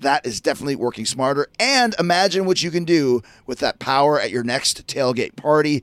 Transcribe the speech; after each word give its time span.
That 0.00 0.26
is 0.26 0.40
definitely 0.40 0.76
working 0.76 1.06
smarter. 1.06 1.48
And 1.58 1.94
imagine 1.98 2.44
what 2.44 2.62
you 2.62 2.70
can 2.70 2.84
do 2.84 3.22
with 3.46 3.58
that 3.60 3.78
power 3.78 4.20
at 4.20 4.30
your 4.30 4.44
next 4.44 4.86
tailgate 4.86 5.36
party. 5.36 5.82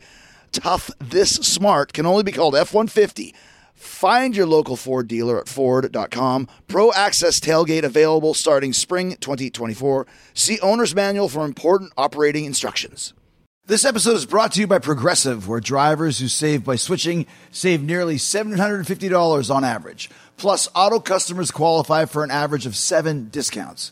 Tough 0.51 0.91
This 0.99 1.31
Smart 1.31 1.93
can 1.93 2.05
only 2.05 2.23
be 2.23 2.31
called 2.31 2.55
F 2.55 2.73
150. 2.73 3.34
Find 3.73 4.35
your 4.35 4.45
local 4.45 4.75
Ford 4.75 5.07
dealer 5.07 5.39
at 5.39 5.49
Ford.com. 5.49 6.47
Pro 6.67 6.91
Access 6.91 7.39
Tailgate 7.39 7.84
available 7.84 8.35
starting 8.35 8.73
spring 8.73 9.15
2024. 9.20 10.05
See 10.35 10.59
Owner's 10.59 10.93
Manual 10.93 11.29
for 11.29 11.45
important 11.45 11.91
operating 11.98 12.45
instructions. 12.45 13.13
This 13.65 13.85
episode 13.85 14.15
is 14.15 14.25
brought 14.25 14.51
to 14.53 14.59
you 14.59 14.67
by 14.67 14.79
Progressive, 14.79 15.48
where 15.48 15.59
drivers 15.59 16.20
who 16.20 16.27
save 16.27 16.63
by 16.63 16.75
switching 16.75 17.25
save 17.51 17.81
nearly 17.81 18.17
$750 18.17 19.55
on 19.55 19.63
average. 19.63 20.09
Plus, 20.37 20.67
auto 20.75 20.99
customers 20.99 21.51
qualify 21.51 22.05
for 22.05 22.23
an 22.23 22.31
average 22.31 22.65
of 22.65 22.75
seven 22.75 23.29
discounts. 23.29 23.91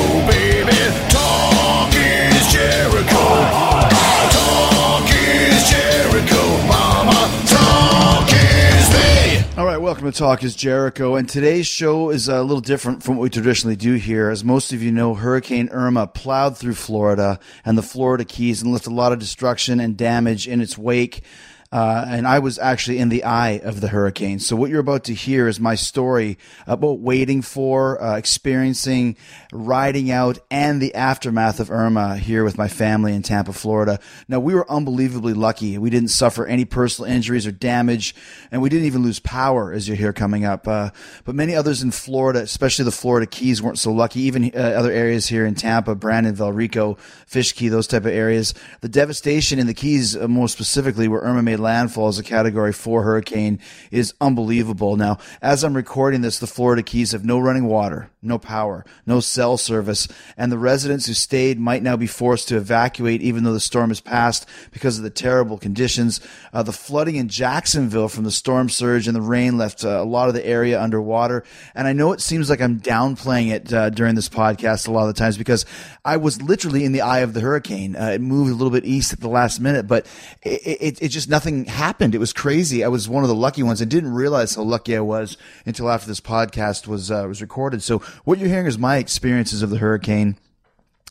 welcome 9.91 10.09
to 10.09 10.17
Talk 10.17 10.41
is 10.41 10.55
Jericho. 10.55 11.15
And 11.15 11.27
today's 11.27 11.67
show 11.67 12.11
is 12.11 12.29
a 12.29 12.41
little 12.43 12.61
different 12.61 13.03
from 13.03 13.17
what 13.17 13.23
we 13.23 13.29
traditionally 13.29 13.75
do 13.75 13.95
here. 13.95 14.29
As 14.29 14.41
most 14.41 14.71
of 14.71 14.81
you 14.81 14.89
know, 14.89 15.15
Hurricane 15.15 15.67
Irma 15.67 16.07
plowed 16.07 16.57
through 16.57 16.75
Florida 16.75 17.41
and 17.65 17.77
the 17.77 17.81
Florida 17.81 18.23
Keys 18.23 18.61
and 18.61 18.71
left 18.71 18.87
a 18.87 18.89
lot 18.89 19.11
of 19.11 19.19
destruction 19.19 19.81
and 19.81 19.97
damage 19.97 20.47
in 20.47 20.61
its 20.61 20.77
wake. 20.77 21.23
Uh, 21.71 22.03
and 22.05 22.27
I 22.27 22.39
was 22.39 22.59
actually 22.59 22.99
in 22.99 23.07
the 23.07 23.23
eye 23.23 23.61
of 23.63 23.79
the 23.79 23.87
hurricane. 23.87 24.39
So 24.39 24.57
what 24.57 24.69
you're 24.69 24.81
about 24.81 25.05
to 25.05 25.13
hear 25.13 25.47
is 25.47 25.57
my 25.57 25.75
story 25.75 26.37
about 26.67 26.99
waiting 26.99 27.41
for, 27.41 28.01
uh, 28.03 28.17
experiencing, 28.17 29.15
riding 29.53 30.11
out, 30.11 30.39
and 30.51 30.81
the 30.81 30.93
aftermath 30.95 31.61
of 31.61 31.71
Irma 31.71 32.17
here 32.17 32.43
with 32.43 32.57
my 32.57 32.67
family 32.67 33.13
in 33.13 33.21
Tampa, 33.21 33.53
Florida. 33.53 33.99
Now 34.27 34.41
we 34.41 34.53
were 34.53 34.69
unbelievably 34.69 35.33
lucky. 35.33 35.77
We 35.77 35.89
didn't 35.89 36.09
suffer 36.09 36.45
any 36.45 36.65
personal 36.65 37.09
injuries 37.09 37.47
or 37.47 37.51
damage, 37.51 38.15
and 38.51 38.61
we 38.61 38.67
didn't 38.67 38.87
even 38.87 39.01
lose 39.03 39.19
power, 39.19 39.71
as 39.71 39.87
you 39.87 39.95
hear 39.95 40.11
coming 40.11 40.43
up. 40.43 40.67
Uh, 40.67 40.89
but 41.23 41.35
many 41.35 41.55
others 41.55 41.81
in 41.81 41.91
Florida, 41.91 42.39
especially 42.39 42.83
the 42.83 42.91
Florida 42.91 43.25
Keys, 43.25 43.61
weren't 43.61 43.79
so 43.79 43.93
lucky. 43.93 44.19
Even 44.21 44.51
uh, 44.53 44.57
other 44.57 44.91
areas 44.91 45.27
here 45.27 45.45
in 45.45 45.55
Tampa, 45.55 45.95
Brandon, 45.95 46.35
Valrico, 46.35 46.97
FishHawk, 47.29 47.69
those 47.69 47.87
type 47.87 48.03
of 48.03 48.11
areas. 48.11 48.53
The 48.81 48.89
devastation 48.89 49.57
in 49.57 49.67
the 49.67 49.73
Keys, 49.73 50.17
uh, 50.17 50.27
more 50.27 50.49
specifically, 50.49 51.07
where 51.07 51.21
Irma 51.21 51.43
made 51.43 51.60
landfall 51.61 52.07
as 52.09 52.19
a 52.19 52.23
Category 52.23 52.73
Four 52.73 53.03
hurricane, 53.03 53.59
is 53.91 54.13
unbelievable. 54.19 54.97
Now, 54.97 55.19
as 55.41 55.63
I'm 55.63 55.75
recording 55.75 56.21
this, 56.21 56.39
the 56.39 56.47
Florida 56.47 56.83
Keys 56.83 57.13
have 57.13 57.23
no 57.23 57.39
running 57.39 57.65
water, 57.65 58.09
no 58.21 58.37
power, 58.37 58.85
no 59.05 59.19
cell 59.19 59.57
service, 59.57 60.07
and 60.37 60.51
the 60.51 60.57
residents 60.57 61.05
who 61.05 61.13
stayed 61.13 61.59
might 61.59 61.83
now 61.83 61.95
be 61.95 62.07
forced 62.07 62.49
to 62.49 62.57
evacuate, 62.57 63.21
even 63.21 63.43
though 63.43 63.53
the 63.53 63.59
storm 63.59 63.89
has 63.89 64.01
passed 64.01 64.47
because 64.71 64.97
of 64.97 65.03
the 65.03 65.09
terrible 65.09 65.57
conditions. 65.57 66.19
Uh, 66.51 66.63
the 66.63 66.71
flooding 66.73 67.15
in 67.15 67.29
Jacksonville 67.29 68.09
from 68.09 68.23
the 68.23 68.31
storm 68.31 68.69
surge 68.69 69.07
and 69.07 69.15
the 69.15 69.21
rain 69.21 69.57
left 69.57 69.85
uh, 69.85 69.89
a 69.89 70.03
lot 70.03 70.27
of 70.27 70.33
the 70.33 70.45
area 70.45 70.81
underwater. 70.81 71.43
And 71.75 71.87
I 71.87 71.93
know 71.93 72.11
it 72.11 72.21
seems 72.21 72.49
like 72.49 72.61
I'm 72.61 72.79
downplaying 72.79 73.51
it 73.51 73.73
uh, 73.73 73.89
during 73.89 74.15
this 74.15 74.29
podcast 74.29 74.87
a 74.87 74.91
lot 74.91 75.07
of 75.07 75.13
the 75.13 75.19
times 75.19 75.37
because 75.37 75.65
I 76.03 76.17
was 76.17 76.41
literally 76.41 76.83
in 76.83 76.91
the 76.91 77.01
eye 77.01 77.19
of 77.19 77.33
the 77.33 77.41
hurricane. 77.41 77.95
Uh, 77.95 78.11
it 78.15 78.21
moved 78.21 78.51
a 78.51 78.55
little 78.55 78.71
bit 78.71 78.85
east 78.85 79.13
at 79.13 79.19
the 79.19 79.29
last 79.29 79.59
minute, 79.59 79.87
but 79.87 80.05
it, 80.41 80.81
it, 80.81 81.01
it 81.01 81.07
just 81.09 81.29
nothing 81.29 81.50
happened. 81.65 82.15
It 82.15 82.19
was 82.19 82.33
crazy. 82.33 82.83
I 82.83 82.87
was 82.87 83.07
one 83.07 83.23
of 83.23 83.29
the 83.29 83.35
lucky 83.35 83.63
ones. 83.63 83.81
I 83.81 83.85
didn't 83.85 84.13
realize 84.13 84.55
how 84.55 84.63
lucky 84.63 84.95
I 84.95 85.01
was 85.01 85.37
until 85.65 85.89
after 85.89 86.07
this 86.07 86.21
podcast 86.21 86.87
was 86.87 87.11
uh, 87.11 87.25
was 87.27 87.41
recorded. 87.41 87.83
So 87.83 87.99
what 88.23 88.39
you're 88.39 88.49
hearing 88.49 88.67
is 88.67 88.77
my 88.77 88.97
experiences 88.97 89.61
of 89.61 89.69
the 89.69 89.77
hurricane. 89.77 90.37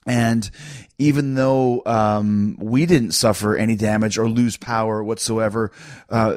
And 0.07 0.51
even 1.01 1.35
though 1.35 1.83
um, 1.87 2.59
we 2.61 2.85
didn't 2.85 3.13
suffer 3.13 3.57
any 3.57 3.75
damage 3.75 4.19
or 4.19 4.29
lose 4.29 4.59
power 4.59 5.03
whatsoever, 5.03 5.73
uh, 6.11 6.35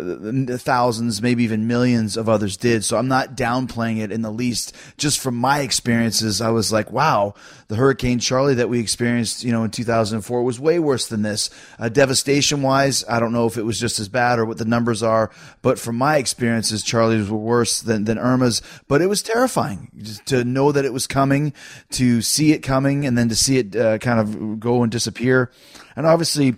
thousands, 0.57 1.21
maybe 1.21 1.43
even 1.43 1.67
millions 1.67 2.15
of 2.15 2.29
others 2.29 2.55
did. 2.55 2.85
So 2.85 2.97
I'm 2.97 3.09
not 3.09 3.35
downplaying 3.35 3.99
it 3.99 4.09
in 4.09 4.21
the 4.21 4.31
least. 4.31 4.73
Just 4.97 5.19
from 5.19 5.35
my 5.35 5.59
experiences, 5.59 6.39
I 6.39 6.49
was 6.51 6.71
like, 6.71 6.91
wow, 6.93 7.33
the 7.67 7.75
Hurricane 7.75 8.19
Charley 8.19 8.53
that 8.53 8.69
we 8.69 8.79
experienced, 8.79 9.43
you 9.43 9.51
know, 9.51 9.65
in 9.65 9.71
2004 9.71 10.43
was 10.43 10.61
way 10.61 10.79
worse 10.79 11.07
than 11.07 11.23
this. 11.23 11.49
Uh, 11.77 11.89
devastation 11.89 12.61
wise, 12.61 13.03
I 13.09 13.19
don't 13.19 13.33
know 13.33 13.47
if 13.47 13.57
it 13.57 13.63
was 13.63 13.77
just 13.77 13.99
as 13.99 14.07
bad 14.07 14.39
or 14.39 14.45
what 14.45 14.59
the 14.59 14.65
numbers 14.65 15.03
are, 15.03 15.29
but 15.61 15.77
from 15.77 15.97
my 15.97 16.15
experiences, 16.15 16.83
Charley's 16.83 17.29
were 17.29 17.37
worse 17.37 17.81
than, 17.81 18.05
than 18.05 18.17
Irma's. 18.17 18.61
But 18.87 19.01
it 19.01 19.07
was 19.07 19.21
terrifying 19.21 20.21
to 20.27 20.45
know 20.45 20.71
that 20.71 20.85
it 20.85 20.93
was 20.93 21.05
coming, 21.05 21.51
to 21.91 22.21
see 22.21 22.53
it 22.53 22.59
coming, 22.59 23.05
and 23.05 23.17
then 23.17 23.27
to 23.27 23.35
see 23.35 23.57
it 23.57 23.75
uh, 23.75 23.97
kind 23.97 24.21
of 24.21 24.52
go 24.59 24.83
and 24.83 24.91
disappear. 24.91 25.51
And 25.95 26.05
obviously, 26.05 26.55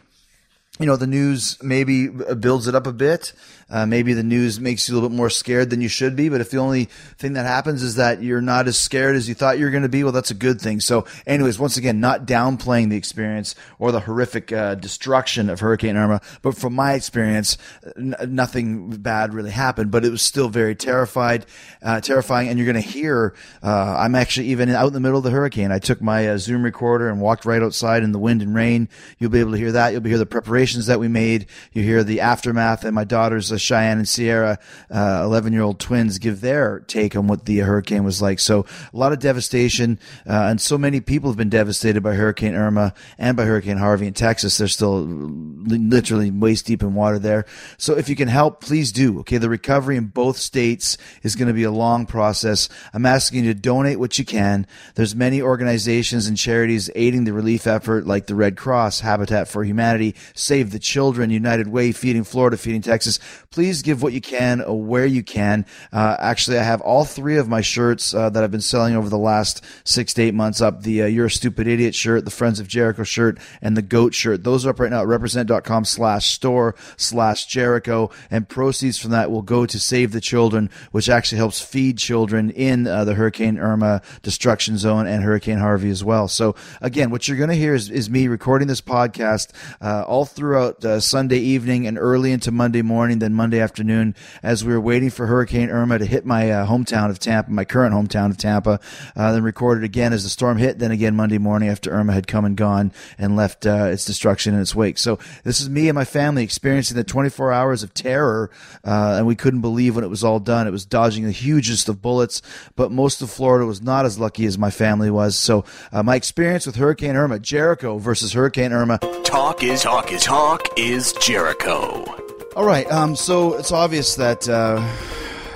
you 0.79 0.85
know, 0.85 0.95
the 0.95 1.07
news 1.07 1.61
maybe 1.63 2.07
builds 2.07 2.67
it 2.67 2.75
up 2.75 2.87
a 2.87 2.93
bit. 2.93 3.33
Uh, 3.69 3.85
maybe 3.85 4.13
the 4.13 4.23
news 4.23 4.59
makes 4.59 4.87
you 4.87 4.93
a 4.93 4.95
little 4.95 5.09
bit 5.09 5.15
more 5.15 5.29
scared 5.29 5.69
than 5.69 5.81
you 5.81 5.87
should 5.87 6.15
be. 6.15 6.29
But 6.29 6.41
if 6.41 6.51
the 6.51 6.57
only 6.57 6.85
thing 7.17 7.33
that 7.33 7.45
happens 7.45 7.83
is 7.83 7.95
that 7.95 8.21
you're 8.21 8.41
not 8.41 8.67
as 8.67 8.77
scared 8.77 9.15
as 9.15 9.27
you 9.27 9.35
thought 9.35 9.57
you 9.59 9.65
were 9.65 9.71
going 9.71 9.83
to 9.83 9.89
be, 9.89 10.03
well, 10.03 10.11
that's 10.11 10.31
a 10.31 10.35
good 10.35 10.59
thing. 10.59 10.79
So, 10.79 11.05
anyways, 11.25 11.59
once 11.59 11.77
again, 11.77 11.99
not 11.99 12.25
downplaying 12.25 12.89
the 12.89 12.97
experience 12.97 13.55
or 13.79 13.91
the 13.91 14.01
horrific 14.01 14.51
uh, 14.51 14.75
destruction 14.75 15.49
of 15.49 15.59
Hurricane 15.59 15.97
Irma, 15.97 16.21
but 16.41 16.57
from 16.57 16.73
my 16.73 16.93
experience, 16.93 17.57
n- 17.97 18.15
nothing 18.27 18.89
bad 18.97 19.33
really 19.33 19.51
happened. 19.51 19.91
But 19.91 20.05
it 20.05 20.09
was 20.11 20.21
still 20.21 20.49
very 20.49 20.75
terrified, 20.75 21.45
uh, 21.81 22.01
terrifying. 22.01 22.49
And 22.49 22.59
you're 22.59 22.71
going 22.71 22.81
to 22.81 22.89
hear. 22.89 23.33
Uh, 23.63 23.95
I'm 23.97 24.15
actually 24.15 24.47
even 24.47 24.69
out 24.69 24.87
in 24.87 24.93
the 24.93 24.99
middle 24.99 25.17
of 25.17 25.23
the 25.23 25.31
hurricane. 25.31 25.71
I 25.71 25.79
took 25.79 26.01
my 26.01 26.27
uh, 26.27 26.37
Zoom 26.37 26.63
recorder 26.63 27.09
and 27.09 27.19
walked 27.19 27.45
right 27.45 27.61
outside 27.61 28.03
in 28.03 28.11
the 28.11 28.19
wind 28.19 28.41
and 28.41 28.53
rain. 28.53 28.89
You'll 29.17 29.31
be 29.31 29.39
able 29.39 29.51
to 29.51 29.57
hear 29.57 29.71
that. 29.71 29.91
You'll 29.91 30.01
be 30.01 30.09
hear 30.09 30.17
the 30.17 30.25
preparations 30.25 30.85
that 30.85 30.99
we 30.99 31.07
made. 31.07 31.47
You 31.73 31.83
hear 31.83 32.03
the 32.03 32.21
aftermath, 32.21 32.85
and 32.85 32.95
my 32.95 33.03
daughters 33.03 33.51
uh, 33.55 33.57
Cheyenne 33.57 33.97
and 33.97 34.07
Sierra, 34.07 34.59
eleven 34.89 35.53
year 35.53 35.61
old 35.63 35.79
twins, 35.79 36.19
give 36.19 36.41
their 36.41 36.81
take 36.81 37.15
on 37.15 37.27
what 37.27 37.45
the 37.45 37.59
hurricane 37.59 38.03
was 38.03 38.21
like. 38.21 38.39
So 38.39 38.65
a 38.93 38.97
lot 38.97 39.13
of 39.13 39.19
devastation, 39.19 39.99
uh, 40.27 40.47
and 40.49 40.61
so 40.61 40.77
many 40.77 41.01
people 41.01 41.29
have 41.29 41.37
been 41.37 41.49
devastated 41.49 42.01
by 42.01 42.15
Hurricane 42.15 42.55
Irma 42.55 42.93
and 43.17 43.35
by 43.37 43.45
Hurricane 43.45 43.77
Harvey 43.77 44.07
in 44.07 44.13
Texas. 44.13 44.57
They're 44.57 44.67
still 44.67 45.01
literally 45.05 46.31
waist 46.31 46.65
deep 46.65 46.83
in 46.83 46.93
water 46.93 47.19
there. 47.19 47.45
So 47.77 47.97
if 47.97 48.09
you 48.09 48.15
can 48.15 48.27
help, 48.27 48.61
please 48.61 48.91
do. 48.91 49.19
Okay, 49.19 49.37
the 49.37 49.49
recovery 49.49 49.97
in 49.97 50.07
both 50.07 50.37
states 50.37 50.97
is 51.23 51.35
going 51.35 51.47
to 51.47 51.53
be 51.53 51.63
a 51.63 51.71
long 51.71 52.05
process. 52.05 52.69
I'm 52.93 53.05
asking 53.05 53.45
you 53.45 53.53
to 53.53 53.59
donate 53.59 53.99
what 53.99 54.19
you 54.19 54.25
can. 54.25 54.67
There's 54.95 55.15
many 55.15 55.41
organizations 55.41 56.27
and 56.27 56.37
charities 56.37 56.89
aiding 56.95 57.23
the 57.23 57.33
relief 57.33 57.67
effort, 57.67 58.05
like 58.05 58.27
the 58.27 58.35
Red 58.35 58.57
Cross, 58.57 59.01
Habitat 59.01 59.47
for 59.47 59.63
Humanity, 59.63 60.15
Save 60.33 60.71
the 60.71 60.79
Children, 60.79 61.29
United 61.29 61.67
Way, 61.67 61.91
Feeding 61.91 62.23
Florida, 62.23 62.57
Feeding 62.57 62.81
Texas. 62.81 63.19
Please 63.55 63.83
give 63.83 64.03
what 64.03 64.11
you 64.11 64.19
can 64.19 64.59
where 64.67 65.05
you 65.05 65.23
can. 65.23 65.65
Uh, 65.93 66.17
actually, 66.19 66.57
I 66.59 66.63
have 66.63 66.81
all 66.81 67.05
three 67.05 67.37
of 67.37 67.47
my 67.47 67.61
shirts 67.61 68.13
uh, 68.13 68.29
that 68.31 68.43
I've 68.43 68.51
been 68.51 68.59
selling 68.59 68.97
over 68.97 69.07
the 69.07 69.17
last 69.17 69.63
six 69.85 70.13
to 70.15 70.23
eight 70.23 70.33
months 70.33 70.59
up. 70.59 70.81
The 70.81 71.03
uh, 71.03 71.05
You're 71.05 71.27
a 71.27 71.31
Stupid 71.31 71.65
Idiot 71.65 71.95
shirt, 71.95 72.25
the 72.25 72.31
Friends 72.31 72.59
of 72.59 72.67
Jericho 72.67 73.03
shirt, 73.03 73.39
and 73.61 73.77
the 73.77 73.81
Goat 73.81 74.13
shirt. 74.13 74.43
Those 74.43 74.65
are 74.65 74.71
up 74.71 74.79
right 74.81 74.91
now 74.91 75.03
at 75.03 75.07
represent.com 75.07 75.85
slash 75.85 76.33
store 76.33 76.75
slash 76.97 77.45
Jericho. 77.45 78.11
And 78.29 78.49
proceeds 78.49 78.97
from 78.97 79.11
that 79.11 79.31
will 79.31 79.41
go 79.41 79.65
to 79.65 79.79
Save 79.79 80.11
the 80.11 80.19
Children, 80.19 80.69
which 80.91 81.07
actually 81.07 81.37
helps 81.37 81.61
feed 81.61 81.97
children 81.97 82.49
in 82.49 82.87
uh, 82.87 83.05
the 83.05 83.13
Hurricane 83.13 83.57
Irma 83.57 84.01
destruction 84.21 84.77
zone 84.77 85.07
and 85.07 85.23
Hurricane 85.23 85.59
Harvey 85.59 85.91
as 85.91 86.03
well. 86.03 86.27
So 86.27 86.55
again, 86.81 87.09
what 87.09 87.29
you're 87.29 87.37
going 87.37 87.51
to 87.51 87.55
hear 87.55 87.73
is, 87.73 87.89
is 87.89 88.09
me 88.09 88.27
recording 88.27 88.67
this 88.67 88.81
podcast 88.81 89.53
uh, 89.79 90.03
all 90.05 90.25
throughout 90.25 90.83
uh, 90.83 90.99
Sunday 90.99 91.39
evening 91.39 91.87
and 91.87 91.97
early 91.97 92.33
into 92.33 92.51
Monday 92.51 92.81
morning, 92.81 93.19
then 93.19 93.33
Monday 93.33 93.44
afternoon, 93.53 94.15
as 94.41 94.63
we 94.63 94.73
were 94.73 94.81
waiting 94.81 95.09
for 95.09 95.27
Hurricane 95.27 95.69
Irma 95.69 95.99
to 95.99 96.05
hit 96.05 96.25
my 96.25 96.49
uh, 96.51 96.67
hometown 96.67 97.09
of 97.09 97.19
Tampa, 97.19 97.51
my 97.51 97.65
current 97.65 97.93
hometown 97.93 98.31
of 98.31 98.37
Tampa. 98.37 98.79
Uh, 99.15 99.31
then 99.31 99.43
recorded 99.43 99.83
again 99.83 100.13
as 100.13 100.23
the 100.23 100.29
storm 100.29 100.57
hit. 100.57 100.79
Then 100.79 100.91
again 100.91 101.15
Monday 101.15 101.37
morning 101.37 101.69
after 101.69 101.91
Irma 101.91 102.13
had 102.13 102.27
come 102.27 102.45
and 102.45 102.57
gone 102.57 102.91
and 103.17 103.35
left 103.35 103.65
uh, 103.65 103.89
its 103.91 104.05
destruction 104.05 104.53
in 104.53 104.61
its 104.61 104.73
wake. 104.73 104.97
So 104.97 105.19
this 105.43 105.61
is 105.61 105.69
me 105.69 105.89
and 105.89 105.95
my 105.95 106.05
family 106.05 106.43
experiencing 106.43 106.97
the 106.97 107.03
24 107.03 107.51
hours 107.51 107.83
of 107.83 107.93
terror, 107.93 108.49
uh, 108.83 109.15
and 109.17 109.27
we 109.27 109.35
couldn't 109.35 109.61
believe 109.61 109.95
when 109.95 110.03
it 110.03 110.09
was 110.09 110.23
all 110.23 110.39
done. 110.39 110.67
It 110.67 110.71
was 110.71 110.85
dodging 110.85 111.25
the 111.25 111.31
hugest 111.31 111.89
of 111.89 112.01
bullets, 112.01 112.41
but 112.75 112.91
most 112.91 113.21
of 113.21 113.29
Florida 113.29 113.65
was 113.65 113.81
not 113.81 114.05
as 114.05 114.19
lucky 114.19 114.45
as 114.45 114.57
my 114.57 114.71
family 114.71 115.11
was. 115.11 115.35
So 115.35 115.65
uh, 115.91 116.03
my 116.03 116.15
experience 116.15 116.65
with 116.65 116.75
Hurricane 116.75 117.15
Irma, 117.15 117.39
Jericho 117.39 117.97
versus 117.97 118.33
Hurricane 118.33 118.73
Irma. 118.73 118.99
Talk 119.23 119.63
is 119.63 119.83
talk 119.83 120.11
is 120.11 120.23
talk 120.23 120.67
is 120.77 121.13
Jericho. 121.13 122.34
All 122.55 122.63
right. 122.63 122.89
Um, 122.89 123.17
so 123.17 123.55
it's 123.55 123.73
obvious 123.73 124.15
that 124.15 124.47
uh, 124.47 124.81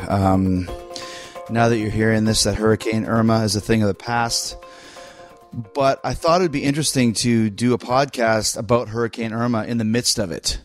um, 0.09 0.69
now 1.49 1.69
that 1.69 1.77
you're 1.77 1.89
hearing 1.89 2.25
this, 2.25 2.43
that 2.43 2.55
Hurricane 2.55 3.05
Irma 3.05 3.43
is 3.43 3.55
a 3.55 3.61
thing 3.61 3.81
of 3.81 3.87
the 3.87 3.93
past. 3.93 4.57
But 5.53 6.01
I 6.03 6.13
thought 6.13 6.41
it'd 6.41 6.51
be 6.51 6.65
interesting 6.65 7.13
to 7.13 7.49
do 7.49 7.73
a 7.73 7.77
podcast 7.77 8.57
about 8.57 8.89
Hurricane 8.89 9.31
Irma 9.31 9.63
in 9.63 9.77
the 9.77 9.85
midst 9.85 10.19
of 10.19 10.29
it. 10.31 10.59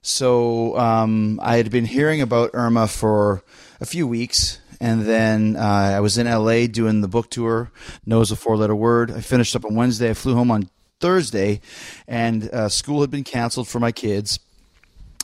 So 0.00 0.78
um, 0.78 1.40
I 1.42 1.56
had 1.56 1.72
been 1.72 1.86
hearing 1.86 2.20
about 2.20 2.50
Irma 2.54 2.86
for 2.86 3.42
a 3.80 3.84
few 3.84 4.06
weeks, 4.06 4.60
and 4.80 5.02
then 5.02 5.56
uh, 5.56 5.94
I 5.96 5.98
was 5.98 6.18
in 6.18 6.28
LA 6.28 6.68
doing 6.68 7.00
the 7.00 7.08
book 7.08 7.30
tour. 7.30 7.72
No 8.06 8.20
is 8.20 8.30
a 8.30 8.36
four-letter 8.36 8.76
word. 8.76 9.10
I 9.10 9.20
finished 9.20 9.56
up 9.56 9.64
on 9.64 9.74
Wednesday. 9.74 10.10
I 10.10 10.14
flew 10.14 10.36
home 10.36 10.52
on 10.52 10.70
Thursday, 11.00 11.60
and 12.06 12.48
uh, 12.50 12.68
school 12.68 13.00
had 13.00 13.10
been 13.10 13.24
canceled 13.24 13.66
for 13.66 13.80
my 13.80 13.90
kids. 13.90 14.38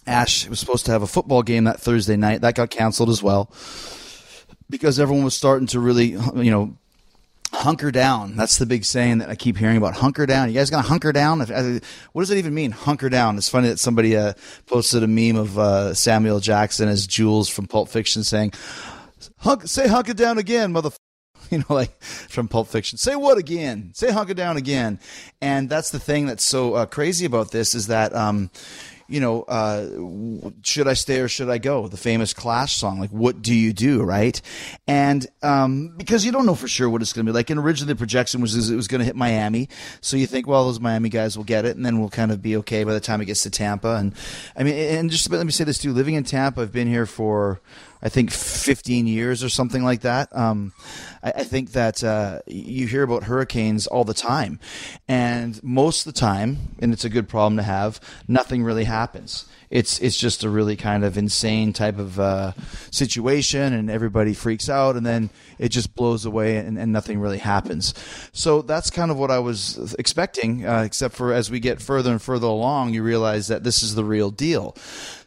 Ash 0.06 0.48
was 0.48 0.58
supposed 0.60 0.86
to 0.86 0.92
have 0.92 1.02
a 1.02 1.06
football 1.06 1.42
game 1.42 1.64
that 1.64 1.80
Thursday 1.80 2.16
night. 2.16 2.40
That 2.40 2.54
got 2.54 2.70
canceled 2.70 3.10
as 3.10 3.22
well 3.22 3.50
because 4.68 4.98
everyone 5.00 5.24
was 5.24 5.34
starting 5.34 5.66
to 5.68 5.80
really, 5.80 6.08
you 6.36 6.50
know, 6.50 6.76
hunker 7.52 7.90
down. 7.90 8.36
That's 8.36 8.58
the 8.58 8.66
big 8.66 8.84
saying 8.84 9.18
that 9.18 9.28
I 9.28 9.34
keep 9.34 9.56
hearing 9.56 9.76
about. 9.76 9.94
Hunker 9.94 10.26
down. 10.26 10.48
You 10.48 10.54
guys 10.54 10.70
gonna 10.70 10.82
hunker 10.82 11.12
down? 11.12 11.40
Uh, 11.42 11.80
What 12.12 12.22
does 12.22 12.28
that 12.28 12.38
even 12.38 12.54
mean? 12.54 12.70
Hunker 12.70 13.08
down. 13.08 13.36
It's 13.36 13.48
funny 13.48 13.68
that 13.68 13.78
somebody 13.78 14.16
uh, 14.16 14.34
posted 14.66 15.02
a 15.02 15.08
meme 15.08 15.36
of 15.36 15.58
uh, 15.58 15.94
Samuel 15.94 16.40
Jackson 16.40 16.88
as 16.88 17.06
Jules 17.06 17.48
from 17.48 17.66
Pulp 17.66 17.88
Fiction 17.88 18.22
saying, 18.24 18.52
"Hunk, 19.38 19.66
say 19.66 19.88
hunker 19.88 20.14
down 20.14 20.38
again, 20.38 20.72
mother." 20.72 20.90
You 21.50 21.58
know, 21.58 21.64
like 21.74 22.00
from 22.00 22.46
Pulp 22.46 22.68
Fiction. 22.68 22.96
Say 22.96 23.16
what 23.16 23.36
again? 23.36 23.90
Say 23.92 24.12
hunker 24.12 24.34
down 24.34 24.56
again. 24.56 25.00
And 25.40 25.68
that's 25.68 25.90
the 25.90 25.98
thing 25.98 26.26
that's 26.26 26.44
so 26.44 26.74
uh, 26.74 26.86
crazy 26.86 27.26
about 27.26 27.50
this 27.50 27.74
is 27.74 27.88
that. 27.88 28.14
Um, 28.14 28.50
you 29.10 29.20
know, 29.20 29.42
uh, 29.42 30.52
should 30.62 30.86
I 30.86 30.94
stay 30.94 31.20
or 31.20 31.28
should 31.28 31.50
I 31.50 31.58
go? 31.58 31.88
The 31.88 31.96
famous 31.96 32.32
Clash 32.32 32.76
song, 32.76 33.00
like, 33.00 33.10
what 33.10 33.42
do 33.42 33.54
you 33.54 33.72
do, 33.72 34.02
right? 34.02 34.40
And 34.86 35.26
um, 35.42 35.94
because 35.96 36.24
you 36.24 36.32
don't 36.32 36.46
know 36.46 36.54
for 36.54 36.68
sure 36.68 36.88
what 36.88 37.02
it's 37.02 37.12
going 37.12 37.26
to 37.26 37.32
be 37.32 37.34
like. 37.34 37.50
And 37.50 37.58
originally 37.58 37.92
the 37.92 37.98
projection 37.98 38.40
was 38.40 38.70
it 38.70 38.76
was 38.76 38.88
going 38.88 39.00
to 39.00 39.04
hit 39.04 39.16
Miami, 39.16 39.68
so 40.00 40.16
you 40.16 40.26
think, 40.26 40.46
well, 40.46 40.66
those 40.66 40.80
Miami 40.80 41.08
guys 41.08 41.36
will 41.36 41.44
get 41.44 41.64
it, 41.64 41.76
and 41.76 41.84
then 41.84 41.98
we'll 41.98 42.08
kind 42.08 42.30
of 42.30 42.40
be 42.40 42.56
okay 42.58 42.84
by 42.84 42.92
the 42.92 43.00
time 43.00 43.20
it 43.20 43.26
gets 43.26 43.42
to 43.42 43.50
Tampa. 43.50 43.96
And 43.96 44.14
I 44.56 44.62
mean, 44.62 44.74
and 44.74 45.10
just 45.10 45.30
let 45.30 45.44
me 45.44 45.52
say 45.52 45.64
this 45.64 45.78
too: 45.78 45.92
living 45.92 46.14
in 46.14 46.24
Tampa, 46.24 46.62
I've 46.62 46.72
been 46.72 46.88
here 46.88 47.06
for. 47.06 47.60
I 48.02 48.08
think 48.08 48.30
15 48.30 49.06
years 49.06 49.44
or 49.44 49.48
something 49.48 49.84
like 49.84 50.00
that. 50.02 50.34
Um, 50.36 50.72
I, 51.22 51.32
I 51.36 51.44
think 51.44 51.72
that 51.72 52.02
uh, 52.02 52.40
you 52.46 52.86
hear 52.86 53.02
about 53.02 53.24
hurricanes 53.24 53.86
all 53.86 54.04
the 54.04 54.14
time, 54.14 54.58
and 55.08 55.62
most 55.62 56.06
of 56.06 56.14
the 56.14 56.18
time, 56.18 56.74
and 56.78 56.92
it's 56.92 57.04
a 57.04 57.10
good 57.10 57.28
problem 57.28 57.56
to 57.56 57.62
have. 57.62 58.00
Nothing 58.26 58.62
really 58.62 58.84
happens. 58.84 59.46
It's 59.70 60.00
it's 60.00 60.16
just 60.16 60.42
a 60.42 60.50
really 60.50 60.76
kind 60.76 61.04
of 61.04 61.16
insane 61.16 61.72
type 61.72 61.98
of 61.98 62.18
uh, 62.18 62.52
situation, 62.90 63.72
and 63.72 63.90
everybody 63.90 64.34
freaks 64.34 64.68
out, 64.68 64.96
and 64.96 65.06
then 65.06 65.30
it 65.58 65.68
just 65.68 65.94
blows 65.94 66.24
away, 66.24 66.56
and, 66.56 66.78
and 66.78 66.92
nothing 66.92 67.20
really 67.20 67.38
happens. 67.38 67.94
So 68.32 68.62
that's 68.62 68.90
kind 68.90 69.10
of 69.10 69.18
what 69.18 69.30
I 69.30 69.38
was 69.38 69.94
expecting, 69.98 70.66
uh, 70.66 70.82
except 70.82 71.14
for 71.14 71.32
as 71.32 71.50
we 71.50 71.60
get 71.60 71.80
further 71.80 72.10
and 72.10 72.20
further 72.20 72.48
along, 72.48 72.94
you 72.94 73.02
realize 73.02 73.46
that 73.48 73.62
this 73.62 73.82
is 73.82 73.94
the 73.94 74.04
real 74.04 74.30
deal. 74.30 74.76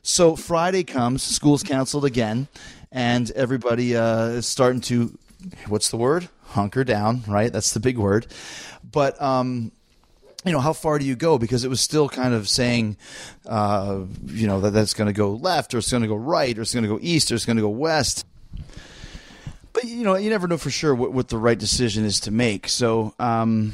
So 0.06 0.36
Friday 0.36 0.84
comes, 0.84 1.24
school's 1.24 1.64
canceled 1.64 2.04
again, 2.04 2.50
and 2.92 3.32
everybody 3.32 3.96
uh, 3.96 4.26
is 4.28 4.46
starting 4.46 4.82
to, 4.82 5.18
what's 5.70 5.92
the 5.92 5.98
word? 5.98 6.28
Hunker 6.48 6.84
down, 6.84 7.24
right? 7.26 7.54
That's 7.54 7.72
the 7.72 7.80
big 7.80 7.98
word. 7.98 8.28
But, 8.84 9.20
um, 9.22 9.72
you 10.44 10.52
know, 10.52 10.60
how 10.60 10.74
far 10.74 11.00
do 11.00 11.06
you 11.06 11.16
go? 11.16 11.38
Because 11.38 11.64
it 11.64 11.70
was 11.70 11.80
still 11.80 12.10
kind 12.10 12.34
of 12.34 12.50
saying, 12.50 12.98
uh, 13.46 14.02
you 14.26 14.46
know, 14.46 14.60
that 14.60 14.72
that's 14.72 14.94
going 14.94 15.08
to 15.08 15.14
go 15.14 15.32
left 15.32 15.74
or 15.74 15.78
it's 15.78 15.90
going 15.90 16.04
to 16.04 16.10
go 16.10 16.16
right 16.16 16.58
or 16.58 16.64
it's 16.64 16.74
going 16.74 16.84
to 16.84 16.90
go 16.90 17.00
east 17.02 17.32
or 17.32 17.36
it's 17.36 17.46
going 17.46 17.56
to 17.56 17.64
go 17.64 17.70
west. 17.70 18.26
But, 19.72 19.86
you 19.86 20.04
know, 20.04 20.16
you 20.16 20.30
never 20.30 20.50
know 20.50 20.58
for 20.58 20.70
sure 20.70 20.94
what, 20.94 21.14
what 21.14 21.30
the 21.30 21.38
right 21.38 21.58
decision 21.58 22.04
is 22.04 22.20
to 22.20 22.32
make. 22.32 22.68
So, 22.68 23.16
um, 23.20 23.72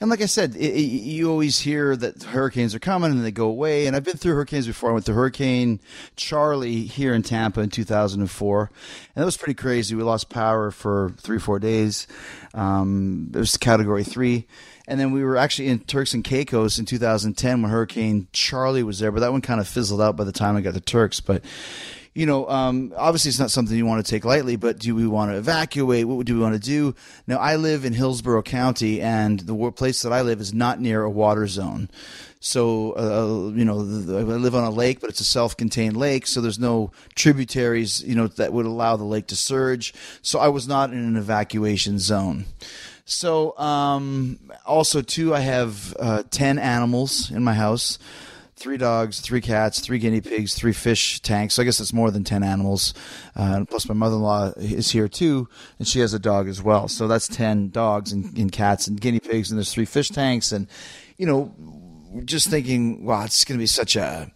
and 0.00 0.10
like 0.10 0.20
I 0.20 0.26
said, 0.26 0.54
it, 0.56 0.74
it, 0.74 0.80
you 0.80 1.30
always 1.30 1.60
hear 1.60 1.96
that 1.96 2.22
hurricanes 2.22 2.74
are 2.74 2.80
coming 2.80 3.10
and 3.10 3.24
they 3.24 3.30
go 3.30 3.46
away. 3.46 3.86
And 3.86 3.94
I've 3.94 4.04
been 4.04 4.16
through 4.16 4.34
hurricanes 4.34 4.66
before. 4.66 4.90
I 4.90 4.92
went 4.92 5.04
through 5.04 5.14
Hurricane 5.14 5.80
Charley 6.16 6.82
here 6.82 7.14
in 7.14 7.22
Tampa 7.22 7.60
in 7.60 7.70
2004, 7.70 8.60
and 9.14 9.22
that 9.22 9.24
was 9.24 9.36
pretty 9.36 9.54
crazy. 9.54 9.94
We 9.94 10.02
lost 10.02 10.28
power 10.28 10.70
for 10.70 11.12
three, 11.18 11.38
four 11.38 11.58
days. 11.58 12.06
Um, 12.54 13.30
it 13.34 13.38
was 13.38 13.56
Category 13.56 14.04
Three, 14.04 14.46
and 14.86 15.00
then 15.00 15.12
we 15.12 15.24
were 15.24 15.36
actually 15.36 15.68
in 15.68 15.80
Turks 15.80 16.14
and 16.14 16.24
Caicos 16.24 16.78
in 16.78 16.86
2010 16.86 17.62
when 17.62 17.70
Hurricane 17.70 18.28
Charlie 18.32 18.82
was 18.82 18.98
there, 18.98 19.12
but 19.12 19.20
that 19.20 19.32
one 19.32 19.40
kind 19.40 19.60
of 19.60 19.68
fizzled 19.68 20.00
out 20.00 20.16
by 20.16 20.24
the 20.24 20.32
time 20.32 20.56
I 20.56 20.60
got 20.60 20.74
to 20.74 20.80
Turks. 20.80 21.20
But 21.20 21.42
you 22.14 22.26
know, 22.26 22.48
um, 22.48 22.92
obviously 22.96 23.30
it's 23.30 23.40
not 23.40 23.50
something 23.50 23.76
you 23.76 23.84
want 23.84 24.04
to 24.04 24.08
take 24.08 24.24
lightly, 24.24 24.54
but 24.54 24.78
do 24.78 24.94
we 24.94 25.06
want 25.06 25.32
to 25.32 25.36
evacuate? 25.36 26.06
What 26.06 26.26
do 26.26 26.34
we 26.34 26.40
want 26.40 26.54
to 26.54 26.60
do? 26.60 26.94
Now, 27.26 27.38
I 27.38 27.56
live 27.56 27.84
in 27.84 27.92
Hillsborough 27.92 28.42
County, 28.42 29.00
and 29.00 29.40
the 29.40 29.72
place 29.72 30.02
that 30.02 30.12
I 30.12 30.22
live 30.22 30.40
is 30.40 30.54
not 30.54 30.80
near 30.80 31.02
a 31.02 31.10
water 31.10 31.48
zone. 31.48 31.90
So, 32.38 32.92
uh, 32.92 33.56
you 33.56 33.64
know, 33.64 33.78
I 33.78 34.22
live 34.22 34.54
on 34.54 34.64
a 34.64 34.70
lake, 34.70 35.00
but 35.00 35.10
it's 35.10 35.20
a 35.20 35.24
self-contained 35.24 35.96
lake, 35.96 36.26
so 36.28 36.40
there's 36.40 36.58
no 36.58 36.92
tributaries, 37.16 38.04
you 38.04 38.14
know, 38.14 38.28
that 38.28 38.52
would 38.52 38.66
allow 38.66 38.96
the 38.96 39.04
lake 39.04 39.26
to 39.28 39.36
surge. 39.36 39.92
So 40.22 40.38
I 40.38 40.48
was 40.48 40.68
not 40.68 40.92
in 40.92 40.98
an 40.98 41.16
evacuation 41.16 41.98
zone. 41.98 42.44
So, 43.06 43.58
um, 43.58 44.38
also 44.64 45.02
too, 45.02 45.34
I 45.34 45.40
have 45.40 45.96
uh, 45.98 46.22
ten 46.30 46.58
animals 46.58 47.30
in 47.30 47.42
my 47.42 47.54
house 47.54 47.98
three 48.56 48.76
dogs, 48.76 49.20
three 49.20 49.40
cats, 49.40 49.80
three 49.80 49.98
guinea 49.98 50.20
pigs, 50.20 50.54
three 50.54 50.72
fish 50.72 51.20
tanks. 51.20 51.54
So 51.54 51.62
I 51.62 51.64
guess 51.64 51.80
it's 51.80 51.92
more 51.92 52.10
than 52.10 52.24
10 52.24 52.42
animals. 52.42 52.94
Uh, 53.34 53.64
plus, 53.68 53.88
my 53.88 53.94
mother 53.94 54.16
in 54.16 54.22
law 54.22 54.52
is 54.56 54.90
here 54.90 55.08
too, 55.08 55.48
and 55.78 55.88
she 55.88 56.00
has 56.00 56.14
a 56.14 56.18
dog 56.18 56.48
as 56.48 56.62
well. 56.62 56.88
So 56.88 57.08
that's 57.08 57.28
10 57.28 57.70
dogs 57.70 58.12
and, 58.12 58.36
and 58.38 58.50
cats 58.50 58.86
and 58.86 59.00
guinea 59.00 59.20
pigs, 59.20 59.50
and 59.50 59.58
there's 59.58 59.72
three 59.72 59.84
fish 59.84 60.08
tanks. 60.08 60.52
And, 60.52 60.68
you 61.18 61.26
know, 61.26 61.54
just 62.24 62.48
thinking, 62.48 63.04
wow, 63.04 63.24
it's 63.24 63.44
going 63.44 63.58
to 63.58 63.62
be 63.62 63.66
such 63.66 63.96
a. 63.96 64.30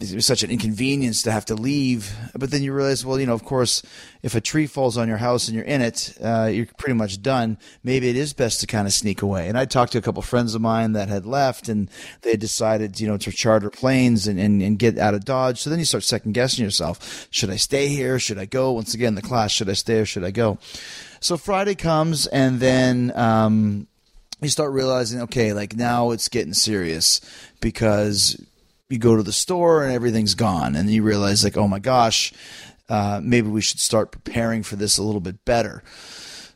It 0.00 0.14
was 0.14 0.24
such 0.24 0.42
an 0.42 0.50
inconvenience 0.50 1.22
to 1.24 1.30
have 1.30 1.44
to 1.46 1.54
leave, 1.54 2.10
but 2.34 2.50
then 2.50 2.62
you 2.62 2.72
realize, 2.72 3.04
well, 3.04 3.20
you 3.20 3.26
know, 3.26 3.34
of 3.34 3.44
course, 3.44 3.82
if 4.22 4.34
a 4.34 4.40
tree 4.40 4.66
falls 4.66 4.96
on 4.96 5.08
your 5.08 5.18
house 5.18 5.46
and 5.46 5.54
you're 5.54 5.64
in 5.66 5.82
it, 5.82 6.16
uh, 6.24 6.48
you're 6.50 6.64
pretty 6.78 6.94
much 6.94 7.20
done. 7.20 7.58
Maybe 7.84 8.08
it 8.08 8.16
is 8.16 8.32
best 8.32 8.60
to 8.60 8.66
kind 8.66 8.86
of 8.86 8.94
sneak 8.94 9.20
away. 9.20 9.46
And 9.46 9.58
I 9.58 9.66
talked 9.66 9.92
to 9.92 9.98
a 9.98 10.00
couple 10.00 10.22
friends 10.22 10.54
of 10.54 10.62
mine 10.62 10.92
that 10.92 11.10
had 11.10 11.26
left, 11.26 11.68
and 11.68 11.90
they 12.22 12.38
decided, 12.38 12.98
you 12.98 13.08
know, 13.08 13.18
to 13.18 13.30
charter 13.30 13.68
planes 13.68 14.26
and, 14.26 14.40
and, 14.40 14.62
and 14.62 14.78
get 14.78 14.96
out 14.96 15.12
of 15.12 15.26
Dodge. 15.26 15.60
So 15.60 15.68
then 15.68 15.78
you 15.78 15.84
start 15.84 16.02
second 16.02 16.32
guessing 16.32 16.64
yourself: 16.64 17.28
Should 17.30 17.50
I 17.50 17.56
stay 17.56 17.88
here? 17.88 18.18
Should 18.18 18.38
I 18.38 18.46
go? 18.46 18.72
Once 18.72 18.94
again, 18.94 19.16
the 19.16 19.22
Clash: 19.22 19.54
Should 19.54 19.68
I 19.68 19.74
stay 19.74 20.00
or 20.00 20.06
should 20.06 20.24
I 20.24 20.30
go? 20.30 20.58
So 21.20 21.36
Friday 21.36 21.74
comes, 21.74 22.26
and 22.26 22.58
then. 22.58 23.12
Um, 23.14 23.86
you 24.42 24.48
start 24.48 24.72
realizing, 24.72 25.20
okay, 25.20 25.52
like 25.52 25.76
now 25.76 26.12
it's 26.12 26.28
getting 26.28 26.54
serious 26.54 27.20
because 27.60 28.42
you 28.90 28.98
go 28.98 29.16
to 29.16 29.22
the 29.22 29.32
store 29.32 29.84
and 29.84 29.92
everything's 29.92 30.34
gone, 30.34 30.76
and 30.76 30.90
you 30.90 31.02
realize, 31.02 31.44
like, 31.44 31.56
oh 31.56 31.68
my 31.68 31.78
gosh, 31.78 32.32
uh, 32.88 33.20
maybe 33.22 33.48
we 33.48 33.60
should 33.60 33.80
start 33.80 34.10
preparing 34.10 34.62
for 34.62 34.76
this 34.76 34.98
a 34.98 35.02
little 35.02 35.20
bit 35.20 35.44
better. 35.44 35.82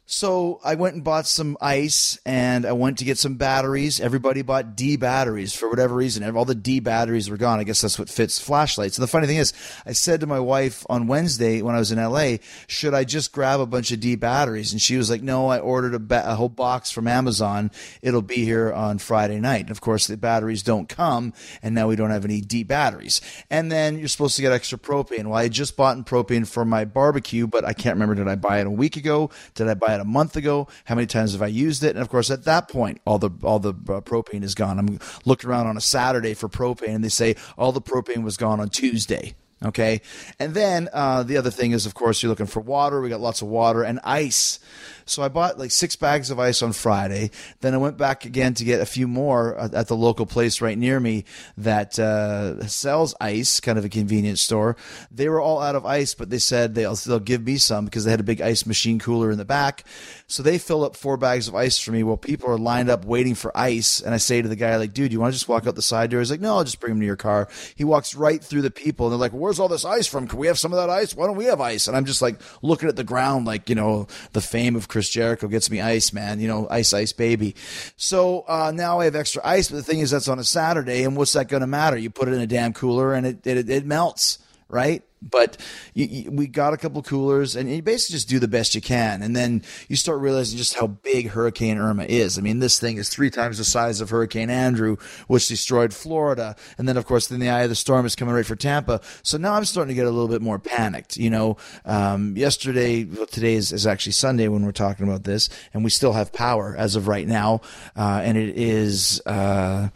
So 0.06 0.60
I 0.62 0.74
went 0.74 0.96
and 0.96 1.02
bought 1.02 1.26
some 1.26 1.56
ice 1.62 2.18
and 2.26 2.66
I 2.66 2.72
went 2.72 2.98
to 2.98 3.06
get 3.06 3.16
some 3.16 3.36
batteries. 3.36 4.00
Everybody 4.00 4.42
bought 4.42 4.76
D 4.76 4.96
batteries 4.96 5.54
for 5.54 5.70
whatever 5.70 5.94
reason. 5.94 6.36
All 6.36 6.44
the 6.44 6.54
D 6.54 6.78
batteries 6.80 7.30
were 7.30 7.38
gone. 7.38 7.58
I 7.58 7.64
guess 7.64 7.80
that's 7.80 7.98
what 7.98 8.10
fits 8.10 8.38
flashlights. 8.38 8.98
And 8.98 9.02
the 9.02 9.08
funny 9.08 9.26
thing 9.26 9.38
is, 9.38 9.54
I 9.86 9.92
said 9.92 10.20
to 10.20 10.26
my 10.26 10.40
wife 10.40 10.84
on 10.90 11.06
Wednesday 11.06 11.62
when 11.62 11.74
I 11.74 11.78
was 11.78 11.90
in 11.90 11.98
LA, 11.98 12.36
should 12.66 12.92
I 12.92 13.04
just 13.04 13.32
grab 13.32 13.60
a 13.60 13.66
bunch 13.66 13.92
of 13.92 14.00
D 14.00 14.14
batteries? 14.14 14.72
And 14.72 14.82
she 14.82 14.98
was 14.98 15.08
like, 15.08 15.22
no, 15.22 15.48
I 15.48 15.58
ordered 15.58 15.94
a, 15.94 15.98
ba- 15.98 16.30
a 16.30 16.34
whole 16.34 16.50
box 16.50 16.90
from 16.90 17.08
Amazon. 17.08 17.70
It'll 18.02 18.20
be 18.20 18.44
here 18.44 18.70
on 18.70 18.98
Friday 18.98 19.40
night. 19.40 19.62
And 19.62 19.70
of 19.70 19.80
course, 19.80 20.06
the 20.06 20.18
batteries 20.18 20.62
don't 20.62 20.86
come 20.86 21.32
and 21.62 21.74
now 21.74 21.88
we 21.88 21.96
don't 21.96 22.10
have 22.10 22.26
any 22.26 22.42
D 22.42 22.62
batteries. 22.62 23.22
And 23.48 23.72
then 23.72 23.98
you're 23.98 24.08
supposed 24.08 24.36
to 24.36 24.42
get 24.42 24.52
extra 24.52 24.76
propane. 24.76 25.24
Well, 25.28 25.38
I 25.38 25.48
just 25.48 25.78
bought 25.78 25.96
propane 26.04 26.46
for 26.46 26.66
my 26.66 26.84
barbecue, 26.84 27.46
but 27.46 27.64
I 27.64 27.72
can't 27.72 27.94
remember, 27.94 28.16
did 28.16 28.28
I 28.28 28.34
buy 28.34 28.60
it 28.60 28.66
a 28.66 28.70
week 28.70 28.98
ago? 28.98 29.30
Did 29.54 29.66
I 29.66 29.72
buy 29.72 29.93
it 29.94 30.00
a 30.00 30.04
month 30.04 30.36
ago? 30.36 30.68
How 30.84 30.94
many 30.94 31.06
times 31.06 31.32
have 31.32 31.42
I 31.42 31.46
used 31.46 31.82
it? 31.84 31.90
And 31.90 32.00
of 32.00 32.08
course, 32.08 32.30
at 32.30 32.44
that 32.44 32.68
point, 32.68 33.00
all 33.04 33.18
the 33.18 33.30
all 33.42 33.58
the 33.58 33.70
uh, 33.70 34.00
propane 34.00 34.42
is 34.42 34.54
gone. 34.54 34.78
I'm 34.78 34.98
looking 35.24 35.50
around 35.50 35.66
on 35.66 35.76
a 35.76 35.80
Saturday 35.80 36.34
for 36.34 36.48
propane, 36.48 36.94
and 36.94 37.04
they 37.04 37.08
say 37.08 37.36
all 37.56 37.72
the 37.72 37.82
propane 37.82 38.22
was 38.22 38.36
gone 38.36 38.60
on 38.60 38.68
Tuesday. 38.68 39.34
Okay, 39.64 40.02
and 40.38 40.52
then 40.52 40.90
uh, 40.92 41.22
the 41.22 41.38
other 41.38 41.50
thing 41.50 41.72
is, 41.72 41.86
of 41.86 41.94
course, 41.94 42.22
you're 42.22 42.28
looking 42.28 42.46
for 42.46 42.60
water. 42.60 43.00
We 43.00 43.08
got 43.08 43.20
lots 43.20 43.40
of 43.40 43.48
water 43.48 43.82
and 43.82 43.98
ice. 44.04 44.58
So 45.06 45.22
I 45.22 45.28
bought 45.28 45.58
like 45.58 45.70
six 45.70 45.96
bags 45.96 46.30
of 46.30 46.38
ice 46.38 46.62
on 46.62 46.72
Friday. 46.72 47.30
Then 47.60 47.74
I 47.74 47.78
went 47.78 47.96
back 47.96 48.24
again 48.24 48.54
to 48.54 48.64
get 48.64 48.80
a 48.80 48.86
few 48.86 49.06
more 49.06 49.56
at 49.58 49.88
the 49.88 49.96
local 49.96 50.26
place 50.26 50.60
right 50.60 50.78
near 50.78 50.98
me 51.00 51.24
that 51.58 51.98
uh, 51.98 52.66
sells 52.66 53.14
ice, 53.20 53.60
kind 53.60 53.78
of 53.78 53.84
a 53.84 53.88
convenience 53.88 54.40
store. 54.40 54.76
They 55.10 55.28
were 55.28 55.40
all 55.40 55.60
out 55.60 55.76
of 55.76 55.86
ice, 55.86 56.14
but 56.14 56.30
they 56.30 56.38
said 56.38 56.74
they'll, 56.74 56.94
they'll 56.94 57.20
give 57.20 57.44
me 57.44 57.56
some 57.56 57.84
because 57.84 58.04
they 58.04 58.10
had 58.10 58.20
a 58.20 58.24
big 58.24 58.40
ice 58.40 58.66
machine 58.66 58.98
cooler 58.98 59.30
in 59.30 59.38
the 59.38 59.44
back. 59.44 59.84
So 60.26 60.42
they 60.42 60.58
fill 60.58 60.84
up 60.84 60.96
four 60.96 61.16
bags 61.16 61.48
of 61.48 61.54
ice 61.54 61.78
for 61.78 61.92
me 61.92 62.02
while 62.02 62.16
people 62.16 62.48
are 62.50 62.58
lined 62.58 62.88
up 62.88 63.04
waiting 63.04 63.34
for 63.34 63.56
ice. 63.56 64.00
And 64.00 64.14
I 64.14 64.18
say 64.18 64.40
to 64.40 64.48
the 64.48 64.56
guy, 64.56 64.76
like, 64.76 64.94
dude, 64.94 65.12
you 65.12 65.20
want 65.20 65.32
to 65.32 65.38
just 65.38 65.48
walk 65.48 65.66
out 65.66 65.74
the 65.74 65.82
side 65.82 66.10
door? 66.10 66.20
He's 66.20 66.30
like, 66.30 66.40
no, 66.40 66.56
I'll 66.56 66.64
just 66.64 66.80
bring 66.80 66.92
them 66.92 67.00
to 67.00 67.06
your 67.06 67.16
car. 67.16 67.48
He 67.74 67.84
walks 67.84 68.14
right 68.14 68.42
through 68.42 68.62
the 68.62 68.70
people 68.70 69.06
and 69.06 69.12
they're 69.12 69.18
like, 69.18 69.32
where's 69.32 69.60
all 69.60 69.68
this 69.68 69.84
ice 69.84 70.06
from? 70.06 70.26
Can 70.26 70.38
we 70.38 70.46
have 70.46 70.58
some 70.58 70.72
of 70.72 70.78
that 70.78 70.90
ice? 70.90 71.14
Why 71.14 71.26
don't 71.26 71.36
we 71.36 71.44
have 71.46 71.60
ice? 71.60 71.88
And 71.88 71.96
I'm 71.96 72.06
just 72.06 72.22
like 72.22 72.40
looking 72.62 72.88
at 72.88 72.96
the 72.96 73.04
ground, 73.04 73.46
like, 73.46 73.68
you 73.68 73.74
know, 73.74 74.06
the 74.32 74.40
fame 74.40 74.76
of 74.76 74.88
Chris 74.94 75.08
Jericho 75.08 75.48
gets 75.48 75.72
me 75.72 75.80
ice, 75.80 76.12
man. 76.12 76.38
You 76.38 76.46
know, 76.46 76.68
ice, 76.70 76.94
ice, 76.94 77.12
baby. 77.12 77.56
So 77.96 78.44
uh, 78.46 78.70
now 78.72 79.00
I 79.00 79.06
have 79.06 79.16
extra 79.16 79.44
ice, 79.44 79.68
but 79.68 79.74
the 79.74 79.82
thing 79.82 79.98
is, 79.98 80.12
that's 80.12 80.28
on 80.28 80.38
a 80.38 80.44
Saturday, 80.44 81.02
and 81.02 81.16
what's 81.16 81.32
that 81.32 81.48
going 81.48 81.62
to 81.62 81.66
matter? 81.66 81.96
You 81.96 82.10
put 82.10 82.28
it 82.28 82.34
in 82.34 82.40
a 82.40 82.46
damn 82.46 82.72
cooler, 82.72 83.12
and 83.12 83.26
it 83.26 83.44
it, 83.44 83.68
it 83.68 83.84
melts, 83.86 84.38
right? 84.68 85.02
But 85.22 85.56
you, 85.94 86.04
you, 86.04 86.30
we 86.30 86.46
got 86.46 86.74
a 86.74 86.76
couple 86.76 87.02
coolers, 87.02 87.56
and 87.56 87.70
you 87.70 87.80
basically 87.80 88.14
just 88.14 88.28
do 88.28 88.38
the 88.38 88.48
best 88.48 88.74
you 88.74 88.80
can. 88.80 89.22
And 89.22 89.34
then 89.34 89.62
you 89.88 89.96
start 89.96 90.20
realizing 90.20 90.58
just 90.58 90.74
how 90.74 90.86
big 90.86 91.28
Hurricane 91.28 91.78
Irma 91.78 92.04
is. 92.04 92.38
I 92.38 92.42
mean, 92.42 92.58
this 92.58 92.78
thing 92.78 92.98
is 92.98 93.08
three 93.08 93.30
times 93.30 93.58
the 93.58 93.64
size 93.64 94.00
of 94.02 94.10
Hurricane 94.10 94.50
Andrew, 94.50 94.96
which 95.26 95.48
destroyed 95.48 95.94
Florida. 95.94 96.56
And 96.76 96.86
then, 96.86 96.98
of 96.98 97.06
course, 97.06 97.28
then 97.28 97.40
the 97.40 97.48
eye 97.48 97.62
of 97.62 97.70
the 97.70 97.74
storm 97.74 98.04
is 98.04 98.14
coming 98.14 98.34
right 98.34 98.44
for 98.44 98.56
Tampa. 98.56 99.00
So 99.22 99.38
now 99.38 99.54
I'm 99.54 99.64
starting 99.64 99.88
to 99.88 99.94
get 99.94 100.06
a 100.06 100.10
little 100.10 100.28
bit 100.28 100.42
more 100.42 100.58
panicked. 100.58 101.16
You 101.16 101.30
know, 101.30 101.56
um, 101.86 102.36
yesterday, 102.36 103.04
well, 103.04 103.26
today 103.26 103.54
is, 103.54 103.72
is, 103.72 103.86
actually 103.86 104.12
Sunday 104.12 104.48
when 104.48 104.64
we're 104.64 104.72
talking 104.72 105.06
about 105.06 105.24
this, 105.24 105.48
and 105.72 105.84
we 105.84 105.90
still 105.90 106.12
have 106.12 106.32
power 106.32 106.74
as 106.76 106.96
of 106.96 107.08
right 107.08 107.26
now. 107.26 107.62
Uh, 107.96 108.20
and 108.22 108.36
it 108.36 108.58
is. 108.58 109.22
Uh, 109.24 109.88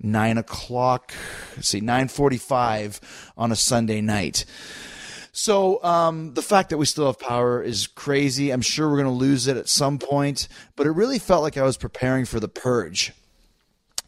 nine 0.00 0.38
o'clock. 0.38 1.12
See, 1.60 1.80
nine 1.80 2.08
forty-five 2.08 3.00
on 3.36 3.52
a 3.52 3.56
Sunday 3.56 4.00
night. 4.00 4.44
So 5.32 5.82
um, 5.84 6.34
the 6.34 6.42
fact 6.42 6.70
that 6.70 6.78
we 6.78 6.86
still 6.86 7.06
have 7.06 7.20
power 7.20 7.62
is 7.62 7.86
crazy. 7.86 8.50
I'm 8.50 8.62
sure 8.62 8.90
we're 8.90 8.96
going 8.96 9.06
to 9.06 9.12
lose 9.12 9.46
it 9.46 9.56
at 9.56 9.68
some 9.68 9.98
point, 9.98 10.48
but 10.74 10.86
it 10.86 10.90
really 10.90 11.20
felt 11.20 11.42
like 11.42 11.56
I 11.56 11.62
was 11.62 11.76
preparing 11.76 12.24
for 12.24 12.40
the 12.40 12.48
purge. 12.48 13.12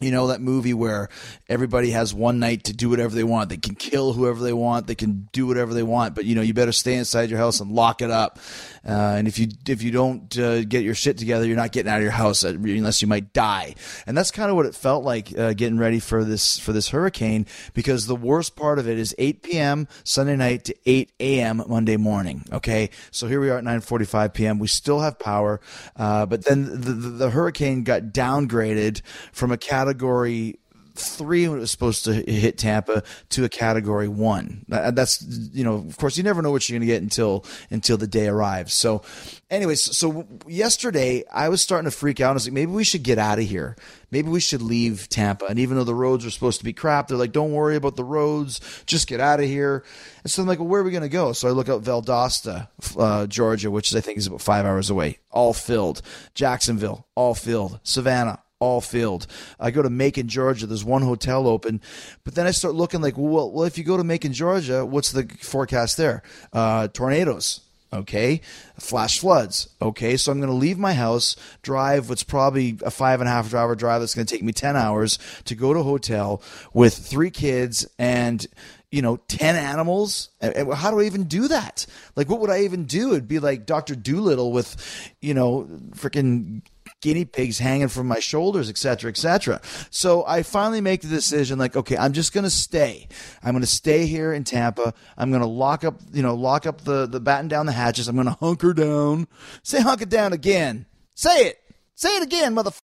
You 0.03 0.11
know, 0.11 0.27
that 0.27 0.41
movie 0.41 0.73
where 0.73 1.09
everybody 1.47 1.91
has 1.91 2.13
one 2.13 2.39
night 2.39 2.65
to 2.65 2.73
do 2.73 2.89
whatever 2.89 3.15
they 3.15 3.23
want. 3.23 3.49
They 3.49 3.57
can 3.57 3.75
kill 3.75 4.13
whoever 4.13 4.43
they 4.43 4.53
want. 4.53 4.87
They 4.87 4.95
can 4.95 5.29
do 5.31 5.47
whatever 5.47 5.73
they 5.73 5.83
want. 5.83 6.13
But, 6.13 6.25
you 6.25 6.35
know, 6.35 6.41
you 6.41 6.53
better 6.53 6.73
stay 6.73 6.95
inside 6.95 7.29
your 7.29 7.39
house 7.39 7.61
and 7.61 7.71
lock 7.71 8.01
it 8.01 8.11
up. 8.11 8.37
Uh, 8.85 8.91
and 8.91 9.27
if 9.27 9.39
you, 9.39 9.47
if 9.67 9.81
you 9.81 9.91
don't 9.91 10.37
uh, 10.37 10.63
get 10.65 10.83
your 10.83 10.95
shit 10.95 11.17
together, 11.17 11.45
you're 11.45 11.55
not 11.55 11.71
getting 11.71 11.89
out 11.89 11.97
of 11.97 12.03
your 12.03 12.11
house 12.11 12.43
uh, 12.43 12.49
unless 12.49 13.01
you 13.01 13.07
might 13.07 13.31
die. 13.31 13.75
And 14.05 14.17
that's 14.17 14.31
kind 14.31 14.49
of 14.49 14.57
what 14.57 14.65
it 14.65 14.75
felt 14.75 15.05
like 15.05 15.37
uh, 15.37 15.53
getting 15.53 15.77
ready 15.77 15.99
for 15.99 16.25
this, 16.25 16.59
for 16.59 16.73
this 16.73 16.89
hurricane 16.89 17.45
because 17.73 18.07
the 18.07 18.15
worst 18.15 18.57
part 18.57 18.79
of 18.79 18.89
it 18.89 18.99
is 18.99 19.15
8 19.17 19.41
p.m. 19.41 19.87
Sunday 20.03 20.35
night 20.35 20.65
to 20.65 20.75
8 20.85 21.11
a.m. 21.19 21.63
Monday 21.67 21.97
morning. 21.97 22.43
Okay. 22.51 22.89
So 23.11 23.27
here 23.27 23.39
we 23.39 23.49
are 23.49 23.57
at 23.57 23.63
9.45 23.63 24.33
p.m. 24.33 24.59
We 24.59 24.67
still 24.67 24.99
have 24.99 25.17
power. 25.17 25.61
Uh, 25.95 26.25
but 26.25 26.43
then 26.43 26.65
the, 26.65 26.91
the, 26.91 27.09
the 27.09 27.29
hurricane 27.29 27.83
got 27.83 28.03
downgraded 28.05 29.01
from 29.31 29.51
a 29.51 29.57
category 29.57 29.92
category 29.93 30.59
three 30.95 31.47
when 31.47 31.57
it 31.57 31.61
was 31.61 31.71
supposed 31.71 32.05
to 32.05 32.13
hit 32.13 32.55
Tampa 32.55 33.01
to 33.29 33.43
a 33.43 33.49
category 33.49 34.07
one. 34.07 34.63
That's 34.67 35.23
you 35.51 35.63
know, 35.63 35.75
of 35.75 35.97
course, 35.97 36.17
you 36.17 36.23
never 36.23 36.41
know 36.41 36.51
what 36.51 36.69
you're 36.69 36.77
going 36.77 36.87
to 36.87 36.93
get 36.93 37.01
until 37.01 37.45
until 37.71 37.97
the 37.97 38.05
day 38.07 38.27
arrives. 38.27 38.73
So, 38.73 39.01
anyways, 39.49 39.81
so 39.97 40.27
yesterday 40.47 41.23
I 41.31 41.49
was 41.49 41.61
starting 41.61 41.89
to 41.89 41.95
freak 41.95 42.19
out. 42.19 42.31
I 42.31 42.33
was 42.33 42.45
like, 42.45 42.53
maybe 42.53 42.71
we 42.71 42.83
should 42.83 43.01
get 43.01 43.17
out 43.17 43.39
of 43.39 43.45
here. 43.45 43.75
Maybe 44.11 44.29
we 44.29 44.39
should 44.39 44.61
leave 44.61 45.09
Tampa. 45.09 45.45
And 45.45 45.57
even 45.57 45.77
though 45.77 45.83
the 45.83 45.95
roads 45.95 46.27
are 46.27 46.31
supposed 46.31 46.59
to 46.59 46.65
be 46.65 46.73
crap, 46.73 47.07
they're 47.07 47.17
like, 47.17 47.31
don't 47.31 47.53
worry 47.53 47.75
about 47.75 47.95
the 47.95 48.03
roads, 48.03 48.83
just 48.85 49.07
get 49.07 49.19
out 49.19 49.39
of 49.39 49.47
here. 49.47 49.83
And 50.23 50.29
so 50.29 50.43
I'm 50.43 50.47
like, 50.47 50.59
well, 50.59 50.67
where 50.67 50.81
are 50.81 50.83
we 50.83 50.91
going 50.91 51.01
to 51.01 51.09
go? 51.09 51.33
So 51.33 51.47
I 51.47 51.51
look 51.51 51.69
up 51.69 51.81
Valdosta, 51.81 52.67
uh, 52.99 53.25
Georgia, 53.25 53.71
which 53.71 53.89
is, 53.89 53.95
I 53.95 54.01
think 54.01 54.19
is 54.19 54.27
about 54.27 54.41
five 54.41 54.67
hours 54.67 54.91
away, 54.91 55.17
all 55.31 55.53
filled. 55.53 56.03
Jacksonville, 56.35 57.07
all 57.15 57.33
filled. 57.33 57.79
Savannah, 57.81 58.42
all 58.63 58.81
filled. 58.81 59.27
I 59.59 59.71
go 59.71 59.81
to 59.81 59.89
Macon, 59.89 60.27
Georgia. 60.27 60.65
There's 60.65 60.85
one 60.85 61.01
hotel 61.01 61.47
open, 61.47 61.81
but 62.23 62.35
then 62.35 62.47
I 62.47 62.51
start 62.51 62.75
looking 62.75 63.01
like, 63.01 63.17
well, 63.17 63.51
well, 63.51 63.65
if 63.65 63.77
you 63.77 63.83
go 63.83 63.97
to 63.97 64.03
Macon, 64.03 64.33
Georgia, 64.33 64.85
what's 64.85 65.11
the 65.11 65.27
forecast 65.41 65.97
there? 65.97 66.23
Uh, 66.53 66.87
tornadoes. 66.87 67.59
Okay, 67.91 68.41
flash 68.79 69.19
floods. 69.19 69.69
Okay, 69.79 70.17
so 70.17 70.31
I'm 70.31 70.39
going 70.39 70.49
to 70.49 70.55
leave 70.55 70.79
my 70.79 70.93
house, 70.93 71.35
drive 71.61 72.09
what's 72.09 72.23
probably 72.23 72.75
a 72.83 72.89
five 72.89 73.21
and 73.21 73.29
a 73.29 73.31
half 73.31 73.53
hour 73.53 73.75
drive 73.75 74.01
that's 74.01 74.15
going 74.15 74.25
to 74.25 74.33
take 74.33 74.41
me 74.41 74.51
10 74.51 74.75
hours 74.75 75.19
to 75.45 75.53
go 75.53 75.73
to 75.73 75.81
a 75.81 75.83
hotel 75.83 76.41
with 76.73 76.97
three 76.97 77.29
kids 77.29 77.87
and 77.99 78.47
you 78.93 79.01
know, 79.01 79.17
10 79.27 79.55
animals. 79.55 80.29
How 80.39 80.91
do 80.91 80.99
I 80.99 81.05
even 81.05 81.23
do 81.23 81.47
that? 81.47 81.87
Like, 82.15 82.29
what 82.29 82.39
would 82.41 82.51
I 82.51 82.59
even 82.59 82.85
do? 82.85 83.13
It'd 83.13 83.27
be 83.27 83.39
like 83.39 83.65
Dr. 83.65 83.95
Dolittle 83.95 84.51
with, 84.51 84.75
you 85.19 85.33
know, 85.33 85.67
freaking 85.95 86.61
guinea 87.03 87.25
pigs 87.25 87.59
hanging 87.59 87.89
from 87.89 88.07
my 88.07 88.19
shoulders, 88.19 88.69
etc., 88.69 89.09
etc. 89.09 89.59
So 89.89 90.23
I 90.25 90.41
finally 90.41 90.79
make 90.79 91.01
the 91.01 91.09
decision, 91.09 91.59
like, 91.59 91.75
okay, 91.75 91.97
I'm 91.97 92.13
just 92.13 92.33
going 92.33 92.45
to 92.45 92.49
stay. 92.49 93.09
I'm 93.43 93.51
going 93.51 93.61
to 93.61 93.67
stay 93.67 94.05
here 94.05 94.33
in 94.33 94.45
Tampa. 94.45 94.93
I'm 95.17 95.29
going 95.29 95.41
to 95.41 95.47
lock 95.47 95.83
up, 95.83 95.99
you 96.13 96.23
know, 96.23 96.33
lock 96.33 96.65
up 96.65 96.81
the 96.81 97.05
the 97.05 97.19
batten 97.19 97.49
down 97.49 97.65
the 97.65 97.73
hatches. 97.73 98.07
I'm 98.07 98.15
going 98.15 98.27
to 98.27 98.37
hunker 98.39 98.73
down. 98.73 99.27
Say 99.63 99.81
hunker 99.81 100.05
down 100.05 100.31
again. 100.31 100.85
Say 101.13 101.47
it. 101.47 101.59
Say 101.93 102.15
it 102.15 102.23
again, 102.23 102.55
motherfucker. 102.55 102.79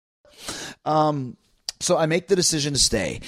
Um, 0.85 1.37
so 1.81 1.97
I 1.97 2.07
make 2.07 2.27
the 2.27 2.35
decision 2.35 2.73
to 2.73 2.79
stay. 2.79 3.21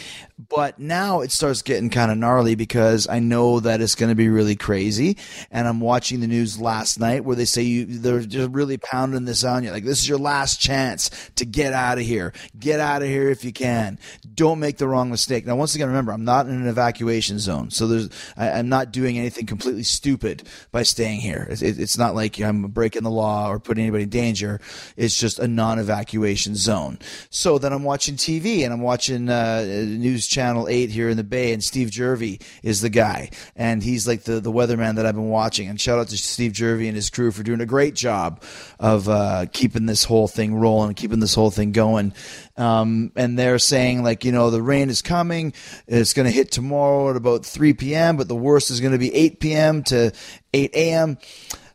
But 0.48 0.78
now 0.78 1.20
it 1.20 1.32
starts 1.32 1.62
getting 1.62 1.90
kind 1.90 2.10
of 2.10 2.16
gnarly 2.16 2.54
because 2.54 3.08
I 3.08 3.18
know 3.18 3.60
that 3.60 3.80
it's 3.80 3.94
going 3.94 4.08
to 4.08 4.14
be 4.14 4.28
really 4.28 4.56
crazy. 4.56 5.18
And 5.50 5.68
I'm 5.68 5.80
watching 5.80 6.20
the 6.20 6.26
news 6.26 6.60
last 6.60 6.98
night 6.98 7.24
where 7.24 7.36
they 7.36 7.44
say 7.44 7.62
you 7.62 7.86
they're 7.86 8.20
just 8.20 8.50
really 8.50 8.78
pounding 8.78 9.24
this 9.24 9.44
on 9.44 9.64
you. 9.64 9.70
Like 9.70 9.84
this 9.84 9.98
is 9.98 10.08
your 10.08 10.18
last 10.18 10.60
chance 10.60 11.10
to 11.36 11.44
get 11.44 11.72
out 11.72 11.98
of 11.98 12.04
here. 12.04 12.32
Get 12.58 12.80
out 12.80 13.02
of 13.02 13.08
here 13.08 13.28
if 13.28 13.44
you 13.44 13.52
can. 13.52 13.98
Don't 14.34 14.60
make 14.60 14.78
the 14.78 14.88
wrong 14.88 15.10
mistake. 15.10 15.46
Now, 15.46 15.56
once 15.56 15.74
again, 15.74 15.88
remember 15.88 16.12
I'm 16.12 16.24
not 16.24 16.46
in 16.46 16.54
an 16.54 16.68
evacuation 16.68 17.38
zone, 17.38 17.70
so 17.70 17.86
there's 17.86 18.08
I, 18.36 18.60
am 18.60 18.68
not 18.68 18.92
doing 18.92 19.18
anything 19.18 19.46
completely 19.46 19.82
stupid 19.82 20.48
by 20.72 20.84
staying 20.84 21.20
here. 21.20 21.46
It, 21.50 21.62
it, 21.62 21.78
it's 21.78 21.98
not 21.98 22.14
like 22.14 22.40
I'm 22.40 22.62
breaking 22.68 23.02
the 23.02 23.10
law 23.10 23.50
or 23.50 23.58
putting 23.58 23.82
anybody 23.82 24.04
in 24.04 24.10
danger. 24.10 24.60
It's 24.96 25.18
just 25.18 25.38
a 25.38 25.48
non-evacuation 25.48 26.54
zone. 26.54 26.98
So 27.30 27.58
then 27.58 27.72
I'm 27.72 27.84
watching 27.84 28.14
TV 28.16 28.64
and 28.64 28.72
I'm 28.72 28.80
watching 28.80 29.28
uh, 29.28 29.62
news 29.62 30.29
Channel 30.30 30.68
8 30.68 30.90
here 30.90 31.08
in 31.08 31.16
the 31.16 31.24
Bay, 31.24 31.52
and 31.52 31.62
Steve 31.62 31.90
Jerve 31.90 32.38
is 32.62 32.80
the 32.80 32.88
guy. 32.88 33.30
And 33.56 33.82
he's 33.82 34.06
like 34.06 34.22
the, 34.22 34.38
the 34.38 34.52
weatherman 34.52 34.94
that 34.94 35.04
I've 35.04 35.16
been 35.16 35.28
watching. 35.28 35.68
And 35.68 35.80
shout 35.80 35.98
out 35.98 36.06
to 36.08 36.16
Steve 36.16 36.52
Jerve 36.52 36.82
and 36.82 36.94
his 36.94 37.10
crew 37.10 37.32
for 37.32 37.42
doing 37.42 37.60
a 37.60 37.66
great 37.66 37.94
job 37.94 38.40
of 38.78 39.08
uh, 39.08 39.46
keeping 39.52 39.86
this 39.86 40.04
whole 40.04 40.28
thing 40.28 40.54
rolling, 40.54 40.94
keeping 40.94 41.18
this 41.18 41.34
whole 41.34 41.50
thing 41.50 41.72
going. 41.72 42.14
Um, 42.56 43.10
and 43.16 43.36
they're 43.36 43.58
saying, 43.58 44.04
like, 44.04 44.24
you 44.24 44.30
know, 44.30 44.50
the 44.50 44.62
rain 44.62 44.88
is 44.88 45.02
coming. 45.02 45.52
It's 45.88 46.14
going 46.14 46.26
to 46.26 46.32
hit 46.32 46.52
tomorrow 46.52 47.10
at 47.10 47.16
about 47.16 47.44
3 47.44 47.72
p.m., 47.72 48.16
but 48.16 48.28
the 48.28 48.36
worst 48.36 48.70
is 48.70 48.80
going 48.80 48.92
to 48.92 48.98
be 48.98 49.12
8 49.12 49.40
p.m. 49.40 49.82
to 49.84 50.12
8 50.52 50.70
a.m. 50.74 51.18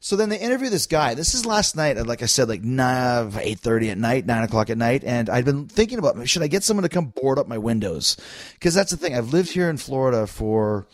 So 0.05 0.15
then 0.15 0.29
they 0.29 0.37
interview 0.37 0.69
this 0.69 0.85
guy. 0.85 1.15
This 1.15 1.33
is 1.33 1.47
last 1.47 1.75
night, 1.75 1.97
like 2.05 2.21
I 2.21 2.27
said, 2.27 2.47
like 2.47 2.61
eight 2.63 3.59
thirty 3.59 3.89
at 3.89 3.97
night, 3.97 4.27
nine 4.27 4.43
o'clock 4.43 4.69
at 4.69 4.77
night, 4.77 5.03
and 5.03 5.31
I'd 5.31 5.45
been 5.45 5.67
thinking 5.67 5.97
about 5.97 6.29
should 6.29 6.43
I 6.43 6.47
get 6.47 6.63
someone 6.63 6.83
to 6.83 6.89
come 6.89 7.07
board 7.07 7.39
up 7.39 7.47
my 7.47 7.57
windows? 7.57 8.15
Because 8.53 8.75
that's 8.75 8.91
the 8.91 8.97
thing. 8.97 9.15
I've 9.15 9.33
lived 9.33 9.49
here 9.49 9.67
in 9.67 9.77
Florida 9.77 10.27
for 10.27 10.85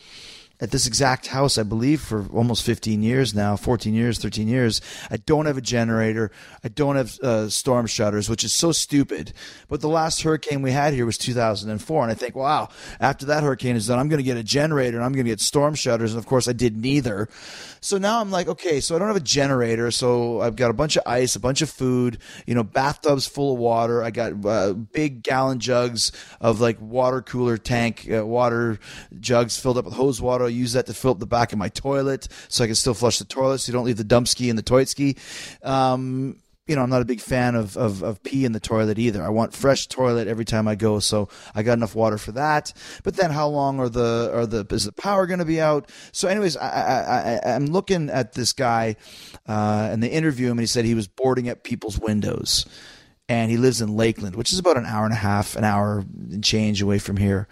at 0.62 0.70
this 0.70 0.86
exact 0.86 1.26
house, 1.26 1.58
I 1.58 1.64
believe, 1.64 2.00
for 2.00 2.24
almost 2.32 2.62
15 2.62 3.02
years 3.02 3.34
now, 3.34 3.56
14 3.56 3.92
years, 3.92 4.20
13 4.20 4.46
years. 4.46 4.80
I 5.10 5.16
don't 5.16 5.46
have 5.46 5.58
a 5.58 5.60
generator. 5.60 6.30
I 6.62 6.68
don't 6.68 6.94
have 6.94 7.18
uh, 7.18 7.48
storm 7.48 7.86
shutters, 7.86 8.30
which 8.30 8.44
is 8.44 8.52
so 8.52 8.70
stupid. 8.70 9.32
But 9.68 9.80
the 9.80 9.88
last 9.88 10.22
hurricane 10.22 10.62
we 10.62 10.70
had 10.70 10.94
here 10.94 11.04
was 11.04 11.18
2004. 11.18 12.02
And 12.04 12.12
I 12.12 12.14
think, 12.14 12.36
wow, 12.36 12.68
after 13.00 13.26
that 13.26 13.42
hurricane 13.42 13.74
is 13.74 13.88
done, 13.88 13.98
I'm 13.98 14.08
going 14.08 14.18
to 14.18 14.24
get 14.24 14.36
a 14.36 14.44
generator 14.44 14.98
and 14.98 15.04
I'm 15.04 15.12
going 15.12 15.24
to 15.24 15.32
get 15.32 15.40
storm 15.40 15.74
shutters. 15.74 16.12
And 16.12 16.18
of 16.20 16.26
course, 16.26 16.46
I 16.46 16.52
did 16.52 16.76
neither. 16.76 17.28
So 17.80 17.98
now 17.98 18.20
I'm 18.20 18.30
like, 18.30 18.46
okay, 18.46 18.78
so 18.78 18.94
I 18.94 19.00
don't 19.00 19.08
have 19.08 19.16
a 19.16 19.20
generator. 19.20 19.90
So 19.90 20.42
I've 20.42 20.54
got 20.54 20.70
a 20.70 20.74
bunch 20.74 20.96
of 20.96 21.02
ice, 21.06 21.34
a 21.34 21.40
bunch 21.40 21.62
of 21.62 21.70
food, 21.70 22.18
you 22.46 22.54
know, 22.54 22.62
bathtubs 22.62 23.26
full 23.26 23.54
of 23.54 23.58
water. 23.58 24.04
I 24.04 24.12
got 24.12 24.46
uh, 24.46 24.74
big 24.74 25.24
gallon 25.24 25.58
jugs 25.58 26.12
of 26.40 26.60
like 26.60 26.80
water 26.80 27.20
cooler 27.20 27.58
tank, 27.58 28.08
uh, 28.08 28.24
water 28.24 28.78
jugs 29.18 29.58
filled 29.58 29.78
up 29.78 29.86
with 29.86 29.94
hose 29.94 30.22
water 30.22 30.51
use 30.52 30.72
that 30.72 30.86
to 30.86 30.94
fill 30.94 31.12
up 31.12 31.18
the 31.18 31.26
back 31.26 31.52
of 31.52 31.58
my 31.58 31.68
toilet 31.68 32.28
so 32.48 32.64
I 32.64 32.66
can 32.66 32.76
still 32.76 32.94
flush 32.94 33.18
the 33.18 33.24
toilet 33.24 33.58
so 33.58 33.70
you 33.70 33.76
don't 33.76 33.86
leave 33.86 33.96
the 33.96 34.04
dump 34.04 34.28
ski 34.28 34.48
in 34.48 34.56
the 34.56 34.62
toilet 34.62 34.88
ski. 34.88 35.16
Um, 35.62 36.36
you 36.66 36.76
know, 36.76 36.82
I'm 36.82 36.90
not 36.90 37.02
a 37.02 37.06
big 37.06 37.20
fan 37.20 37.56
of, 37.56 37.76
of, 37.76 38.02
of 38.02 38.22
pee 38.22 38.44
in 38.44 38.52
the 38.52 38.60
toilet 38.60 38.98
either. 38.98 39.22
I 39.22 39.30
want 39.30 39.52
fresh 39.52 39.88
toilet 39.88 40.28
every 40.28 40.44
time 40.44 40.68
I 40.68 40.76
go, 40.76 41.00
so 41.00 41.28
I 41.54 41.64
got 41.64 41.72
enough 41.72 41.96
water 41.96 42.18
for 42.18 42.32
that. 42.32 42.72
But 43.02 43.16
then, 43.16 43.32
how 43.32 43.48
long 43.48 43.80
are 43.80 43.88
the 43.88 44.30
are 44.32 44.46
the 44.46 44.64
is 44.70 44.84
the 44.84 44.92
power 44.92 45.26
going 45.26 45.40
to 45.40 45.44
be 45.44 45.60
out? 45.60 45.90
So, 46.12 46.28
anyways, 46.28 46.56
I, 46.56 46.68
I, 46.68 47.40
I 47.44 47.56
am 47.56 47.66
looking 47.66 48.10
at 48.10 48.34
this 48.34 48.52
guy, 48.52 48.94
uh, 49.48 49.88
and 49.90 50.02
they 50.02 50.08
interview 50.08 50.46
him, 50.46 50.52
and 50.52 50.60
he 50.60 50.66
said 50.66 50.84
he 50.84 50.94
was 50.94 51.08
boarding 51.08 51.48
at 51.48 51.64
people's 51.64 51.98
windows, 51.98 52.64
and 53.28 53.50
he 53.50 53.56
lives 53.56 53.80
in 53.80 53.96
Lakeland, 53.96 54.36
which 54.36 54.52
is 54.52 54.60
about 54.60 54.76
an 54.76 54.86
hour 54.86 55.04
and 55.04 55.12
a 55.12 55.16
half, 55.16 55.56
an 55.56 55.64
hour 55.64 56.04
and 56.30 56.44
change 56.44 56.80
away 56.80 56.98
from 56.98 57.16
here. 57.16 57.48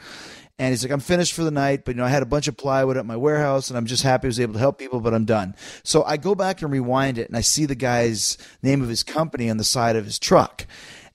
And 0.60 0.68
he's 0.68 0.84
like, 0.84 0.92
I'm 0.92 1.00
finished 1.00 1.32
for 1.32 1.42
the 1.42 1.50
night, 1.50 1.86
but 1.86 1.94
you 1.94 2.02
know, 2.02 2.04
I 2.04 2.10
had 2.10 2.22
a 2.22 2.26
bunch 2.26 2.46
of 2.46 2.54
plywood 2.54 2.98
at 2.98 3.06
my 3.06 3.16
warehouse 3.16 3.70
and 3.70 3.78
I'm 3.78 3.86
just 3.86 4.02
happy 4.02 4.26
I 4.26 4.28
was 4.28 4.38
able 4.38 4.52
to 4.52 4.58
help 4.58 4.78
people, 4.78 5.00
but 5.00 5.14
I'm 5.14 5.24
done. 5.24 5.56
So 5.84 6.04
I 6.04 6.18
go 6.18 6.34
back 6.34 6.60
and 6.60 6.70
rewind 6.70 7.16
it 7.16 7.28
and 7.28 7.36
I 7.36 7.40
see 7.40 7.64
the 7.64 7.74
guy's 7.74 8.36
name 8.62 8.82
of 8.82 8.90
his 8.90 9.02
company 9.02 9.48
on 9.48 9.56
the 9.56 9.64
side 9.64 9.96
of 9.96 10.04
his 10.04 10.18
truck. 10.18 10.66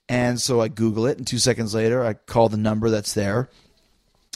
And 0.08 0.40
so 0.40 0.60
I 0.60 0.66
Google 0.66 1.06
it 1.06 1.18
and 1.18 1.24
two 1.24 1.38
seconds 1.38 1.76
later 1.76 2.04
I 2.04 2.14
call 2.14 2.48
the 2.48 2.56
number 2.56 2.90
that's 2.90 3.14
there. 3.14 3.48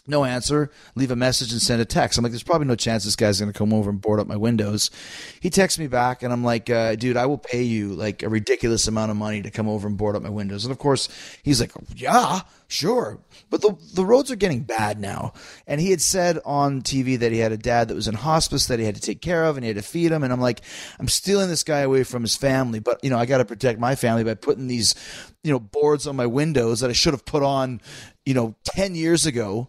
No 0.07 0.25
answer. 0.25 0.71
Leave 0.95 1.11
a 1.11 1.17
message 1.17 1.51
and 1.51 1.61
send 1.61 1.83
a 1.83 1.85
text. 1.85 2.17
I'm 2.17 2.23
like, 2.23 2.31
there's 2.31 2.45
probably 2.45 2.69
no 2.69 2.77
chance 2.77 3.05
this 3.05 3.17
guy's 3.17 3.41
going 3.41 3.53
to 3.53 3.59
come 3.59 3.73
over 3.73 3.91
and 3.91 4.01
board 4.01 4.21
up 4.21 4.29
my 4.29 4.37
windows. 4.37 4.93
He 5.41 5.51
texts 5.51 5.79
me 5.79 5.89
back, 5.89 6.23
and 6.23 6.33
I'm 6.33 6.43
like, 6.43 6.71
uh, 6.71 6.97
dude, 6.97 7.17
I 7.17 7.27
will 7.27 7.39
pay 7.39 7.63
you 7.63 7.95
like 7.95 8.23
a 8.23 8.29
ridiculous 8.29 8.89
amount 8.89 9.11
of 9.11 9.17
money 9.19 9.43
to 9.43 9.51
come 9.51 9.69
over 9.69 9.87
and 9.87 9.97
board 9.97 10.17
up 10.17 10.23
my 10.23 10.31
windows. 10.31 10.65
And 10.65 10.73
of 10.73 10.79
course, 10.79 11.09
he's 11.43 11.61
like, 11.61 11.73
yeah, 11.95 12.41
sure. 12.71 13.19
But 13.51 13.63
the 13.63 13.77
the 13.95 14.05
roads 14.05 14.31
are 14.31 14.37
getting 14.37 14.63
bad 14.63 15.01
now. 15.01 15.33
And 15.67 15.81
he 15.81 15.91
had 15.91 16.01
said 16.01 16.39
on 16.45 16.83
TV 16.83 17.19
that 17.19 17.33
he 17.33 17.39
had 17.39 17.53
a 17.53 17.57
dad 17.57 17.89
that 17.89 17.95
was 17.95 18.09
in 18.09 18.15
hospice 18.15 18.67
that 18.67 18.79
he 18.79 18.85
had 18.85 18.95
to 18.95 19.01
take 19.01 19.21
care 19.21 19.45
of 19.45 19.57
and 19.57 19.65
he 19.65 19.69
had 19.69 19.77
to 19.77 19.83
feed 19.83 20.13
him. 20.13 20.23
And 20.23 20.33
I'm 20.33 20.41
like, 20.41 20.61
I'm 20.99 21.09
stealing 21.09 21.49
this 21.49 21.65
guy 21.65 21.81
away 21.81 22.05
from 22.05 22.23
his 22.23 22.37
family, 22.37 22.79
but 22.79 23.03
you 23.03 23.11
know, 23.11 23.19
I 23.19 23.27
got 23.27 23.39
to 23.39 23.45
protect 23.45 23.79
my 23.81 23.95
family 23.95 24.25
by 24.25 24.35
putting 24.35 24.69
these, 24.69 24.95
you 25.43 25.53
know, 25.53 25.59
boards 25.59 26.07
on 26.07 26.17
my 26.17 26.27
windows 26.27 26.81
that 26.81 26.91
I 26.91 26.95
should 26.95 27.15
have 27.15 27.25
put 27.25 27.43
on, 27.43 27.81
you 28.25 28.35
know, 28.35 28.55
10 28.65 28.95
years 28.95 29.27
ago. 29.27 29.69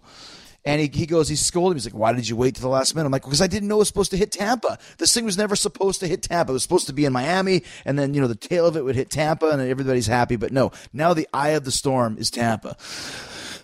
And 0.64 0.80
he, 0.80 0.92
he 0.94 1.06
goes, 1.08 1.28
he 1.28 1.36
scolded 1.36 1.76
me. 1.76 1.78
He's 1.78 1.92
like, 1.92 2.00
why 2.00 2.14
did 2.14 2.30
you 2.30 2.36
wait 2.36 2.56
to 2.56 2.62
the 2.62 2.70
last 2.70 2.94
minute? 2.94 3.08
I'm 3.08 3.12
like, 3.12 3.24
because 3.24 3.42
I 3.42 3.48
didn't 3.48 3.68
know 3.68 3.78
it 3.78 3.80
was 3.80 3.88
supposed 3.88 4.12
to 4.12 4.18
hit 4.18 4.32
Tampa. 4.32 4.78
This 5.00 5.12
thing 5.14 5.26
was 5.26 5.38
never 5.38 5.56
supposed 5.56 6.00
to 6.02 6.08
hit 6.08 6.22
Tampa. 6.22 6.52
It 6.52 6.54
was 6.54 6.64
supposed 6.64 6.86
to 6.88 6.94
be 6.94 7.06
in 7.06 7.14
Miami, 7.14 7.64
and 7.84 7.98
then, 7.98 8.14
you 8.14 8.22
know, 8.22 8.28
the 8.28 8.36
tail 8.36 8.68
of 8.68 8.78
it 8.78 8.84
would 8.84 8.96
hit 8.96 9.10
Tampa, 9.10 9.50
and 9.50 9.62
everybody's 9.62 10.08
happy. 10.08 10.36
But 10.36 10.52
no, 10.52 10.72
now 10.94 11.14
the 11.16 11.28
eye 11.34 11.50
of 11.50 11.66
the 11.66 11.72
storm 11.72 12.18
is 12.20 12.30
Tampa. 12.30 12.78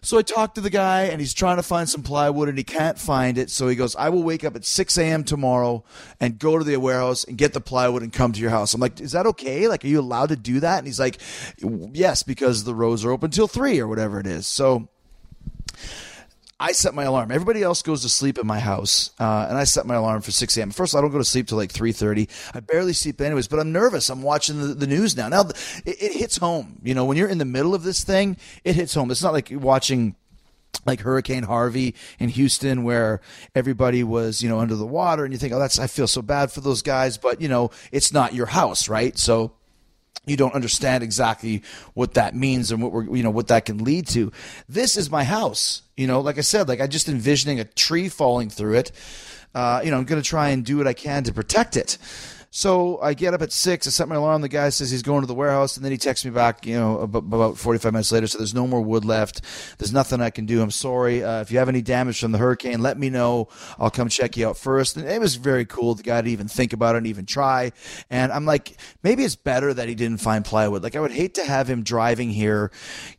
So 0.02 0.18
I 0.18 0.22
talked 0.22 0.56
to 0.56 0.62
the 0.62 0.70
guy, 0.70 1.04
and 1.04 1.20
he's 1.20 1.34
trying 1.34 1.58
to 1.58 1.64
find 1.64 1.88
some 1.88 2.02
plywood, 2.02 2.50
and 2.50 2.58
he 2.58 2.64
can't 2.64 2.98
find 2.98 3.38
it. 3.38 3.52
So 3.52 3.68
he 3.68 3.76
goes, 3.76 3.96
I 3.96 4.10
will 4.10 4.24
wake 4.24 4.44
up 4.44 4.56
at 4.56 4.66
6 4.66 4.98
a.m. 4.98 5.24
tomorrow 5.24 5.84
and 6.20 6.40
go 6.40 6.58
to 6.58 6.64
the 6.64 6.78
warehouse 6.78 7.24
and 7.26 7.38
get 7.38 7.54
the 7.54 7.62
plywood 7.62 8.02
and 8.02 8.12
come 8.14 8.32
to 8.32 8.40
your 8.40 8.50
house. 8.50 8.74
I'm 8.74 8.82
like, 8.82 9.00
is 9.02 9.12
that 9.12 9.26
okay? 9.28 9.68
Like, 9.68 9.84
are 9.84 9.88
you 9.88 10.00
allowed 10.00 10.30
to 10.30 10.36
do 10.36 10.60
that? 10.62 10.78
And 10.80 10.88
he's 10.88 11.00
like, 11.00 11.20
yes, 11.60 12.24
because 12.24 12.64
the 12.64 12.74
roads 12.74 13.06
are 13.06 13.12
open 13.12 13.32
till 13.32 13.48
3 13.48 13.80
or 13.80 13.88
whatever 13.88 14.20
it 14.20 14.28
is. 14.28 14.48
So 14.48 14.88
I 16.60 16.72
set 16.72 16.96
my 16.96 17.04
alarm. 17.04 17.32
Everybody 17.32 17.62
else 17.62 17.84
goes 17.84 18.02
to 18.02 18.10
sleep 18.10 18.40
in 18.40 18.48
my 18.48 18.60
house, 18.60 19.12
uh, 19.20 19.46
and 19.48 19.58
I 19.58 19.64
set 19.64 19.86
my 19.86 19.94
alarm 19.94 20.22
for 20.22 20.32
6 20.32 20.58
a.m. 20.58 20.72
First, 20.72 20.96
all, 20.96 21.00
I 21.00 21.02
don't 21.04 21.12
go 21.12 21.20
to 21.20 21.24
sleep 21.24 21.48
till 21.48 21.58
like 21.58 21.72
3:30. 21.72 22.28
I 22.56 22.62
barely 22.62 22.94
sleep 22.94 23.22
anyways, 23.22 23.48
but 23.48 23.60
I'm 23.60 23.72
nervous. 23.72 24.10
I'm 24.10 24.24
watching 24.24 24.60
the, 24.60 24.68
the 24.74 24.88
news 24.88 25.16
now. 25.16 25.30
Now 25.30 25.42
it, 25.86 26.02
it 26.02 26.14
hits 26.14 26.38
home. 26.38 26.80
You 26.84 26.96
know, 26.96 27.06
when 27.06 27.16
you're 27.16 27.28
in 27.28 27.38
the 27.38 27.46
middle 27.46 27.76
of 27.76 27.84
this 27.84 28.04
thing, 28.04 28.38
it 28.64 28.76
hits 28.76 28.96
home. 28.96 29.12
It's 29.12 29.22
not 29.22 29.34
like 29.34 29.52
you're 29.52 29.60
watching 29.60 30.16
like 30.86 31.02
Hurricane 31.02 31.44
Harvey 31.44 31.94
in 32.18 32.30
Houston, 32.30 32.84
where 32.84 33.22
everybody 33.54 34.04
was, 34.04 34.42
you 34.42 34.50
know, 34.50 34.60
under 34.60 34.76
the 34.76 34.86
water, 34.86 35.26
and 35.26 35.34
you 35.34 35.38
think, 35.38 35.54
oh, 35.54 35.60
that's 35.60 35.78
I 35.78 35.86
feel 35.86 36.08
so 36.08 36.24
bad 36.24 36.52
for 36.52 36.62
those 36.62 36.82
guys, 36.82 37.20
but 37.20 37.40
you 37.40 37.50
know, 37.50 37.70
it's 37.92 38.12
not 38.12 38.34
your 38.34 38.48
house, 38.48 38.90
right? 38.90 39.16
So 39.16 39.52
you 40.28 40.38
don't 40.38 40.54
understand 40.54 41.04
exactly 41.04 41.64
what 41.94 42.14
that 42.14 42.36
means 42.36 42.72
and 42.72 42.84
what 42.84 42.92
we're 42.92 43.16
you 43.16 43.24
know 43.24 43.32
what 43.32 43.48
that 43.48 43.66
can 43.66 43.84
lead 43.84 44.08
to. 44.10 44.32
This 44.70 44.98
is 44.98 45.10
my 45.10 45.24
house. 45.24 45.82
You 45.96 46.06
know, 46.06 46.22
like 46.22 46.38
I 46.38 46.42
said, 46.42 46.68
like 46.68 46.82
I 46.82 46.88
just 46.88 47.10
envisioning 47.10 47.60
a 47.60 47.64
tree 47.64 48.10
falling 48.10 48.50
through 48.50 48.76
it. 48.76 48.92
Uh, 49.56 49.82
you 49.84 49.90
know, 49.90 49.98
I'm 49.98 50.04
going 50.04 50.22
to 50.22 50.28
try 50.28 50.50
and 50.50 50.64
do 50.64 50.78
what 50.78 50.88
I 50.88 50.94
can 50.94 51.24
to 51.24 51.34
protect 51.34 51.78
it. 51.78 51.98
So 52.50 53.00
I 53.02 53.14
get 53.14 53.34
up 53.34 53.42
at 53.42 53.52
six. 53.52 53.86
I 53.88 53.90
set 53.90 54.08
my 54.08 54.16
alarm. 54.16 54.42
The 54.42 54.50
guy 54.50 54.70
says 54.70 54.90
he's 54.90 55.02
going 55.02 55.22
to 55.22 55.28
the 55.28 55.36
warehouse, 55.36 55.76
and 55.76 55.84
then 55.84 55.92
he 55.92 55.98
texts 55.98 56.26
me 56.26 56.32
back. 56.32 56.66
You 56.66 56.80
know, 56.80 57.00
about 57.02 57.58
forty-five 57.58 57.92
minutes 57.92 58.12
later. 58.12 58.26
So 58.28 58.38
there's 58.38 58.54
no 58.54 58.66
more 58.66 58.82
wood 58.82 59.06
left. 59.06 59.42
There's 59.78 59.94
nothing 59.94 60.22
I 60.22 60.30
can 60.30 60.46
do. 60.46 60.62
I'm 60.62 60.72
sorry. 60.72 61.24
Uh, 61.24 61.42
if 61.42 61.52
you 61.52 61.60
have 61.60 61.70
any 61.70 61.82
damage 61.82 62.20
from 62.20 62.32
the 62.32 62.38
hurricane, 62.38 62.82
let 62.82 62.98
me 62.98 63.10
know. 63.10 63.50
I'll 63.78 63.92
come 63.92 64.10
check 64.10 64.38
you 64.38 64.48
out 64.48 64.58
first. 64.58 64.98
And 64.98 65.08
it 65.08 65.20
was 65.20 65.36
very 65.36 65.66
cool. 65.66 65.94
The 65.94 66.04
guy 66.04 66.22
to 66.22 66.30
even 66.30 66.48
think 66.48 66.74
about 66.74 66.96
it 66.96 67.00
and 67.00 67.08
even 67.08 67.26
try. 67.26 67.74
And 68.10 68.32
I'm 68.32 68.46
like, 68.46 68.78
maybe 69.04 69.24
it's 69.24 69.36
better 69.36 69.74
that 69.74 69.88
he 69.88 69.96
didn't 69.96 70.22
find 70.22 70.44
plywood. 70.44 70.84
Like 70.84 70.96
I 70.96 71.00
would 71.00 71.12
hate 71.12 71.36
to 71.36 71.46
have 71.46 71.70
him 71.70 71.84
driving 71.84 72.30
here, 72.30 72.72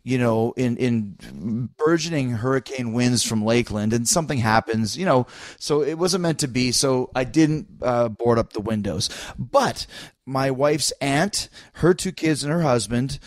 you 0.02 0.18
know, 0.18 0.52
in 0.56 0.76
in 0.78 1.68
burgeoning 1.76 2.30
hurricane 2.30 2.92
winds 2.92 3.22
from 3.22 3.44
Lakeland, 3.44 3.92
and 3.92 4.08
something 4.08 4.38
happens. 4.38 4.96
You 4.96 5.04
know, 5.04 5.26
so 5.58 5.82
it 5.82 5.98
wasn't 5.98 6.22
meant 6.22 6.38
to 6.40 6.48
be. 6.48 6.72
So 6.72 7.10
I 7.14 7.24
didn't 7.24 7.68
uh, 7.82 8.08
board 8.08 8.38
up 8.38 8.54
the 8.54 8.60
windows. 8.60 9.10
But 9.38 9.86
my 10.24 10.50
wife's 10.50 10.92
aunt, 11.00 11.48
her 11.74 11.94
two 11.94 12.12
kids, 12.12 12.44
and 12.44 12.52
her 12.52 12.62
husband 12.62 13.18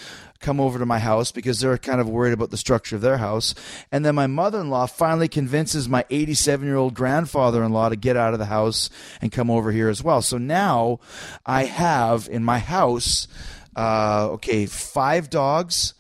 come 0.41 0.59
over 0.59 0.79
to 0.79 0.85
my 0.85 0.99
house 0.99 1.31
because 1.31 1.59
they're 1.59 1.77
kind 1.77 2.01
of 2.01 2.09
worried 2.09 2.33
about 2.33 2.49
the 2.49 2.57
structure 2.57 2.95
of 2.95 3.01
their 3.01 3.17
house. 3.17 3.55
And 3.91 4.03
then 4.03 4.15
my 4.15 4.27
mother 4.27 4.59
in 4.59 4.69
law 4.69 4.87
finally 4.87 5.27
convinces 5.27 5.87
my 5.87 6.03
87 6.09 6.65
year 6.65 6.75
old 6.75 6.93
grandfather 6.93 7.63
in 7.63 7.71
law 7.71 7.89
to 7.89 7.95
get 7.95 8.17
out 8.17 8.33
of 8.33 8.39
the 8.39 8.45
house 8.45 8.89
and 9.21 9.31
come 9.31 9.49
over 9.49 9.71
here 9.71 9.87
as 9.87 10.03
well. 10.03 10.21
So 10.21 10.37
now 10.37 10.99
I 11.45 11.65
have 11.65 12.27
in 12.29 12.43
my 12.43 12.59
house, 12.59 13.27
uh, 13.75 14.29
okay, 14.31 14.65
five 14.65 15.29
dogs, 15.29 15.93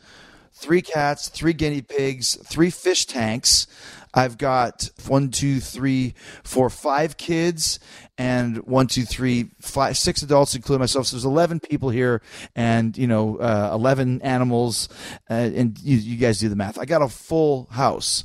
three 0.53 0.81
cats, 0.81 1.29
three 1.29 1.53
guinea 1.53 1.81
pigs, 1.81 2.35
three 2.43 2.69
fish 2.69 3.05
tanks. 3.05 3.67
I've 4.13 4.37
got 4.37 4.89
one, 5.07 5.31
two, 5.31 5.59
three, 5.59 6.13
four, 6.43 6.69
five 6.69 7.17
kids, 7.17 7.79
and 8.21 8.57
one, 8.67 8.85
two, 8.85 9.03
three, 9.03 9.49
five, 9.59 9.97
six 9.97 10.21
adults, 10.21 10.53
including 10.53 10.81
myself. 10.81 11.07
So 11.07 11.15
there's 11.15 11.25
11 11.25 11.59
people 11.61 11.89
here, 11.89 12.21
and 12.55 12.95
you 12.95 13.07
know, 13.07 13.37
uh, 13.37 13.71
11 13.73 14.21
animals, 14.21 14.89
uh, 15.27 15.33
and 15.33 15.79
you, 15.79 15.97
you, 15.97 16.17
guys 16.17 16.39
do 16.39 16.47
the 16.47 16.55
math. 16.55 16.77
I 16.77 16.85
got 16.85 17.01
a 17.01 17.09
full 17.09 17.67
house, 17.71 18.23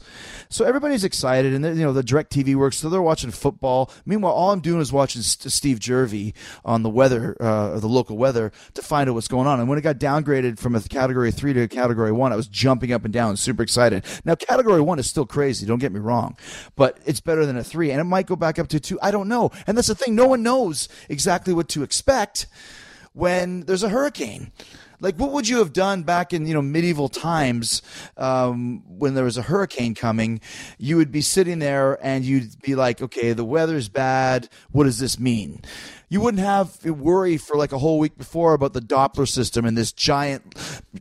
so 0.50 0.66
everybody's 0.66 1.02
excited, 1.02 1.54
and 1.54 1.64
you 1.64 1.84
know, 1.84 1.94
the 1.94 2.02
DirecTV 2.02 2.56
works, 2.56 2.76
so 2.76 2.90
they're 2.90 3.00
watching 3.00 3.30
football. 3.30 3.90
Meanwhile, 4.04 4.32
all 4.32 4.50
I'm 4.50 4.60
doing 4.60 4.82
is 4.82 4.92
watching 4.92 5.22
St- 5.22 5.50
Steve 5.50 5.80
Jerve 5.80 6.32
on 6.62 6.82
the 6.82 6.90
weather, 6.90 7.34
uh, 7.40 7.78
the 7.78 7.88
local 7.88 8.18
weather, 8.18 8.52
to 8.74 8.82
find 8.82 9.08
out 9.08 9.14
what's 9.14 9.28
going 9.28 9.46
on. 9.46 9.60
And 9.60 9.68
when 9.68 9.78
it 9.78 9.82
got 9.82 9.96
downgraded 9.96 10.58
from 10.58 10.74
a 10.74 10.80
category 10.80 11.32
three 11.32 11.54
to 11.54 11.62
a 11.62 11.68
category 11.68 12.12
one, 12.12 12.32
I 12.32 12.36
was 12.36 12.48
jumping 12.48 12.92
up 12.92 13.04
and 13.04 13.14
down, 13.14 13.38
super 13.38 13.62
excited. 13.62 14.04
Now, 14.26 14.34
category 14.34 14.82
one 14.82 14.98
is 14.98 15.08
still 15.08 15.26
crazy. 15.26 15.64
Don't 15.64 15.75
get 15.80 15.92
me 15.92 16.00
wrong, 16.00 16.36
but 16.74 16.98
it's 17.06 17.20
better 17.20 17.46
than 17.46 17.56
a 17.56 17.64
three, 17.64 17.90
and 17.90 18.00
it 18.00 18.04
might 18.04 18.26
go 18.26 18.36
back 18.36 18.58
up 18.58 18.68
to 18.68 18.80
two. 18.80 18.98
I 19.02 19.10
don't 19.10 19.28
know, 19.28 19.50
and 19.66 19.76
that's 19.76 19.88
the 19.88 19.94
thing. 19.94 20.14
No 20.14 20.26
one 20.26 20.42
knows 20.42 20.88
exactly 21.08 21.54
what 21.54 21.68
to 21.70 21.82
expect 21.82 22.46
when 23.12 23.60
there's 23.62 23.82
a 23.82 23.88
hurricane. 23.88 24.52
Like, 25.00 25.16
what 25.16 25.32
would 25.32 25.48
you 25.48 25.58
have 25.58 25.72
done 25.72 26.02
back 26.02 26.32
in 26.32 26.46
you 26.46 26.54
know 26.54 26.62
medieval 26.62 27.08
times 27.08 27.82
um, 28.16 28.82
when 28.86 29.14
there 29.14 29.24
was 29.24 29.36
a 29.36 29.42
hurricane 29.42 29.94
coming? 29.94 30.40
You 30.78 30.96
would 30.96 31.12
be 31.12 31.20
sitting 31.20 31.58
there 31.58 31.98
and 32.04 32.24
you'd 32.24 32.60
be 32.62 32.74
like, 32.74 33.02
okay, 33.02 33.32
the 33.32 33.44
weather's 33.44 33.88
bad. 33.88 34.48
What 34.70 34.84
does 34.84 34.98
this 34.98 35.18
mean? 35.18 35.60
You 36.08 36.20
wouldn't 36.20 36.42
have 36.42 36.78
to 36.80 36.92
worry 36.92 37.36
for 37.36 37.56
like 37.56 37.72
a 37.72 37.78
whole 37.78 37.98
week 37.98 38.16
before 38.16 38.54
about 38.54 38.72
the 38.72 38.80
Doppler 38.80 39.28
system 39.28 39.64
and 39.64 39.76
this 39.76 39.92
giant, 39.92 40.54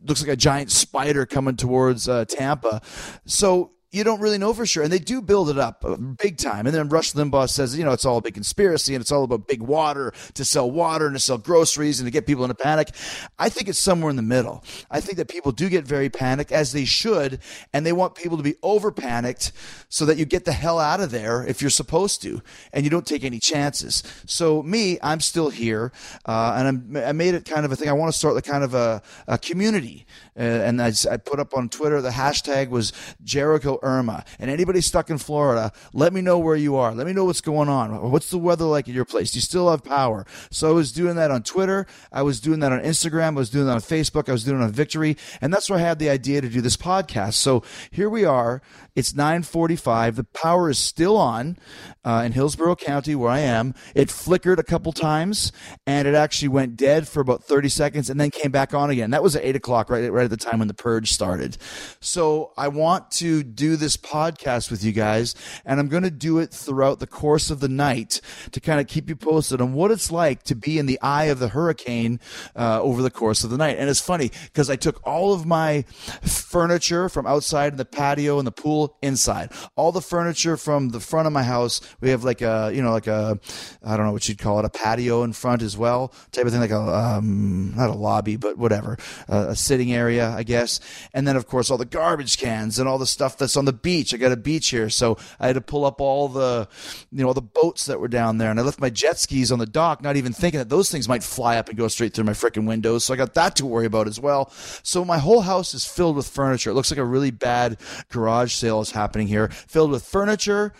looks 0.04 0.20
like 0.20 0.30
a 0.30 0.36
giant 0.36 0.72
spider 0.72 1.24
coming 1.26 1.56
towards 1.56 2.08
uh, 2.08 2.24
Tampa. 2.24 2.82
So 3.24 3.70
you 3.96 4.04
don't 4.04 4.20
really 4.20 4.38
know 4.38 4.52
for 4.52 4.66
sure. 4.66 4.82
And 4.82 4.92
they 4.92 4.98
do 4.98 5.22
build 5.22 5.48
it 5.48 5.58
up 5.58 5.84
big 6.18 6.36
time. 6.36 6.66
And 6.66 6.74
then 6.74 6.88
Rush 6.88 7.12
Limbaugh 7.12 7.48
says, 7.48 7.76
you 7.76 7.84
know, 7.84 7.92
it's 7.92 8.04
all 8.04 8.18
a 8.18 8.20
big 8.20 8.34
conspiracy 8.34 8.94
and 8.94 9.00
it's 9.00 9.10
all 9.10 9.24
about 9.24 9.48
big 9.48 9.62
water 9.62 10.12
to 10.34 10.44
sell 10.44 10.70
water 10.70 11.06
and 11.06 11.16
to 11.16 11.20
sell 11.20 11.38
groceries 11.38 11.98
and 11.98 12.06
to 12.06 12.10
get 12.10 12.26
people 12.26 12.44
in 12.44 12.50
a 12.50 12.54
panic. 12.54 12.90
I 13.38 13.48
think 13.48 13.68
it's 13.68 13.78
somewhere 13.78 14.10
in 14.10 14.16
the 14.16 14.22
middle. 14.22 14.62
I 14.90 15.00
think 15.00 15.16
that 15.16 15.28
people 15.28 15.50
do 15.50 15.68
get 15.68 15.84
very 15.84 16.10
panicked 16.10 16.52
as 16.52 16.72
they 16.72 16.84
should. 16.84 17.40
And 17.72 17.86
they 17.86 17.92
want 17.92 18.14
people 18.14 18.36
to 18.36 18.42
be 18.42 18.56
over 18.62 18.92
panicked 18.92 19.52
so 19.88 20.04
that 20.04 20.18
you 20.18 20.26
get 20.26 20.44
the 20.44 20.52
hell 20.52 20.78
out 20.78 21.00
of 21.00 21.10
there 21.10 21.46
if 21.46 21.62
you're 21.62 21.70
supposed 21.70 22.20
to 22.22 22.42
and 22.72 22.84
you 22.84 22.90
don't 22.90 23.06
take 23.06 23.24
any 23.24 23.38
chances. 23.38 24.02
So, 24.26 24.62
me, 24.62 24.98
I'm 25.02 25.20
still 25.20 25.48
here. 25.48 25.92
Uh, 26.26 26.54
and 26.56 26.68
I'm, 26.68 27.08
I 27.08 27.12
made 27.12 27.34
it 27.34 27.46
kind 27.46 27.64
of 27.64 27.72
a 27.72 27.76
thing. 27.76 27.88
I 27.88 27.92
want 27.92 28.12
to 28.12 28.18
start 28.18 28.34
the 28.34 28.42
kind 28.42 28.62
of 28.62 28.74
a, 28.74 29.02
a 29.26 29.38
community. 29.38 30.06
Uh, 30.38 30.42
and 30.42 30.82
I, 30.82 30.92
I 31.10 31.16
put 31.16 31.40
up 31.40 31.56
on 31.56 31.70
Twitter, 31.70 32.02
the 32.02 32.10
hashtag 32.10 32.68
was 32.68 32.92
Jericho 33.24 33.78
Irma. 33.86 34.24
And 34.38 34.50
anybody 34.50 34.80
stuck 34.80 35.08
in 35.08 35.18
Florida, 35.18 35.72
let 35.92 36.12
me 36.12 36.20
know 36.20 36.38
where 36.38 36.56
you 36.56 36.76
are. 36.76 36.94
Let 36.94 37.06
me 37.06 37.12
know 37.12 37.24
what's 37.24 37.40
going 37.40 37.68
on. 37.68 38.10
What's 38.10 38.30
the 38.30 38.38
weather 38.38 38.64
like 38.64 38.88
at 38.88 38.94
your 38.94 39.04
place? 39.04 39.30
Do 39.30 39.38
you 39.38 39.42
still 39.42 39.70
have 39.70 39.84
power? 39.84 40.26
So 40.50 40.68
I 40.68 40.72
was 40.72 40.92
doing 40.92 41.16
that 41.16 41.30
on 41.30 41.42
Twitter. 41.42 41.86
I 42.12 42.22
was 42.22 42.40
doing 42.40 42.60
that 42.60 42.72
on 42.72 42.80
Instagram. 42.80 43.28
I 43.28 43.30
was 43.30 43.50
doing 43.50 43.66
that 43.66 43.72
on 43.72 43.80
Facebook. 43.80 44.28
I 44.28 44.32
was 44.32 44.44
doing 44.44 44.60
it 44.60 44.64
on 44.64 44.72
Victory. 44.72 45.16
And 45.40 45.54
that's 45.54 45.70
where 45.70 45.78
I 45.78 45.82
had 45.82 45.98
the 45.98 46.10
idea 46.10 46.40
to 46.40 46.48
do 46.48 46.60
this 46.60 46.76
podcast. 46.76 47.34
So 47.34 47.62
here 47.90 48.10
we 48.10 48.24
are. 48.24 48.60
It's 48.96 49.14
945. 49.14 50.16
The 50.16 50.24
power 50.24 50.70
is 50.70 50.78
still 50.78 51.16
on 51.16 51.58
uh, 52.04 52.22
in 52.24 52.32
Hillsborough 52.32 52.76
County 52.76 53.14
where 53.14 53.30
I 53.30 53.40
am. 53.40 53.74
It 53.94 54.10
flickered 54.10 54.58
a 54.58 54.62
couple 54.62 54.92
times 54.92 55.52
and 55.86 56.08
it 56.08 56.14
actually 56.14 56.48
went 56.48 56.76
dead 56.76 57.06
for 57.06 57.20
about 57.20 57.44
30 57.44 57.68
seconds 57.68 58.10
and 58.10 58.18
then 58.18 58.30
came 58.30 58.50
back 58.50 58.74
on 58.74 58.90
again. 58.90 59.10
That 59.10 59.22
was 59.22 59.36
at 59.36 59.44
8 59.44 59.56
o'clock, 59.56 59.90
right, 59.90 60.10
right 60.10 60.24
at 60.24 60.30
the 60.30 60.36
time 60.36 60.58
when 60.58 60.68
the 60.68 60.74
purge 60.74 61.12
started. 61.12 61.58
So 62.00 62.52
I 62.56 62.68
want 62.68 63.10
to 63.12 63.42
do 63.42 63.75
this 63.76 63.96
podcast 63.96 64.70
with 64.70 64.82
you 64.84 64.92
guys 64.92 65.34
and 65.64 65.80
I'm 65.80 65.88
going 65.88 66.02
to 66.02 66.10
do 66.10 66.38
it 66.38 66.50
throughout 66.50 67.00
the 67.00 67.06
course 67.06 67.50
of 67.50 67.60
the 67.60 67.68
night 67.68 68.20
to 68.52 68.60
kind 68.60 68.80
of 68.80 68.86
keep 68.86 69.08
you 69.08 69.16
posted 69.16 69.60
on 69.60 69.72
what 69.72 69.90
it's 69.90 70.10
like 70.10 70.42
to 70.44 70.54
be 70.54 70.78
in 70.78 70.86
the 70.86 71.00
eye 71.00 71.24
of 71.24 71.38
the 71.38 71.48
hurricane 71.48 72.20
uh, 72.54 72.80
over 72.82 73.02
the 73.02 73.10
course 73.10 73.44
of 73.44 73.50
the 73.50 73.56
night. 73.56 73.76
And 73.78 73.88
it's 73.88 74.00
funny 74.00 74.30
because 74.44 74.70
I 74.70 74.76
took 74.76 75.06
all 75.06 75.32
of 75.32 75.46
my 75.46 75.82
furniture 76.22 77.08
from 77.08 77.26
outside 77.26 77.72
in 77.72 77.76
the 77.78 77.84
patio 77.84 78.38
and 78.38 78.46
the 78.46 78.52
pool 78.52 78.96
inside, 79.02 79.52
all 79.76 79.92
the 79.92 80.00
furniture 80.00 80.56
from 80.56 80.90
the 80.90 81.00
front 81.00 81.26
of 81.26 81.32
my 81.32 81.42
house 81.42 81.80
we 82.00 82.10
have 82.10 82.24
like 82.24 82.42
a, 82.42 82.70
you 82.74 82.82
know, 82.82 82.92
like 82.92 83.06
a, 83.06 83.38
I 83.84 83.96
don't 83.96 84.06
know 84.06 84.12
what 84.12 84.28
you'd 84.28 84.38
call 84.38 84.58
it, 84.58 84.64
a 84.64 84.70
patio 84.70 85.22
in 85.22 85.32
front 85.32 85.62
as 85.62 85.76
well, 85.76 86.12
type 86.32 86.46
of 86.46 86.52
thing, 86.52 86.60
like 86.60 86.70
a, 86.70 86.78
um, 86.78 87.74
not 87.76 87.90
a 87.90 87.94
lobby, 87.94 88.36
but 88.36 88.58
whatever, 88.58 88.98
uh, 89.28 89.46
a 89.48 89.56
sitting 89.56 89.92
area, 89.92 90.30
I 90.30 90.42
guess. 90.42 90.80
And 91.12 91.26
then, 91.26 91.36
of 91.36 91.46
course, 91.46 91.70
all 91.70 91.78
the 91.78 91.84
garbage 91.84 92.38
cans 92.38 92.78
and 92.78 92.88
all 92.88 92.98
the 92.98 93.06
stuff 93.06 93.36
that's 93.36 93.55
on 93.56 93.64
the 93.64 93.72
beach. 93.72 94.12
I 94.14 94.16
got 94.16 94.32
a 94.32 94.36
beach 94.36 94.68
here, 94.68 94.90
so 94.90 95.18
I 95.40 95.46
had 95.46 95.54
to 95.54 95.60
pull 95.60 95.84
up 95.84 96.00
all 96.00 96.28
the, 96.28 96.68
you 97.10 97.22
know, 97.22 97.28
all 97.28 97.34
the 97.34 97.42
boats 97.42 97.86
that 97.86 98.00
were 98.00 98.08
down 98.08 98.38
there. 98.38 98.50
And 98.50 98.58
I 98.58 98.62
left 98.62 98.80
my 98.80 98.90
jet 98.90 99.18
skis 99.18 99.52
on 99.52 99.58
the 99.58 99.66
dock, 99.66 100.02
not 100.02 100.16
even 100.16 100.32
thinking 100.32 100.58
that 100.58 100.68
those 100.68 100.90
things 100.90 101.08
might 101.08 101.22
fly 101.22 101.56
up 101.56 101.68
and 101.68 101.76
go 101.76 101.88
straight 101.88 102.14
through 102.14 102.24
my 102.24 102.32
freaking 102.32 102.66
windows. 102.66 103.04
So 103.04 103.14
I 103.14 103.16
got 103.16 103.34
that 103.34 103.56
to 103.56 103.66
worry 103.66 103.86
about 103.86 104.08
as 104.08 104.20
well. 104.20 104.50
So 104.82 105.04
my 105.04 105.18
whole 105.18 105.42
house 105.42 105.74
is 105.74 105.86
filled 105.86 106.16
with 106.16 106.28
furniture. 106.28 106.70
It 106.70 106.74
looks 106.74 106.90
like 106.90 106.98
a 106.98 107.04
really 107.04 107.30
bad 107.30 107.78
garage 108.10 108.52
sale 108.52 108.80
is 108.80 108.90
happening 108.90 109.28
here, 109.28 109.48
filled 109.48 109.90
with 109.90 110.04
furniture 110.04 110.72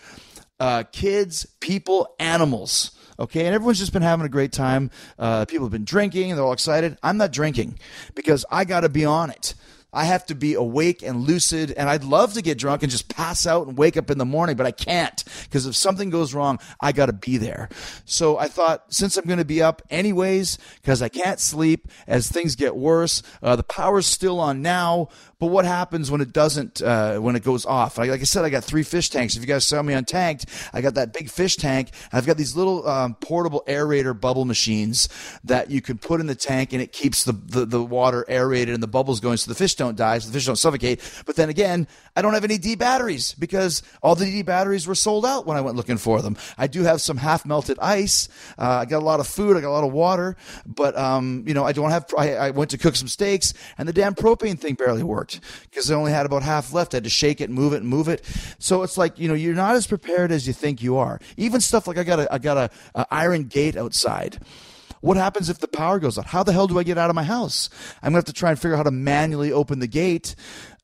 uh, 0.59 0.83
kids, 0.91 1.45
people, 1.59 2.15
animals. 2.19 2.91
Okay, 3.19 3.45
and 3.45 3.55
everyone's 3.55 3.79
just 3.79 3.93
been 3.93 4.03
having 4.03 4.25
a 4.25 4.29
great 4.29 4.51
time. 4.51 4.91
Uh, 5.17 5.45
people 5.45 5.65
have 5.65 5.71
been 5.71 5.85
drinking, 5.85 6.35
they're 6.35 6.45
all 6.45 6.53
excited. 6.53 6.97
I'm 7.01 7.17
not 7.17 7.31
drinking 7.31 7.79
because 8.13 8.45
I 8.51 8.63
got 8.63 8.81
to 8.81 8.89
be 8.89 9.05
on 9.05 9.31
it. 9.31 9.55
I 9.93 10.03
have 10.03 10.25
to 10.27 10.35
be 10.35 10.53
awake 10.53 11.01
and 11.01 11.21
lucid, 11.25 11.71
and 11.71 11.89
I'd 11.89 12.03
love 12.03 12.33
to 12.33 12.41
get 12.41 12.57
drunk 12.57 12.83
and 12.83 12.91
just 12.91 13.07
pass 13.07 13.47
out 13.47 13.67
and 13.67 13.77
wake 13.77 13.95
up 13.95 14.11
in 14.11 14.17
the 14.17 14.25
morning, 14.25 14.55
but 14.57 14.65
I 14.65 14.71
can't 14.71 15.23
because 15.43 15.65
if 15.65 15.75
something 15.75 16.09
goes 16.09 16.33
wrong, 16.33 16.59
I 16.81 16.91
got 16.91 17.05
to 17.05 17.13
be 17.13 17.37
there. 17.37 17.69
So 18.05 18.37
I 18.37 18.47
thought, 18.47 18.93
since 18.93 19.15
I'm 19.15 19.25
going 19.25 19.39
to 19.39 19.45
be 19.45 19.61
up 19.61 19.81
anyways, 19.89 20.57
because 20.81 21.01
I 21.01 21.09
can't 21.09 21.39
sleep 21.39 21.87
as 22.05 22.29
things 22.29 22.55
get 22.55 22.75
worse, 22.75 23.23
uh, 23.41 23.55
the 23.55 23.63
power's 23.63 24.05
still 24.05 24.39
on 24.39 24.61
now, 24.61 25.07
but 25.39 25.47
what 25.47 25.65
happens 25.65 26.09
when 26.09 26.19
it 26.19 26.33
doesn't, 26.33 26.81
uh, 26.81 27.17
when 27.19 27.35
it 27.35 27.43
goes 27.43 27.63
off? 27.65 27.99
Like, 27.99 28.09
like, 28.09 28.21
I 28.21 28.23
said, 28.23 28.43
I 28.43 28.49
got 28.49 28.63
three 28.63 28.81
fish 28.81 29.09
tanks. 29.11 29.35
If 29.35 29.41
you 29.41 29.47
guys 29.47 29.67
saw 29.67 29.83
me 29.83 29.93
on 29.93 30.03
Tanked, 30.03 30.47
I 30.73 30.81
got 30.81 30.95
that 30.95 31.13
big 31.13 31.29
fish 31.29 31.57
tank. 31.57 31.91
I've 32.11 32.25
got 32.25 32.37
these 32.37 32.55
little 32.55 32.87
um, 32.87 33.13
portable 33.15 33.63
aerator 33.67 34.19
bubble 34.19 34.45
machines 34.45 35.09
that 35.43 35.69
you 35.69 35.79
can 35.79 35.99
put 35.99 36.21
in 36.21 36.25
the 36.25 36.33
tank 36.33 36.73
and 36.73 36.81
it 36.81 36.91
keeps 36.91 37.23
the, 37.23 37.33
the, 37.33 37.65
the 37.65 37.83
water 37.83 38.25
aerated 38.27 38.73
and 38.73 38.81
the 38.81 38.87
bubbles 38.87 39.19
going 39.19 39.37
so 39.37 39.51
the 39.51 39.55
fish 39.55 39.75
don't 39.75 39.95
die, 39.95 40.17
so 40.17 40.27
the 40.27 40.33
fish 40.33 40.47
don't 40.47 40.55
suffocate. 40.55 41.01
But 41.27 41.35
then 41.35 41.49
again, 41.49 41.87
I 42.15 42.23
don't 42.23 42.33
have 42.33 42.43
any 42.43 42.57
D 42.57 42.73
batteries 42.73 43.33
because 43.33 43.83
all 44.01 44.15
the 44.15 44.25
D 44.25 44.41
batteries 44.41 44.87
were 44.87 44.95
sold 44.95 45.23
out 45.23 45.45
when 45.45 45.55
I 45.55 45.61
went 45.61 45.77
looking 45.77 45.97
for 45.97 46.23
them. 46.23 46.35
I 46.57 46.65
do 46.65 46.81
have 46.81 46.99
some 46.99 47.17
half 47.17 47.45
melted 47.45 47.77
ice. 47.79 48.27
Uh, 48.57 48.79
I 48.81 48.85
got 48.85 49.03
a 49.03 49.05
lot 49.05 49.19
of 49.19 49.27
food. 49.27 49.55
I 49.55 49.61
got 49.61 49.69
a 49.69 49.77
lot 49.77 49.83
of 49.83 49.93
water, 49.93 50.35
but 50.65 50.97
um, 50.97 51.43
you 51.45 51.53
know, 51.53 51.63
I 51.63 51.73
don't 51.73 51.91
have. 51.91 52.07
I, 52.17 52.33
I 52.33 52.49
went 52.49 52.71
to 52.71 52.79
cook 52.79 52.95
some 52.95 53.07
steaks, 53.07 53.53
and 53.77 53.87
the 53.87 53.93
damn 53.93 54.15
propane 54.15 54.57
thing 54.57 54.73
barely 54.73 55.03
worked 55.03 55.26
because 55.63 55.89
I 55.91 55.95
only 55.95 56.11
had 56.11 56.25
about 56.25 56.43
half 56.43 56.73
left. 56.73 56.93
I 56.93 56.97
had 56.97 57.03
to 57.03 57.09
shake 57.09 57.41
it, 57.41 57.49
move 57.49 57.73
it, 57.73 57.83
move 57.83 58.07
it. 58.07 58.23
So 58.59 58.83
it's 58.83 58.97
like 58.97 59.19
you 59.19 59.27
know, 59.27 59.33
you're 59.33 59.55
not 59.55 59.75
as 59.75 59.87
prepared 59.87 60.31
as 60.31 60.47
you 60.47 60.53
think 60.53 60.81
you 60.81 60.97
are. 60.97 61.19
Even 61.37 61.61
stuff 61.61 61.87
like 61.87 61.97
I 61.97 62.03
got 62.03 62.19
a 62.19 62.33
I 62.33 62.37
got 62.37 62.57
a, 62.57 62.69
a 62.95 63.05
iron 63.11 63.43
gate 63.45 63.75
outside. 63.75 64.39
What 65.01 65.15
happens 65.15 65.49
if 65.49 65.59
the 65.59 65.67
power 65.67 65.99
goes 65.99 66.17
out? 66.17 66.25
How 66.25 66.43
the 66.43 66.51
hell 66.51 66.67
do 66.67 66.79
I 66.79 66.83
get 66.83 66.97
out 66.97 67.09
of 67.09 67.15
my 67.15 67.23
house? 67.23 67.69
I'm 68.01 68.09
gonna 68.09 68.17
have 68.17 68.25
to 68.25 68.33
try 68.33 68.49
and 68.49 68.59
figure 68.59 68.73
out 68.73 68.77
how 68.77 68.83
to 68.83 68.91
manually 68.91 69.51
open 69.51 69.79
the 69.79 69.87
gate 69.87 70.35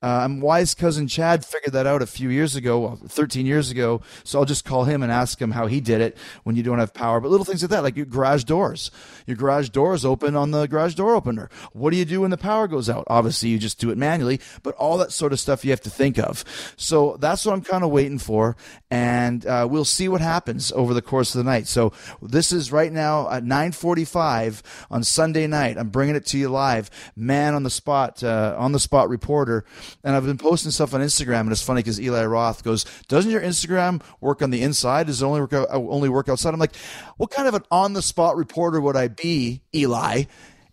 uh, 0.03 0.27
wise 0.29 0.73
cousin 0.73 1.07
Chad 1.07 1.45
figured 1.45 1.71
that 1.71 1.87
out 1.87 2.01
a 2.01 2.05
few 2.05 2.29
years 2.29 2.57
ago, 2.57 2.79
well, 2.79 2.99
13 3.07 3.45
years 3.45 3.71
ago. 3.71 4.01
So 4.25 4.37
I'll 4.37 4.45
just 4.45 4.65
call 4.65 4.83
him 4.83 5.01
and 5.01 5.09
ask 5.09 5.41
him 5.41 5.51
how 5.51 5.67
he 5.67 5.79
did 5.79 6.01
it 6.01 6.17
when 6.43 6.57
you 6.57 6.61
don't 6.61 6.79
have 6.79 6.93
power. 6.93 7.21
But 7.21 7.31
little 7.31 7.45
things 7.45 7.63
like 7.63 7.71
that, 7.71 7.83
like 7.83 7.95
your 7.95 8.05
garage 8.05 8.43
doors. 8.43 8.91
Your 9.25 9.37
garage 9.37 9.69
doors 9.69 10.03
open 10.03 10.35
on 10.35 10.51
the 10.51 10.67
garage 10.67 10.95
door 10.95 11.15
opener. 11.15 11.49
What 11.71 11.91
do 11.91 11.97
you 11.97 12.03
do 12.03 12.21
when 12.21 12.31
the 12.31 12.37
power 12.37 12.67
goes 12.67 12.89
out? 12.89 13.05
Obviously, 13.07 13.47
you 13.47 13.57
just 13.57 13.79
do 13.79 13.91
it 13.91 13.97
manually, 13.97 14.41
but 14.61 14.75
all 14.75 14.97
that 14.97 15.13
sort 15.13 15.31
of 15.31 15.39
stuff 15.39 15.63
you 15.63 15.71
have 15.71 15.79
to 15.81 15.89
think 15.89 16.19
of. 16.19 16.43
So 16.75 17.15
that's 17.21 17.45
what 17.45 17.53
I'm 17.53 17.61
kind 17.61 17.85
of 17.85 17.89
waiting 17.89 18.19
for. 18.19 18.57
And 18.91 19.45
uh, 19.45 19.67
we'll 19.71 19.85
see 19.85 20.09
what 20.09 20.19
happens 20.19 20.73
over 20.73 20.93
the 20.93 21.01
course 21.01 21.33
of 21.33 21.39
the 21.39 21.49
night. 21.49 21.67
So 21.67 21.93
this 22.21 22.51
is 22.51 22.73
right 22.73 22.91
now 22.91 23.29
at 23.29 23.45
9:45 23.45 24.61
on 24.91 25.03
Sunday 25.05 25.47
night. 25.47 25.77
I'm 25.77 25.89
bringing 25.89 26.17
it 26.17 26.25
to 26.27 26.37
you 26.37 26.49
live, 26.49 26.89
man 27.15 27.53
on 27.53 27.63
the 27.63 27.69
spot, 27.69 28.21
uh, 28.21 28.55
on 28.57 28.73
the 28.73 28.79
spot 28.79 29.07
reporter 29.07 29.63
and 30.03 30.15
I've 30.15 30.25
been 30.25 30.37
posting 30.37 30.71
stuff 30.71 30.93
on 30.93 31.01
Instagram, 31.01 31.41
and 31.41 31.51
it's 31.51 31.61
funny 31.61 31.79
because 31.79 31.99
Eli 31.99 32.25
Roth 32.25 32.63
goes, 32.63 32.85
"Doesn't 33.07 33.31
your 33.31 33.41
Instagram 33.41 34.01
work 34.21 34.41
on 34.41 34.49
the 34.49 34.61
inside? 34.61 35.07
Does 35.07 35.21
it 35.21 35.25
only 35.25 35.41
work 35.41 35.53
out, 35.53 35.69
uh, 35.69 35.77
only 35.77 36.09
work 36.09 36.29
outside?" 36.29 36.53
I'm 36.53 36.59
like, 36.59 36.75
"What 37.17 37.31
kind 37.31 37.47
of 37.47 37.53
an 37.53 37.63
on 37.71 37.93
the 37.93 38.01
spot 38.01 38.35
reporter 38.35 38.79
would 38.81 38.95
I 38.95 39.07
be, 39.07 39.61
Eli, 39.73 40.23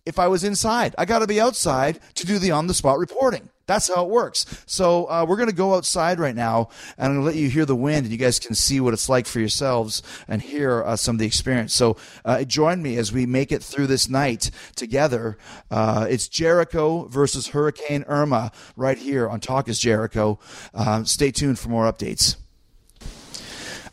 if 0.06 0.18
I 0.18 0.28
was 0.28 0.44
inside? 0.44 0.94
I 0.98 1.04
got 1.04 1.20
to 1.20 1.26
be 1.26 1.40
outside 1.40 2.00
to 2.14 2.26
do 2.26 2.38
the 2.38 2.50
on 2.50 2.66
the 2.66 2.74
spot 2.74 2.98
reporting." 2.98 3.50
That's 3.66 3.86
how 3.86 4.04
it 4.04 4.10
works. 4.10 4.64
So 4.66 5.08
uh, 5.08 5.24
we're 5.28 5.36
going 5.36 5.48
to 5.48 5.54
go 5.54 5.74
outside 5.74 6.18
right 6.18 6.34
now, 6.34 6.70
and 6.98 7.06
I'm 7.06 7.14
going 7.14 7.20
to 7.20 7.26
let 7.26 7.36
you 7.36 7.48
hear 7.48 7.64
the 7.64 7.76
wind, 7.76 8.04
and 8.04 8.10
you 8.10 8.18
guys 8.18 8.40
can 8.40 8.54
see 8.54 8.80
what 8.80 8.94
it's 8.94 9.08
like 9.08 9.26
for 9.26 9.38
yourselves 9.38 10.02
and 10.26 10.42
hear 10.42 10.82
uh, 10.82 10.96
some 10.96 11.14
of 11.14 11.20
the 11.20 11.26
experience. 11.26 11.72
So 11.72 11.96
uh, 12.24 12.42
join 12.44 12.82
me 12.82 12.96
as 12.96 13.12
we 13.12 13.26
make 13.26 13.52
it 13.52 13.62
through 13.62 13.86
this 13.86 14.08
night 14.08 14.50
together. 14.74 15.38
Uh, 15.70 16.06
it's 16.10 16.26
Jericho 16.26 17.04
versus 17.04 17.48
Hurricane 17.48 18.04
Irma 18.08 18.50
right 18.74 18.98
here 18.98 19.28
on 19.28 19.38
Talk 19.38 19.68
is 19.68 19.78
Jericho. 19.78 20.40
Uh, 20.74 21.04
stay 21.04 21.30
tuned 21.30 21.58
for 21.58 21.68
more 21.68 21.84
updates. 21.84 22.36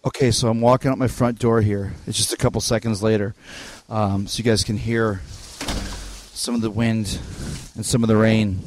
Okay, 0.06 0.32
so 0.32 0.48
I'm 0.48 0.62
walking 0.62 0.90
out 0.90 0.98
my 0.98 1.08
front 1.08 1.38
door 1.38 1.62
here. 1.62 1.94
It's 2.08 2.18
just 2.18 2.32
a 2.34 2.38
couple 2.38 2.62
seconds 2.62 3.04
later, 3.04 3.36
um, 3.90 4.26
so 4.26 4.40
you 4.40 4.44
guys 4.44 4.64
can 4.64 4.78
hear 4.78 5.22
some 6.32 6.56
of 6.56 6.62
the 6.62 6.72
wind 6.72 7.20
and 7.76 7.86
some 7.86 8.04
of 8.04 8.08
the 8.08 8.16
rain. 8.16 8.60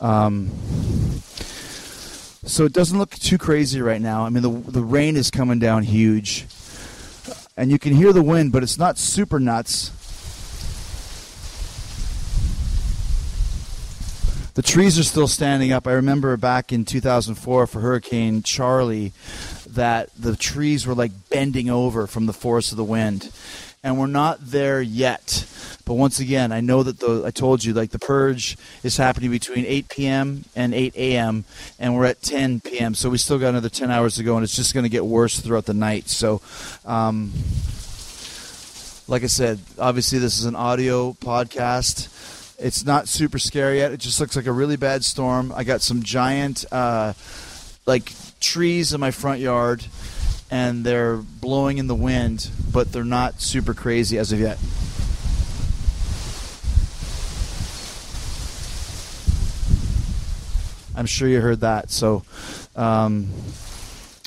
Um, 0.00 0.50
so 2.44 2.64
it 2.64 2.72
doesn't 2.72 2.98
look 2.98 3.10
too 3.10 3.38
crazy 3.38 3.80
right 3.80 4.00
now. 4.00 4.24
I 4.24 4.28
mean, 4.28 4.42
the 4.42 4.50
the 4.70 4.82
rain 4.82 5.16
is 5.16 5.30
coming 5.30 5.58
down 5.58 5.82
huge, 5.82 6.46
and 7.56 7.70
you 7.70 7.78
can 7.78 7.94
hear 7.94 8.12
the 8.12 8.22
wind, 8.22 8.52
but 8.52 8.62
it's 8.62 8.78
not 8.78 8.98
super 8.98 9.40
nuts. 9.40 9.90
The 14.54 14.62
trees 14.62 14.98
are 15.00 15.04
still 15.04 15.26
standing 15.26 15.72
up. 15.72 15.88
I 15.88 15.92
remember 15.92 16.36
back 16.36 16.72
in 16.72 16.84
2004 16.84 17.66
for 17.66 17.80
Hurricane 17.80 18.42
Charley 18.44 19.12
that 19.66 20.10
the 20.16 20.36
trees 20.36 20.86
were 20.86 20.94
like 20.94 21.10
bending 21.28 21.68
over 21.68 22.06
from 22.06 22.26
the 22.26 22.32
force 22.32 22.70
of 22.70 22.76
the 22.76 22.84
wind. 22.84 23.32
And 23.84 23.98
we're 23.98 24.06
not 24.06 24.38
there 24.40 24.82
yet. 24.82 25.46
But 25.84 25.94
once 25.94 26.18
again, 26.18 26.50
I 26.50 26.60
know 26.60 26.82
that 26.82 26.98
the 26.98 27.22
I 27.26 27.30
told 27.30 27.62
you 27.62 27.74
like 27.74 27.90
the 27.90 27.98
purge 27.98 28.56
is 28.82 28.96
happening 28.96 29.30
between 29.30 29.66
8 29.66 29.88
p.m. 29.88 30.44
and 30.56 30.74
8 30.74 30.96
a.m. 30.96 31.44
and 31.78 31.94
we're 31.94 32.06
at 32.06 32.22
10 32.22 32.60
p.m. 32.60 32.94
So 32.94 33.10
we 33.10 33.18
still 33.18 33.38
got 33.38 33.50
another 33.50 33.68
10 33.68 33.90
hours 33.90 34.16
to 34.16 34.22
go, 34.22 34.36
and 34.36 34.42
it's 34.42 34.56
just 34.56 34.72
going 34.72 34.84
to 34.84 34.90
get 34.90 35.04
worse 35.04 35.38
throughout 35.38 35.66
the 35.66 35.74
night. 35.74 36.08
So, 36.08 36.40
um, 36.86 37.32
like 39.06 39.22
I 39.22 39.26
said, 39.26 39.60
obviously 39.78 40.18
this 40.18 40.38
is 40.38 40.46
an 40.46 40.56
audio 40.56 41.12
podcast. 41.12 42.08
It's 42.58 42.86
not 42.86 43.06
super 43.06 43.38
scary 43.38 43.78
yet. 43.78 43.92
It 43.92 43.98
just 44.00 44.18
looks 44.18 44.34
like 44.34 44.46
a 44.46 44.52
really 44.52 44.76
bad 44.76 45.04
storm. 45.04 45.52
I 45.54 45.64
got 45.64 45.82
some 45.82 46.02
giant. 46.02 46.64
Uh, 46.72 47.12
like 47.86 48.12
trees 48.40 48.92
in 48.92 49.00
my 49.00 49.10
front 49.10 49.40
yard, 49.40 49.84
and 50.54 50.84
they're 50.84 51.16
blowing 51.16 51.78
in 51.78 51.88
the 51.88 51.96
wind, 51.96 52.48
but 52.72 52.92
they're 52.92 53.02
not 53.02 53.40
super 53.40 53.74
crazy 53.74 54.18
as 54.18 54.30
of 54.30 54.38
yet. 54.38 54.56
I'm 60.96 61.06
sure 61.06 61.26
you 61.26 61.40
heard 61.40 61.62
that. 61.62 61.90
So, 61.90 62.22
um, 62.76 63.30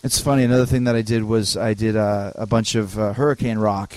it's 0.03 0.19
funny. 0.19 0.43
Another 0.43 0.65
thing 0.65 0.83
that 0.83 0.97
I 0.97 1.01
did 1.01 1.23
was 1.23 1.55
I 1.55 1.73
did 1.73 1.95
uh, 1.95 2.33
a 2.35 2.45
bunch 2.45 2.75
of 2.75 2.99
uh, 2.99 3.13
hurricane 3.13 3.57
rock 3.57 3.93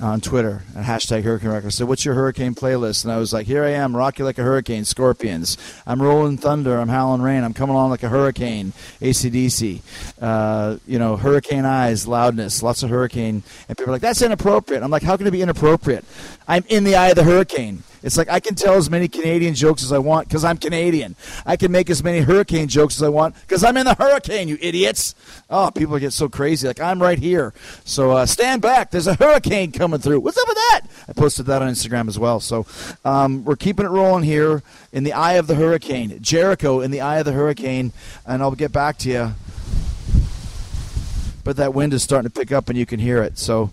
on 0.00 0.20
Twitter 0.20 0.62
and 0.74 0.84
hashtag 0.84 1.22
Hurricane 1.22 1.50
Rock. 1.50 1.64
I 1.64 1.68
said, 1.68 1.86
"What's 1.88 2.04
your 2.04 2.14
hurricane 2.14 2.54
playlist?" 2.54 3.04
And 3.04 3.12
I 3.12 3.18
was 3.18 3.32
like, 3.32 3.46
"Here 3.46 3.64
I 3.64 3.70
am, 3.70 3.96
rocky 3.96 4.22
like 4.22 4.38
a 4.38 4.42
hurricane, 4.42 4.84
Scorpions. 4.84 5.56
I'm 5.86 6.00
rolling 6.00 6.38
thunder. 6.38 6.78
I'm 6.78 6.88
howling 6.88 7.22
rain. 7.22 7.44
I'm 7.44 7.54
coming 7.54 7.76
on 7.76 7.90
like 7.90 8.02
a 8.02 8.08
hurricane, 8.08 8.72
AC/DC. 9.00 9.82
Uh, 10.20 10.76
you 10.86 10.98
know, 10.98 11.16
hurricane 11.16 11.64
eyes, 11.64 12.06
loudness, 12.06 12.62
lots 12.62 12.82
of 12.82 12.90
hurricane." 12.90 13.42
And 13.68 13.76
people 13.76 13.90
are 13.90 13.96
like, 13.96 14.02
"That's 14.02 14.22
inappropriate." 14.22 14.82
I'm 14.82 14.90
like, 14.90 15.02
"How 15.02 15.16
can 15.16 15.26
it 15.26 15.32
be 15.32 15.42
inappropriate? 15.42 16.04
I'm 16.48 16.64
in 16.68 16.84
the 16.84 16.96
eye 16.96 17.08
of 17.08 17.16
the 17.16 17.24
hurricane." 17.24 17.82
It's 18.02 18.16
like 18.16 18.28
I 18.30 18.40
can 18.40 18.54
tell 18.54 18.74
as 18.74 18.88
many 18.88 19.08
Canadian 19.08 19.54
jokes 19.54 19.82
as 19.82 19.92
I 19.92 19.98
want 19.98 20.28
because 20.28 20.44
I'm 20.44 20.56
Canadian. 20.56 21.16
I 21.44 21.56
can 21.56 21.70
make 21.70 21.90
as 21.90 22.02
many 22.02 22.20
hurricane 22.20 22.68
jokes 22.68 22.96
as 22.96 23.02
I 23.02 23.08
want 23.08 23.34
because 23.42 23.62
I'm 23.62 23.76
in 23.76 23.84
the 23.84 23.94
hurricane, 23.94 24.48
you 24.48 24.58
idiots. 24.60 25.14
Oh, 25.50 25.70
people 25.70 25.98
get 25.98 26.12
so 26.12 26.28
crazy. 26.28 26.66
Like, 26.66 26.80
I'm 26.80 27.02
right 27.02 27.18
here. 27.18 27.52
So 27.84 28.12
uh, 28.12 28.26
stand 28.26 28.62
back. 28.62 28.90
There's 28.90 29.06
a 29.06 29.14
hurricane 29.14 29.72
coming 29.72 30.00
through. 30.00 30.20
What's 30.20 30.38
up 30.38 30.48
with 30.48 30.56
that? 30.56 30.80
I 31.08 31.12
posted 31.12 31.46
that 31.46 31.60
on 31.62 31.68
Instagram 31.68 32.08
as 32.08 32.18
well. 32.18 32.40
So 32.40 32.66
um, 33.04 33.44
we're 33.44 33.56
keeping 33.56 33.84
it 33.84 33.90
rolling 33.90 34.24
here 34.24 34.62
in 34.92 35.04
the 35.04 35.12
eye 35.12 35.34
of 35.34 35.46
the 35.46 35.54
hurricane. 35.54 36.18
Jericho 36.22 36.80
in 36.80 36.90
the 36.90 37.02
eye 37.02 37.18
of 37.18 37.26
the 37.26 37.32
hurricane. 37.32 37.92
And 38.26 38.42
I'll 38.42 38.52
get 38.52 38.72
back 38.72 38.96
to 38.98 39.10
you. 39.10 39.34
But 41.44 41.56
that 41.56 41.74
wind 41.74 41.92
is 41.92 42.02
starting 42.02 42.30
to 42.30 42.38
pick 42.38 42.52
up 42.52 42.68
and 42.68 42.78
you 42.78 42.86
can 42.86 43.00
hear 43.00 43.22
it. 43.22 43.38
So 43.38 43.70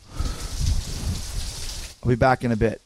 I'll 2.04 2.10
be 2.10 2.16
back 2.16 2.44
in 2.44 2.52
a 2.52 2.56
bit. 2.56 2.82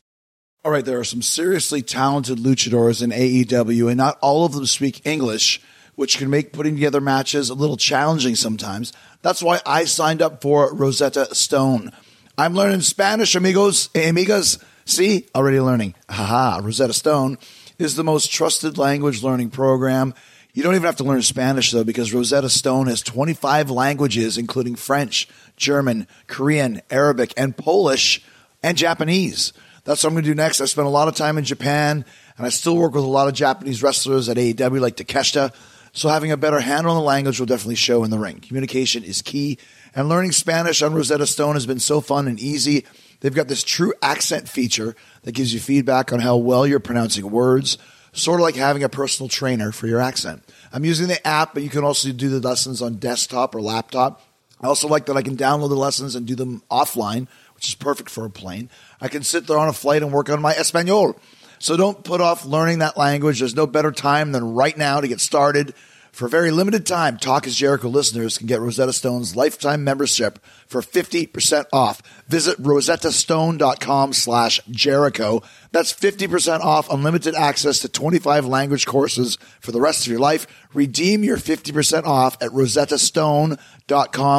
All 0.64 0.72
right, 0.72 0.86
there 0.86 1.00
are 1.00 1.04
some 1.04 1.24
seriously 1.24 1.82
talented 1.82 2.38
luchadors 2.38 3.02
in 3.02 3.10
AEW, 3.10 3.88
and 3.88 3.98
not 3.98 4.20
all 4.22 4.46
of 4.46 4.54
them 4.54 4.68
speak 4.68 5.02
English, 5.08 5.60
which 5.96 6.20
can 6.20 6.30
make 6.30 6.54
putting 6.54 6.76
together 6.76 7.02
matches 7.02 7.50
a 7.50 7.56
little 7.56 7.78
challenging 7.78 8.36
sometimes. 8.36 8.94
That's 9.24 9.42
why 9.42 9.62
I 9.66 9.86
signed 9.86 10.22
up 10.22 10.40
for 10.44 10.72
Rosetta 10.72 11.34
Stone. 11.34 11.92
I'm 12.38 12.54
learning 12.54 12.82
Spanish, 12.82 13.34
amigos, 13.34 13.88
amigas. 13.96 14.64
See, 14.86 15.26
already 15.34 15.60
learning. 15.60 15.96
Haha, 16.08 16.62
Rosetta 16.64 16.94
Stone 16.94 17.40
is 17.80 17.96
the 17.96 18.04
most 18.04 18.32
trusted 18.32 18.78
language 18.78 19.24
learning 19.24 19.50
program. 19.50 20.14
You 20.54 20.62
don't 20.62 20.76
even 20.76 20.86
have 20.86 20.98
to 20.98 21.04
learn 21.04 21.24
Spanish 21.24 21.72
though, 21.72 21.84
because 21.84 22.14
Rosetta 22.14 22.50
Stone 22.50 22.86
has 22.86 23.02
25 23.02 23.72
languages, 23.72 24.38
including 24.38 24.76
French, 24.76 25.28
German, 25.58 26.06
Korean, 26.28 26.84
Arabic, 26.92 27.34
and 27.36 27.58
Polish, 27.58 28.24
and 28.62 28.78
Japanese. 28.78 29.54
That's 29.84 30.04
what 30.04 30.10
I'm 30.10 30.16
going 30.16 30.26
to 30.26 30.30
do 30.30 30.36
next. 30.36 30.62
I 30.62 30.66
spent 30.66 30.88
a 30.88 30.92
lot 30.92 31.08
of 31.08 31.16
time 31.16 31.38
in 31.38 31.44
Japan, 31.44 32.06
and 32.38 32.46
I 32.46 32.50
still 32.50 32.78
work 32.78 32.94
with 32.94 33.04
a 33.04 33.08
lot 33.08 33.28
of 33.28 33.34
Japanese 33.34 33.82
wrestlers 33.82 34.30
at 34.30 34.38
AEW, 34.38 34.80
like 34.80 34.96
Takeshita. 34.96 35.54
So 35.94 36.08
having 36.08 36.32
a 36.32 36.38
better 36.38 36.60
handle 36.60 36.94
on 36.94 36.98
the 36.98 37.04
language 37.04 37.40
will 37.40 37.48
definitely 37.48 37.76
show 37.76 38.04
in 38.04 38.12
the 38.12 38.20
ring. 38.20 38.40
Communication 38.40 39.04
is 39.04 39.22
key, 39.22 39.58
and 39.94 40.08
learning 40.08 40.32
Spanish 40.32 40.82
on 40.82 40.94
Rosetta 40.94 41.26
Stone 41.26 41.56
has 41.56 41.66
been 41.66 41.80
so 41.80 42.00
fun 42.00 42.28
and 42.28 42.40
easy. 42.40 42.86
They've 43.20 43.34
got 43.34 43.48
this 43.48 43.64
true 43.64 43.94
accent 44.02 44.48
feature 44.48 44.96
that 45.24 45.34
gives 45.34 45.54
you 45.54 45.60
feedback 45.60 46.14
on 46.14 46.20
how 46.20 46.38
well 46.38 46.66
you're 46.66 46.80
pronouncing 46.80 47.30
words, 47.30 47.78
sort 48.14 48.40
of 48.40 48.44
like 48.44 48.56
having 48.56 48.84
a 48.84 48.90
personal 48.90 49.30
trainer 49.30 49.72
for 49.72 49.88
your 49.88 50.00
accent. 50.00 50.44
I'm 50.72 50.86
using 50.86 51.08
the 51.08 51.26
app, 51.28 51.54
but 51.54 51.64
you 51.64 51.70
can 51.70 51.84
also 51.84 52.12
do 52.12 52.30
the 52.30 52.48
lessons 52.48 52.82
on 52.82 52.96
desktop 52.96 53.54
or 53.54 53.62
laptop. 53.62 54.22
I 54.62 54.68
also 54.68 54.88
like 54.88 55.08
that 55.08 55.18
I 55.18 55.24
can 55.24 55.36
download 55.36 55.70
the 55.70 55.76
lessons 55.76 56.16
and 56.16 56.26
do 56.26 56.36
them 56.36 56.62
offline, 56.70 57.28
which 57.56 57.68
is 57.68 57.76
perfect 57.76 58.10
for 58.10 58.26
a 58.26 58.30
plane. 58.30 58.70
I 59.02 59.08
can 59.08 59.24
sit 59.24 59.48
there 59.48 59.58
on 59.58 59.68
a 59.68 59.74
flight 59.74 60.04
and 60.04 60.14
work 60.14 60.30
on 60.30 60.42
my 60.42 60.54
Espanol. 60.54 61.20
So 61.60 61.76
don't 61.76 62.04
put 62.04 62.22
off 62.22 62.46
learning 62.46 62.80
that 62.80 62.98
language. 62.98 63.40
There's 63.40 63.56
no 63.56 63.68
better 63.68 63.92
time 63.92 64.32
than 64.32 64.54
right 64.54 64.78
now 64.78 65.02
to 65.02 65.08
get 65.08 65.20
started. 65.20 65.74
For 66.12 66.26
a 66.26 66.30
very 66.30 66.52
limited 66.52 66.86
time, 66.86 67.18
Talk 67.18 67.48
is 67.48 67.56
Jericho 67.56 67.88
listeners 67.88 68.38
can 68.38 68.46
get 68.46 68.60
Rosetta 68.60 68.92
Stone's 68.92 69.36
lifetime 69.36 69.84
membership 69.86 70.40
for 70.68 70.82
50% 70.82 71.66
off. 71.72 72.02
Visit 72.28 72.62
rosettastone.com 72.62 74.12
slash 74.12 74.60
Jericho. 74.70 75.42
That's 75.72 75.94
50% 75.94 76.60
off 76.60 76.90
unlimited 76.92 77.34
access 77.36 77.80
to 77.80 77.90
25 77.90 78.46
language 78.46 78.86
courses 78.86 79.38
for 79.62 79.72
the 79.72 79.80
rest 79.80 80.06
of 80.06 80.12
your 80.12 80.20
life. 80.20 80.48
Redeem 80.74 81.24
your 81.24 81.38
50% 81.38 82.04
off 82.04 82.36
at 82.42 82.52
rosettastone.com 82.52 83.58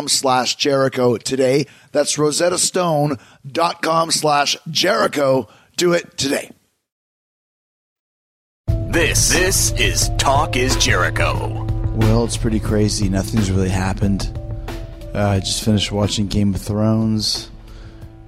slash 0.09 0.57
Jericho 0.57 1.17
today. 1.19 1.67
That's 1.93 2.17
rosettastone.com 2.17 4.11
slash 4.11 4.57
Jericho. 4.71 5.49
Do 5.77 5.93
it 5.93 6.17
today. 6.17 6.51
This 8.67 9.31
this 9.31 9.73
is 9.73 10.11
Talk 10.19 10.57
is 10.57 10.77
Jericho. 10.77 11.65
Well, 11.95 12.25
it's 12.25 12.37
pretty 12.37 12.61
crazy. 12.61 13.09
Nothing's 13.09 13.51
really 13.51 13.69
happened. 13.69 14.31
Uh, 15.15 15.29
I 15.29 15.41
just 15.41 15.65
finished 15.65 15.93
watching 15.93 16.27
Game 16.27 16.55
of 16.55 16.61
Thrones, 16.61 17.51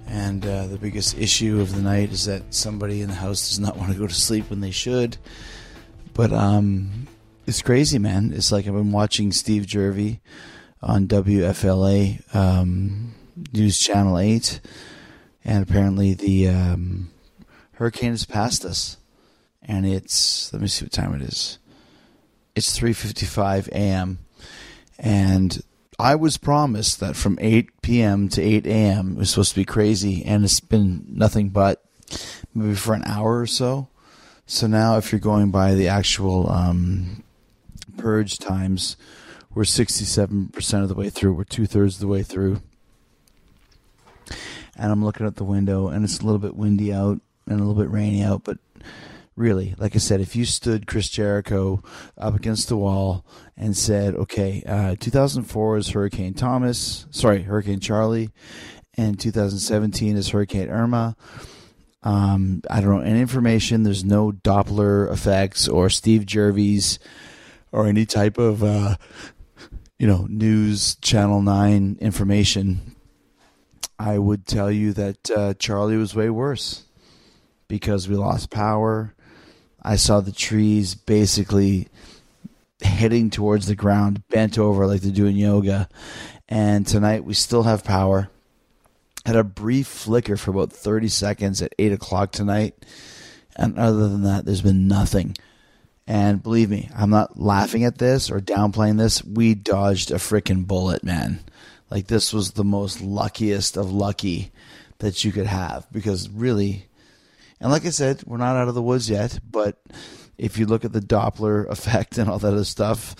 and 0.06 0.44
uh, 0.44 0.66
the 0.66 0.76
biggest 0.78 1.16
issue 1.18 1.60
of 1.60 1.74
the 1.74 1.82
night 1.82 2.12
is 2.12 2.26
that 2.26 2.42
somebody 2.54 3.00
in 3.00 3.08
the 3.08 3.14
house 3.14 3.48
does 3.48 3.60
not 3.60 3.76
want 3.78 3.92
to 3.92 3.98
go 3.98 4.06
to 4.06 4.14
sleep 4.14 4.50
when 4.50 4.60
they 4.60 4.70
should. 4.70 5.16
But 6.12 6.32
um, 6.32 7.08
it's 7.46 7.62
crazy, 7.62 7.98
man. 7.98 8.32
It's 8.34 8.52
like 8.52 8.66
I've 8.66 8.74
been 8.74 8.92
watching 8.92 9.32
Steve 9.32 9.66
Jerve 9.66 10.18
on 10.84 11.08
WFLA 11.08 12.34
um, 12.34 13.14
News 13.52 13.78
Channel 13.78 14.18
8, 14.18 14.60
and 15.44 15.68
apparently 15.68 16.14
the 16.14 16.48
um, 16.48 17.10
hurricane 17.72 18.10
has 18.10 18.24
passed 18.24 18.64
us 18.64 18.98
and 19.64 19.86
it's 19.86 20.52
let 20.52 20.62
me 20.62 20.68
see 20.68 20.84
what 20.84 20.92
time 20.92 21.14
it 21.14 21.22
is. 21.22 21.58
It's 22.54 22.78
3:55 22.78 23.68
a.m. 23.68 24.18
and 24.98 25.62
I 25.98 26.14
was 26.14 26.36
promised 26.36 27.00
that 27.00 27.16
from 27.16 27.38
8 27.40 27.82
p.m. 27.82 28.28
to 28.30 28.42
8 28.42 28.66
a.m. 28.66 29.12
it 29.12 29.18
was 29.18 29.30
supposed 29.30 29.50
to 29.50 29.60
be 29.60 29.64
crazy, 29.64 30.24
and 30.24 30.44
it's 30.44 30.60
been 30.60 31.04
nothing 31.08 31.48
but 31.50 31.84
maybe 32.54 32.74
for 32.74 32.94
an 32.94 33.04
hour 33.04 33.40
or 33.40 33.46
so. 33.46 33.88
So 34.46 34.66
now, 34.66 34.98
if 34.98 35.10
you're 35.10 35.20
going 35.20 35.50
by 35.50 35.74
the 35.74 35.88
actual 35.88 36.50
um, 36.50 37.22
purge 37.96 38.38
times, 38.38 38.96
we're 39.54 39.62
67% 39.62 40.82
of 40.82 40.88
the 40.88 40.94
way 40.94 41.10
through. 41.10 41.34
We're 41.34 41.44
two 41.44 41.66
thirds 41.66 41.96
of 41.96 42.00
the 42.00 42.08
way 42.08 42.22
through. 42.22 42.60
And 44.76 44.90
I'm 44.90 45.04
looking 45.04 45.26
out 45.26 45.36
the 45.36 45.44
window, 45.44 45.88
and 45.88 46.04
it's 46.04 46.18
a 46.18 46.24
little 46.24 46.38
bit 46.38 46.56
windy 46.56 46.92
out 46.92 47.20
and 47.46 47.60
a 47.60 47.64
little 47.64 47.80
bit 47.80 47.90
rainy 47.90 48.22
out, 48.22 48.42
but 48.44 48.58
really, 49.36 49.74
like 49.78 49.94
I 49.94 49.98
said, 49.98 50.20
if 50.20 50.36
you 50.36 50.44
stood 50.44 50.86
Chris 50.86 51.08
Jericho 51.08 51.82
up 52.16 52.34
against 52.34 52.68
the 52.68 52.76
wall 52.76 53.24
and 53.56 53.76
said, 53.76 54.14
okay, 54.14 54.62
uh, 54.66 54.96
2004 54.98 55.76
is 55.76 55.90
Hurricane 55.90 56.34
Thomas, 56.34 57.06
sorry, 57.10 57.42
Hurricane 57.42 57.80
Charley, 57.80 58.30
and 58.96 59.18
2017 59.18 60.16
is 60.16 60.30
Hurricane 60.30 60.70
Irma. 60.70 61.16
Um, 62.02 62.62
I 62.68 62.80
don't 62.80 62.90
know 62.90 63.00
any 63.00 63.20
information. 63.20 63.82
There's 63.82 64.04
no 64.04 64.30
Doppler 64.30 65.10
effects 65.10 65.66
or 65.66 65.88
Steve 65.88 66.26
Jervis 66.26 66.98
or 67.72 67.86
any 67.86 68.06
type 68.06 68.38
of, 68.38 68.62
uh, 68.62 68.96
you 69.98 70.06
know, 70.06 70.26
news 70.28 70.96
channel 70.96 71.42
nine 71.42 71.98
information. 72.00 72.96
I 73.98 74.18
would 74.18 74.46
tell 74.46 74.70
you 74.70 74.92
that 74.94 75.30
uh, 75.30 75.54
Charley 75.54 75.96
was 75.96 76.14
way 76.14 76.30
worse 76.30 76.84
because 77.68 78.08
we 78.08 78.16
lost 78.16 78.50
power. 78.50 79.14
I 79.82 79.96
saw 79.96 80.20
the 80.20 80.32
trees 80.32 80.94
basically 80.94 81.88
heading 82.82 83.30
towards 83.30 83.66
the 83.66 83.74
ground, 83.74 84.26
bent 84.28 84.58
over 84.58 84.86
like 84.86 85.00
they're 85.00 85.12
doing 85.12 85.36
yoga. 85.36 85.88
And 86.48 86.86
tonight 86.86 87.24
we 87.24 87.34
still 87.34 87.62
have 87.62 87.84
power. 87.84 88.30
Had 89.24 89.36
a 89.36 89.44
brief 89.44 89.86
flicker 89.86 90.36
for 90.36 90.50
about 90.50 90.72
30 90.72 91.08
seconds 91.08 91.62
at 91.62 91.74
8 91.78 91.92
o'clock 91.92 92.32
tonight. 92.32 92.74
And 93.56 93.78
other 93.78 94.08
than 94.08 94.22
that, 94.24 94.44
there's 94.44 94.60
been 94.60 94.88
nothing. 94.88 95.36
And 96.06 96.42
believe 96.42 96.68
me, 96.68 96.90
I'm 96.94 97.10
not 97.10 97.40
laughing 97.40 97.84
at 97.84 97.98
this 97.98 98.30
or 98.30 98.38
downplaying 98.40 98.98
this. 98.98 99.24
We 99.24 99.54
dodged 99.54 100.10
a 100.10 100.16
freaking 100.16 100.66
bullet, 100.66 101.02
man. 101.02 101.40
Like, 101.90 102.08
this 102.08 102.32
was 102.32 102.52
the 102.52 102.64
most 102.64 103.00
luckiest 103.00 103.76
of 103.76 103.90
lucky 103.90 104.52
that 104.98 105.24
you 105.24 105.32
could 105.32 105.46
have 105.46 105.86
because 105.92 106.28
really, 106.28 106.86
and 107.60 107.70
like 107.70 107.86
I 107.86 107.90
said, 107.90 108.22
we're 108.26 108.36
not 108.36 108.56
out 108.56 108.68
of 108.68 108.74
the 108.74 108.82
woods 108.82 109.08
yet, 109.08 109.38
but 109.50 109.80
if 110.38 110.58
you 110.58 110.66
look 110.66 110.84
at 110.84 110.92
the 110.92 111.00
Doppler 111.00 111.68
effect 111.70 112.18
and 112.18 112.28
all 112.28 112.38
that 112.38 112.52
other 112.52 112.64
stuff, 112.64 113.14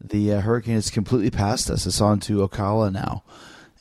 the 0.00 0.34
uh, 0.34 0.40
hurricane 0.40 0.76
is 0.76 0.90
completely 0.90 1.30
past 1.30 1.70
us. 1.70 1.86
It's 1.86 2.00
on 2.00 2.20
to 2.20 2.46
Ocala 2.48 2.92
now, 2.92 3.22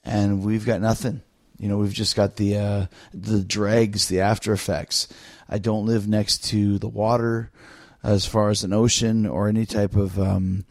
and 0.04 0.44
we've 0.44 0.66
got 0.66 0.82
nothing. 0.82 1.22
You 1.58 1.70
know, 1.70 1.78
we've 1.78 1.94
just 1.94 2.16
got 2.16 2.36
the 2.36 2.58
uh, 2.58 2.86
the 3.14 3.42
dregs, 3.42 4.08
the 4.08 4.22
after 4.22 4.52
effects. 4.52 5.08
I 5.48 5.60
don't 5.60 5.86
live 5.86 6.08
next 6.08 6.44
to 6.50 6.78
the 6.78 6.90
water. 6.90 7.52
As 8.04 8.26
far 8.26 8.50
as 8.50 8.64
an 8.64 8.74
ocean 8.74 9.26
or 9.26 9.48
any 9.48 9.66
type 9.66 9.96
of 9.96 10.20
um, 10.20 10.66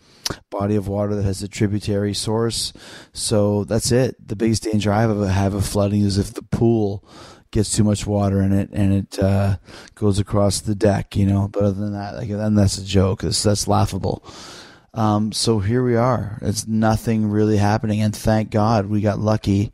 body 0.50 0.76
of 0.76 0.88
water 0.88 1.14
that 1.14 1.24
has 1.24 1.42
a 1.42 1.48
tributary 1.48 2.14
source. 2.14 2.72
So 3.12 3.64
that's 3.64 3.92
it. 3.92 4.16
The 4.26 4.36
biggest 4.36 4.62
danger 4.62 4.92
I 4.92 5.02
have 5.02 5.10
of, 5.10 5.28
have 5.28 5.54
of 5.54 5.66
flooding 5.66 6.02
is 6.02 6.18
if 6.18 6.34
the 6.34 6.42
pool 6.42 7.04
gets 7.50 7.74
too 7.74 7.84
much 7.84 8.06
water 8.06 8.42
in 8.42 8.52
it 8.52 8.70
and 8.72 8.92
it 8.92 9.18
uh, 9.18 9.56
goes 9.94 10.18
across 10.18 10.60
the 10.60 10.74
deck, 10.74 11.16
you 11.16 11.26
know. 11.26 11.48
But 11.48 11.64
other 11.64 11.80
than 11.80 11.92
that, 11.92 12.16
like 12.16 12.28
then 12.28 12.54
that's 12.54 12.78
a 12.78 12.84
joke. 12.84 13.22
That's, 13.22 13.42
that's 13.42 13.68
laughable. 13.68 14.24
Um, 14.94 15.32
so 15.32 15.58
here 15.60 15.82
we 15.82 15.96
are. 15.96 16.38
It's 16.42 16.66
nothing 16.66 17.30
really 17.30 17.58
happening, 17.58 18.00
and 18.00 18.14
thank 18.14 18.50
God 18.50 18.86
we 18.86 19.00
got 19.00 19.18
lucky 19.18 19.72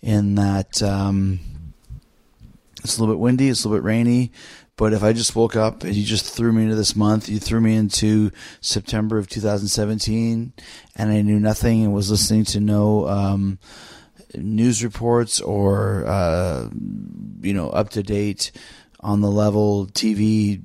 in 0.00 0.36
that. 0.36 0.82
Um, 0.82 1.40
it's 2.82 2.98
a 2.98 3.00
little 3.00 3.14
bit 3.14 3.20
windy. 3.20 3.48
It's 3.48 3.64
a 3.64 3.68
little 3.68 3.82
bit 3.82 3.86
rainy. 3.86 4.32
But 4.76 4.92
if 4.92 5.04
I 5.04 5.12
just 5.12 5.36
woke 5.36 5.54
up 5.54 5.84
and 5.84 5.94
you 5.94 6.04
just 6.04 6.34
threw 6.34 6.52
me 6.52 6.64
into 6.64 6.74
this 6.74 6.96
month, 6.96 7.28
you 7.28 7.38
threw 7.38 7.60
me 7.60 7.76
into 7.76 8.32
September 8.60 9.18
of 9.18 9.28
2017, 9.28 10.52
and 10.96 11.10
I 11.10 11.22
knew 11.22 11.38
nothing 11.38 11.84
and 11.84 11.94
was 11.94 12.10
listening 12.10 12.44
to 12.46 12.60
no 12.60 13.06
um, 13.06 13.58
news 14.34 14.82
reports 14.82 15.40
or 15.40 16.04
uh, 16.06 16.68
you 17.40 17.54
know 17.54 17.70
up 17.70 17.90
to 17.90 18.02
date 18.02 18.50
on 19.00 19.20
the 19.20 19.30
level 19.30 19.86
TV 19.86 20.62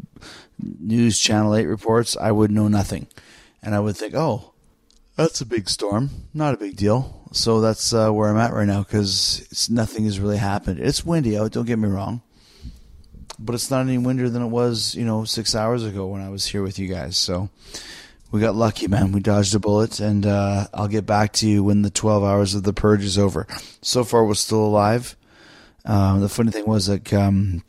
news 0.57 1.19
channel 1.19 1.55
8 1.55 1.65
reports, 1.65 2.17
I 2.17 2.31
would 2.31 2.51
know 2.51 2.67
nothing. 2.67 3.07
And 3.61 3.75
I 3.75 3.79
would 3.79 3.97
think, 3.97 4.15
"Oh, 4.15 4.53
that's 5.17 5.41
a 5.41 5.45
big 5.45 5.69
storm. 5.69 6.09
Not 6.33 6.53
a 6.53 6.57
big 6.57 6.77
deal." 6.77 7.27
So 7.31 7.61
that's 7.61 7.93
uh, 7.93 8.09
where 8.09 8.29
I'm 8.29 8.37
at 8.37 8.53
right 8.53 8.65
now 8.65 8.83
cuz 8.83 9.69
nothing 9.69 10.05
has 10.05 10.19
really 10.19 10.37
happened. 10.37 10.79
It's 10.79 11.05
windy 11.05 11.37
out, 11.37 11.51
don't 11.51 11.67
get 11.67 11.77
me 11.77 11.89
wrong. 11.89 12.21
But 13.39 13.55
it's 13.55 13.71
not 13.71 13.81
any 13.81 13.97
windier 13.97 14.29
than 14.29 14.41
it 14.41 14.47
was, 14.47 14.95
you 14.95 15.05
know, 15.05 15.23
6 15.23 15.55
hours 15.55 15.85
ago 15.85 16.07
when 16.07 16.21
I 16.21 16.29
was 16.29 16.45
here 16.45 16.61
with 16.61 16.77
you 16.77 16.87
guys. 16.87 17.15
So 17.15 17.49
we 18.31 18.39
got 18.39 18.55
lucky, 18.55 18.87
man. 18.87 19.11
We 19.11 19.21
dodged 19.21 19.55
a 19.55 19.59
bullet, 19.59 19.99
and 19.99 20.25
uh, 20.25 20.67
I'll 20.73 20.87
get 20.87 21.05
back 21.05 21.33
to 21.33 21.47
you 21.47 21.63
when 21.63 21.81
the 21.81 21.89
12 21.89 22.23
hours 22.23 22.53
of 22.53 22.63
the 22.63 22.73
purge 22.73 23.03
is 23.03 23.17
over. 23.17 23.47
So 23.81 24.03
far, 24.03 24.25
we're 24.25 24.35
still 24.35 24.63
alive. 24.63 25.15
Um, 25.85 26.21
the 26.21 26.29
funny 26.29 26.51
thing 26.51 26.65
was, 26.65 26.89
like, 26.89 27.11
um, 27.13 27.63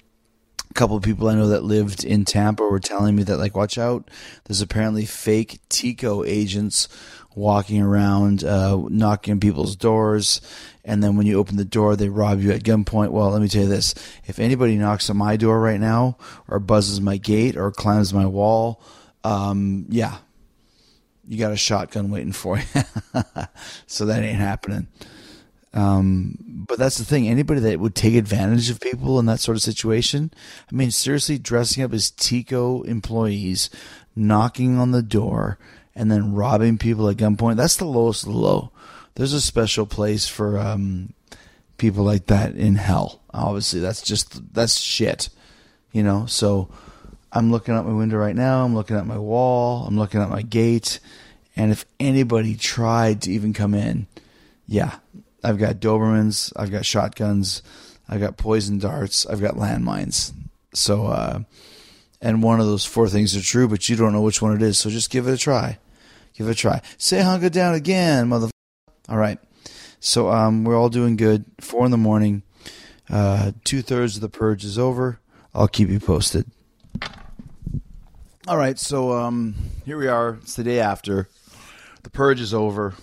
a 0.71 0.75
couple 0.75 0.97
of 0.97 1.03
people 1.03 1.29
I 1.29 1.35
know 1.35 1.49
that 1.49 1.65
lived 1.65 2.05
in 2.05 2.25
Tampa 2.25 2.65
were 2.65 2.79
telling 2.81 3.17
me 3.17 3.23
that, 3.23 3.39
like, 3.39 3.57
watch 3.57 3.79
out. 3.79 4.11
There's 4.45 4.61
apparently 4.61 5.07
fake 5.07 5.61
TECO 5.71 6.25
agents 6.25 6.89
walking 7.35 7.81
around, 7.83 8.45
uh, 8.45 8.77
knocking 8.89 9.33
on 9.33 9.41
people's 9.41 9.77
doors, 9.77 10.41
and 10.85 11.03
then 11.03 11.17
when 11.17 11.27
you 11.27 11.39
open 11.39 11.57
the 11.57 11.65
door, 11.65 11.97
they 11.97 12.09
rob 12.09 12.41
you 12.41 12.51
at 12.53 12.63
gunpoint. 12.63 13.11
Well, 13.11 13.31
let 13.31 13.43
me 13.43 13.49
tell 13.49 13.63
you 13.63 13.69
this: 13.69 13.95
if 14.27 14.39
anybody 14.39 14.77
knocks 14.77 15.11
on 15.11 15.17
my 15.17 15.37
door 15.37 15.61
right 15.61 15.81
now, 15.81 16.17
or 16.49 16.59
buzzes 16.59 17.01
my 17.01 17.17
gate, 17.17 17.57
or 17.57 17.71
climbs 17.71 18.13
my 18.13 18.27
wall, 18.27 18.83
um, 19.25 19.87
yeah, 19.89 20.19
you 21.29 21.39
got 21.39 21.53
a 21.53 21.57
shotgun 21.57 22.11
waiting 22.11 22.33
for 22.33 22.59
you. 22.59 22.65
so 23.87 24.07
that 24.07 24.23
ain't 24.23 24.39
happening. 24.39 24.89
Um, 25.73 26.37
but 26.67 26.79
that's 26.79 26.99
the 26.99 27.05
thing. 27.05 27.29
Anybody 27.29 27.61
that 27.61 27.79
would 27.79 27.95
take 27.95 28.15
advantage 28.15 28.71
of 28.71 28.81
people 28.81 29.19
in 29.21 29.27
that 29.27 29.41
sort 29.41 29.57
of 29.57 29.63
situation, 29.63 30.33
I 30.71 30.75
mean, 30.75 30.91
seriously, 30.91 31.39
dressing 31.39 31.85
up 31.85 31.93
as 31.93 32.11
TECO 32.11 32.83
employees, 32.83 33.71
knocking 34.17 34.79
on 34.79 34.91
the 34.91 35.03
door, 35.03 35.59
and 35.95 36.11
then 36.11 36.35
robbing 36.35 36.79
people 36.79 37.09
at 37.09 37.17
gunpoint, 37.17 37.57
that's 37.57 37.77
the 37.77 37.85
lowest 37.85 38.25
the 38.25 38.31
low. 38.31 38.71
There's 39.15 39.33
a 39.33 39.41
special 39.41 39.87
place 39.87 40.27
for 40.27 40.59
um, 40.59 41.13
people 41.79 42.05
like 42.05 42.27
that 42.27 42.55
in 42.55 42.77
hell. 42.77 43.21
Obviously, 43.33 43.81
that's 43.81 44.03
just, 44.03 44.55
that's 44.55 44.79
shit. 44.79 45.29
You 45.93 46.03
know, 46.03 46.27
so 46.27 46.69
I'm 47.33 47.51
looking 47.51 47.75
out 47.75 47.87
my 47.87 47.93
window 47.93 48.17
right 48.17 48.37
now. 48.37 48.65
I'm 48.65 48.75
looking 48.75 48.97
at 48.97 49.07
my 49.07 49.19
wall. 49.19 49.85
I'm 49.87 49.99
looking 49.99 50.21
at 50.21 50.31
my 50.31 50.43
gate. 50.43 51.01
And 51.57 51.73
if 51.73 51.85
anybody 51.99 52.55
tried 52.55 53.23
to 53.23 53.33
even 53.33 53.53
come 53.53 53.75
in, 53.75 54.07
yeah, 54.67 54.97
I've 55.43 55.59
got 55.59 55.77
Dobermans, 55.77 56.53
I've 56.57 56.71
got 56.71 56.87
shotguns, 56.87 57.63
I've 58.09 58.21
got 58.21 58.37
poison 58.37 58.79
darts, 58.79 59.27
I've 59.27 59.41
got 59.41 59.55
landmines. 59.55 60.33
So, 60.73 61.07
uh, 61.07 61.41
and 62.21 62.43
one 62.43 62.61
of 62.61 62.67
those 62.67 62.85
four 62.85 63.09
things 63.09 63.37
are 63.37 63.43
true, 63.43 63.69
but 63.69 63.89
you 63.89 63.97
don't 63.97 64.13
know 64.13 64.23
which 64.23 64.43
one 64.43 64.55
it 64.55 64.63
is. 64.63 64.79
So 64.79 64.91
just 64.91 65.11
give 65.11 65.27
it 65.27 65.33
a 65.33 65.39
try. 65.39 65.79
Give 66.35 66.49
it 66.49 66.53
a 66.53 66.55
try. 66.55 66.83
Say 66.99 67.23
hunker 67.23 67.51
down 67.51 67.75
again, 67.75 68.29
mother. 68.29 68.51
All 69.09 69.19
right. 69.19 69.39
So 70.01 70.31
um, 70.31 70.65
we're 70.65 70.79
all 70.79 70.89
doing 70.89 71.17
good. 71.17 71.45
Four 71.61 71.85
in 71.85 71.91
the 71.91 71.97
morning. 71.97 72.43
Uh, 73.09 73.53
Two 73.65 73.83
thirds 73.83 74.17
of 74.17 74.23
the 74.23 74.29
purge 74.29 74.65
is 74.65 74.79
over. 74.79 75.21
I'll 75.55 75.69
keep 75.69 75.89
you 75.89 76.01
posted. 76.01 76.47
All 78.49 78.57
right, 78.57 78.79
so 78.79 79.13
um, 79.13 79.55
here 79.85 79.99
we 79.99 80.09
are. 80.09 80.39
It's 80.43 80.55
the 80.57 80.65
day 80.65 80.81
after. 80.81 81.29
The 82.03 82.11
purge 82.11 82.41
is 82.41 82.55
over. 82.55 82.95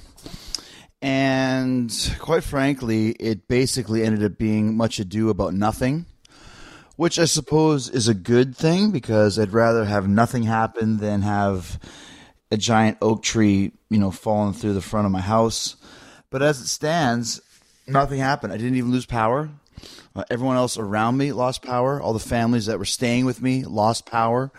And 1.01 1.93
quite 2.19 2.43
frankly, 2.43 3.11
it 3.11 3.47
basically 3.47 4.03
ended 4.03 4.23
up 4.23 4.37
being 4.37 4.75
much 4.75 4.99
ado 4.99 5.29
about 5.29 5.53
nothing, 5.53 6.05
which 6.97 7.17
I 7.17 7.25
suppose 7.25 7.89
is 7.89 8.07
a 8.07 8.13
good 8.13 8.55
thing 8.55 8.91
because 8.91 9.39
I'd 9.39 9.53
rather 9.53 9.85
have 9.85 10.07
nothing 10.09 10.43
happen 10.43 10.97
than 10.97 11.21
have 11.21 11.79
a 12.51 12.57
giant 12.57 12.97
oak 13.01 13.23
tree, 13.23 13.71
you 13.89 13.99
know, 13.99 14.11
falling 14.11 14.53
through 14.53 14.73
the 14.73 14.81
front 14.81 15.05
of 15.05 15.11
my 15.11 15.21
house. 15.21 15.77
But 16.29 16.41
as 16.41 16.59
it 16.59 16.67
stands, 16.67 17.39
nothing 17.87 18.19
happened. 18.19 18.51
I 18.51 18.57
didn't 18.57 18.75
even 18.75 18.91
lose 18.91 19.05
power. 19.05 19.49
Uh, 20.17 20.23
everyone 20.31 20.57
else 20.57 20.79
around 20.79 21.15
me 21.15 21.31
lost 21.31 21.61
power. 21.61 22.01
All 22.01 22.11
the 22.11 22.19
families 22.19 22.65
that 22.65 22.79
were 22.79 22.85
staying 22.85 23.25
with 23.25 23.39
me 23.39 23.65
lost 23.65 24.07
power. 24.07 24.51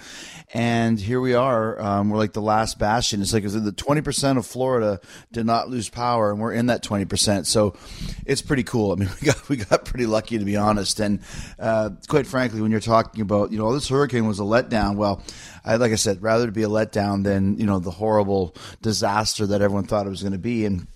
And 0.55 1.01
here 1.01 1.21
we 1.21 1.35
are. 1.35 1.81
Um, 1.81 2.11
we're 2.11 2.17
like 2.17 2.33
the 2.33 2.41
last 2.41 2.79
bastion. 2.79 3.21
It's 3.21 3.33
like 3.33 3.43
the 3.43 3.73
20% 3.73 4.39
of 4.39 4.47
Florida 4.47 5.01
did 5.33 5.47
not 5.47 5.69
lose 5.69 5.89
power, 5.89 6.31
and 6.31 6.41
we're 6.41 6.53
in 6.53 6.67
that 6.67 6.85
20%. 6.85 7.45
So 7.45 7.75
it's 8.25 8.41
pretty 8.41 8.63
cool. 8.63 8.93
I 8.93 8.95
mean, 8.95 9.11
we 9.21 9.27
got, 9.27 9.49
we 9.49 9.57
got 9.57 9.85
pretty 9.85 10.07
lucky, 10.07 10.39
to 10.39 10.45
be 10.45 10.57
honest. 10.57 11.01
And 11.01 11.21
uh, 11.59 11.91
quite 12.07 12.29
frankly, 12.29 12.63
when 12.63 12.71
you're 12.71 12.79
talking 12.79 13.21
about, 13.21 13.51
you 13.51 13.59
know, 13.59 13.73
this 13.75 13.89
hurricane 13.89 14.29
was 14.29 14.39
a 14.39 14.45
letdown, 14.45 14.95
well, 14.95 15.25
I, 15.65 15.75
like 15.75 15.91
I 15.91 15.97
said, 15.97 16.23
rather 16.23 16.47
to 16.47 16.53
be 16.53 16.63
a 16.63 16.69
letdown 16.69 17.25
than, 17.25 17.59
you 17.59 17.67
know, 17.67 17.81
the 17.81 17.91
horrible 17.91 18.55
disaster 18.81 19.45
that 19.49 19.61
everyone 19.61 19.89
thought 19.89 20.07
it 20.07 20.11
was 20.11 20.23
going 20.23 20.33
to 20.33 20.39
be. 20.39 20.67
And 20.67 20.87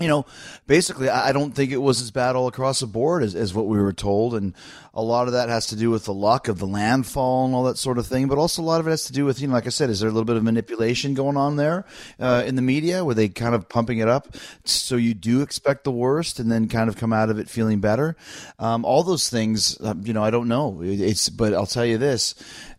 you 0.00 0.08
know, 0.08 0.26
basically, 0.66 1.08
I 1.08 1.32
don't 1.32 1.52
think 1.52 1.70
it 1.70 1.76
was 1.78 2.00
as 2.00 2.10
bad 2.10 2.34
all 2.34 2.48
across 2.48 2.80
the 2.80 2.86
board 2.86 3.22
as, 3.22 3.36
as 3.36 3.54
what 3.54 3.66
we 3.66 3.78
were 3.78 3.92
told. 3.92 4.34
And 4.34 4.52
a 4.92 5.02
lot 5.02 5.28
of 5.28 5.34
that 5.34 5.48
has 5.48 5.68
to 5.68 5.76
do 5.76 5.88
with 5.88 6.04
the 6.04 6.14
luck 6.14 6.48
of 6.48 6.58
the 6.58 6.66
landfall 6.66 7.46
and 7.46 7.54
all 7.54 7.62
that 7.64 7.78
sort 7.78 7.98
of 7.98 8.06
thing. 8.06 8.26
But 8.26 8.36
also, 8.36 8.60
a 8.60 8.64
lot 8.64 8.80
of 8.80 8.88
it 8.88 8.90
has 8.90 9.04
to 9.04 9.12
do 9.12 9.24
with, 9.24 9.40
you 9.40 9.46
know, 9.46 9.54
like 9.54 9.66
I 9.66 9.70
said, 9.70 9.90
is 9.90 10.00
there 10.00 10.08
a 10.08 10.12
little 10.12 10.24
bit 10.24 10.36
of 10.36 10.42
manipulation 10.42 11.14
going 11.14 11.36
on 11.36 11.56
there 11.56 11.84
uh, 12.18 12.42
in 12.44 12.56
the 12.56 12.62
media? 12.62 13.04
Were 13.04 13.14
they 13.14 13.28
kind 13.28 13.54
of 13.54 13.68
pumping 13.68 13.98
it 13.98 14.08
up 14.08 14.36
so 14.64 14.96
you 14.96 15.14
do 15.14 15.42
expect 15.42 15.84
the 15.84 15.92
worst 15.92 16.40
and 16.40 16.50
then 16.50 16.66
kind 16.68 16.88
of 16.88 16.96
come 16.96 17.12
out 17.12 17.30
of 17.30 17.38
it 17.38 17.48
feeling 17.48 17.80
better? 17.80 18.16
Um, 18.58 18.84
all 18.84 19.04
those 19.04 19.30
things, 19.30 19.80
uh, 19.80 19.94
you 20.02 20.12
know, 20.12 20.24
I 20.24 20.30
don't 20.30 20.48
know. 20.48 20.80
It's, 20.82 21.28
but 21.28 21.54
I'll 21.54 21.66
tell 21.66 21.86
you 21.86 21.98
this 21.98 22.34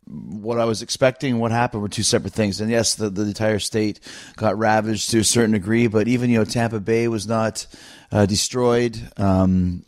what 0.07 0.59
I 0.59 0.65
was 0.65 0.81
expecting 0.81 1.33
and 1.33 1.41
what 1.41 1.51
happened 1.51 1.81
were 1.81 1.89
two 1.89 2.03
separate 2.03 2.33
things. 2.33 2.61
And 2.61 2.69
yes, 2.69 2.95
the, 2.95 3.09
the 3.09 3.23
entire 3.23 3.59
state 3.59 3.99
got 4.35 4.57
ravaged 4.57 5.09
to 5.11 5.19
a 5.19 5.23
certain 5.23 5.51
degree, 5.51 5.87
but 5.87 6.07
even, 6.07 6.29
you 6.29 6.37
know, 6.37 6.45
Tampa 6.45 6.79
Bay 6.79 7.07
was 7.07 7.27
not 7.27 7.65
uh, 8.11 8.25
destroyed. 8.25 8.99
Um, 9.17 9.83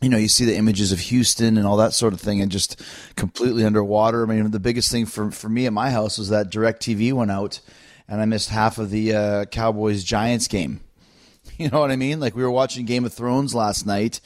you 0.00 0.08
know, 0.08 0.16
you 0.16 0.28
see 0.28 0.46
the 0.46 0.56
images 0.56 0.92
of 0.92 0.98
Houston 0.98 1.58
and 1.58 1.66
all 1.66 1.76
that 1.76 1.92
sort 1.92 2.14
of 2.14 2.20
thing 2.20 2.40
and 2.40 2.50
just 2.50 2.80
completely 3.16 3.64
underwater. 3.64 4.22
I 4.22 4.26
mean, 4.26 4.50
the 4.50 4.58
biggest 4.58 4.90
thing 4.90 5.04
for, 5.04 5.30
for 5.30 5.48
me 5.50 5.66
at 5.66 5.74
my 5.74 5.90
house 5.90 6.16
was 6.16 6.30
that 6.30 6.50
DirecTV 6.50 7.12
went 7.12 7.30
out 7.30 7.60
and 8.08 8.20
I 8.20 8.24
missed 8.24 8.48
half 8.48 8.78
of 8.78 8.90
the 8.90 9.14
uh, 9.14 9.44
Cowboys 9.46 10.04
Giants 10.04 10.48
game. 10.48 10.80
You 11.56 11.68
know 11.68 11.80
what 11.80 11.90
I 11.90 11.96
mean? 11.96 12.20
Like 12.20 12.34
we 12.34 12.42
were 12.42 12.50
watching 12.50 12.86
Game 12.86 13.04
of 13.04 13.12
Thrones 13.12 13.54
last 13.54 13.84
night 13.84 14.22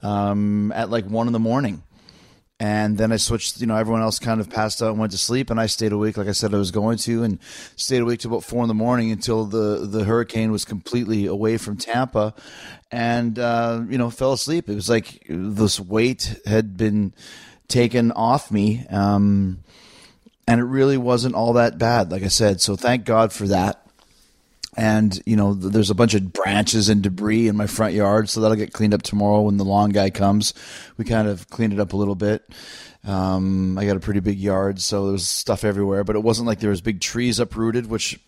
um, 0.00 0.70
at 0.70 0.90
like 0.90 1.06
one 1.06 1.26
in 1.26 1.32
the 1.32 1.40
morning 1.40 1.82
and 2.60 2.98
then 2.98 3.12
I 3.12 3.16
switched. 3.16 3.60
You 3.60 3.66
know, 3.66 3.76
everyone 3.76 4.02
else 4.02 4.18
kind 4.18 4.40
of 4.40 4.50
passed 4.50 4.82
out 4.82 4.90
and 4.90 4.98
went 4.98 5.12
to 5.12 5.18
sleep, 5.18 5.50
and 5.50 5.60
I 5.60 5.66
stayed 5.66 5.92
awake, 5.92 6.16
like 6.16 6.28
I 6.28 6.32
said 6.32 6.54
I 6.54 6.58
was 6.58 6.70
going 6.70 6.98
to, 6.98 7.22
and 7.22 7.38
stayed 7.76 8.00
awake 8.00 8.20
till 8.20 8.32
about 8.32 8.44
four 8.44 8.62
in 8.62 8.68
the 8.68 8.74
morning 8.74 9.12
until 9.12 9.44
the 9.44 9.86
the 9.86 10.04
hurricane 10.04 10.50
was 10.50 10.64
completely 10.64 11.26
away 11.26 11.56
from 11.56 11.76
Tampa, 11.76 12.34
and 12.90 13.38
uh, 13.38 13.82
you 13.88 13.98
know, 13.98 14.10
fell 14.10 14.32
asleep. 14.32 14.68
It 14.68 14.74
was 14.74 14.88
like 14.88 15.24
this 15.28 15.78
weight 15.78 16.40
had 16.46 16.76
been 16.76 17.14
taken 17.68 18.12
off 18.12 18.50
me, 18.50 18.86
um, 18.90 19.62
and 20.46 20.60
it 20.60 20.64
really 20.64 20.96
wasn't 20.98 21.34
all 21.34 21.52
that 21.54 21.78
bad, 21.78 22.10
like 22.10 22.22
I 22.22 22.28
said. 22.28 22.60
So 22.60 22.74
thank 22.74 23.04
God 23.04 23.32
for 23.32 23.46
that 23.48 23.87
and 24.78 25.20
you 25.26 25.34
know 25.34 25.54
there's 25.54 25.90
a 25.90 25.94
bunch 25.94 26.14
of 26.14 26.32
branches 26.32 26.88
and 26.88 27.02
debris 27.02 27.48
in 27.48 27.56
my 27.56 27.66
front 27.66 27.94
yard 27.94 28.30
so 28.30 28.40
that'll 28.40 28.56
get 28.56 28.72
cleaned 28.72 28.94
up 28.94 29.02
tomorrow 29.02 29.42
when 29.42 29.56
the 29.56 29.64
lawn 29.64 29.90
guy 29.90 30.08
comes. 30.08 30.54
We 30.96 31.04
kind 31.04 31.26
of 31.26 31.50
cleaned 31.50 31.72
it 31.72 31.80
up 31.80 31.92
a 31.92 31.96
little 31.96 32.14
bit. 32.14 32.48
Um, 33.04 33.78
i 33.78 33.86
got 33.86 33.96
a 33.96 34.00
pretty 34.00 34.20
big 34.20 34.38
yard 34.38 34.80
so 34.80 35.04
there 35.04 35.12
was 35.12 35.26
stuff 35.26 35.64
everywhere 35.64 36.02
but 36.02 36.16
it 36.16 36.22
wasn't 36.22 36.48
like 36.48 36.58
there 36.58 36.70
was 36.70 36.80
big 36.80 37.00
trees 37.00 37.38
uprooted 37.38 37.88
which 37.88 38.18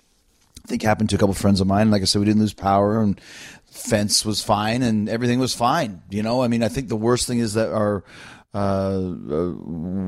i 0.64 0.68
think 0.68 0.82
happened 0.82 1.10
to 1.10 1.16
a 1.16 1.18
couple 1.18 1.34
friends 1.34 1.60
of 1.60 1.66
mine. 1.66 1.90
Like 1.90 2.02
i 2.02 2.04
said 2.04 2.20
we 2.20 2.24
didn't 2.24 2.40
lose 2.40 2.54
power 2.54 3.02
and 3.02 3.20
fence 3.66 4.24
was 4.24 4.42
fine 4.42 4.82
and 4.82 5.08
everything 5.08 5.40
was 5.40 5.54
fine 5.54 6.02
you 6.08 6.22
know? 6.22 6.42
I 6.42 6.48
mean 6.48 6.62
i 6.62 6.68
think 6.68 6.88
the 6.88 6.96
worst 6.96 7.26
thing 7.26 7.40
is 7.40 7.54
that 7.54 7.72
our 7.72 8.04
uh, 8.52 8.58
uh, 8.58 9.50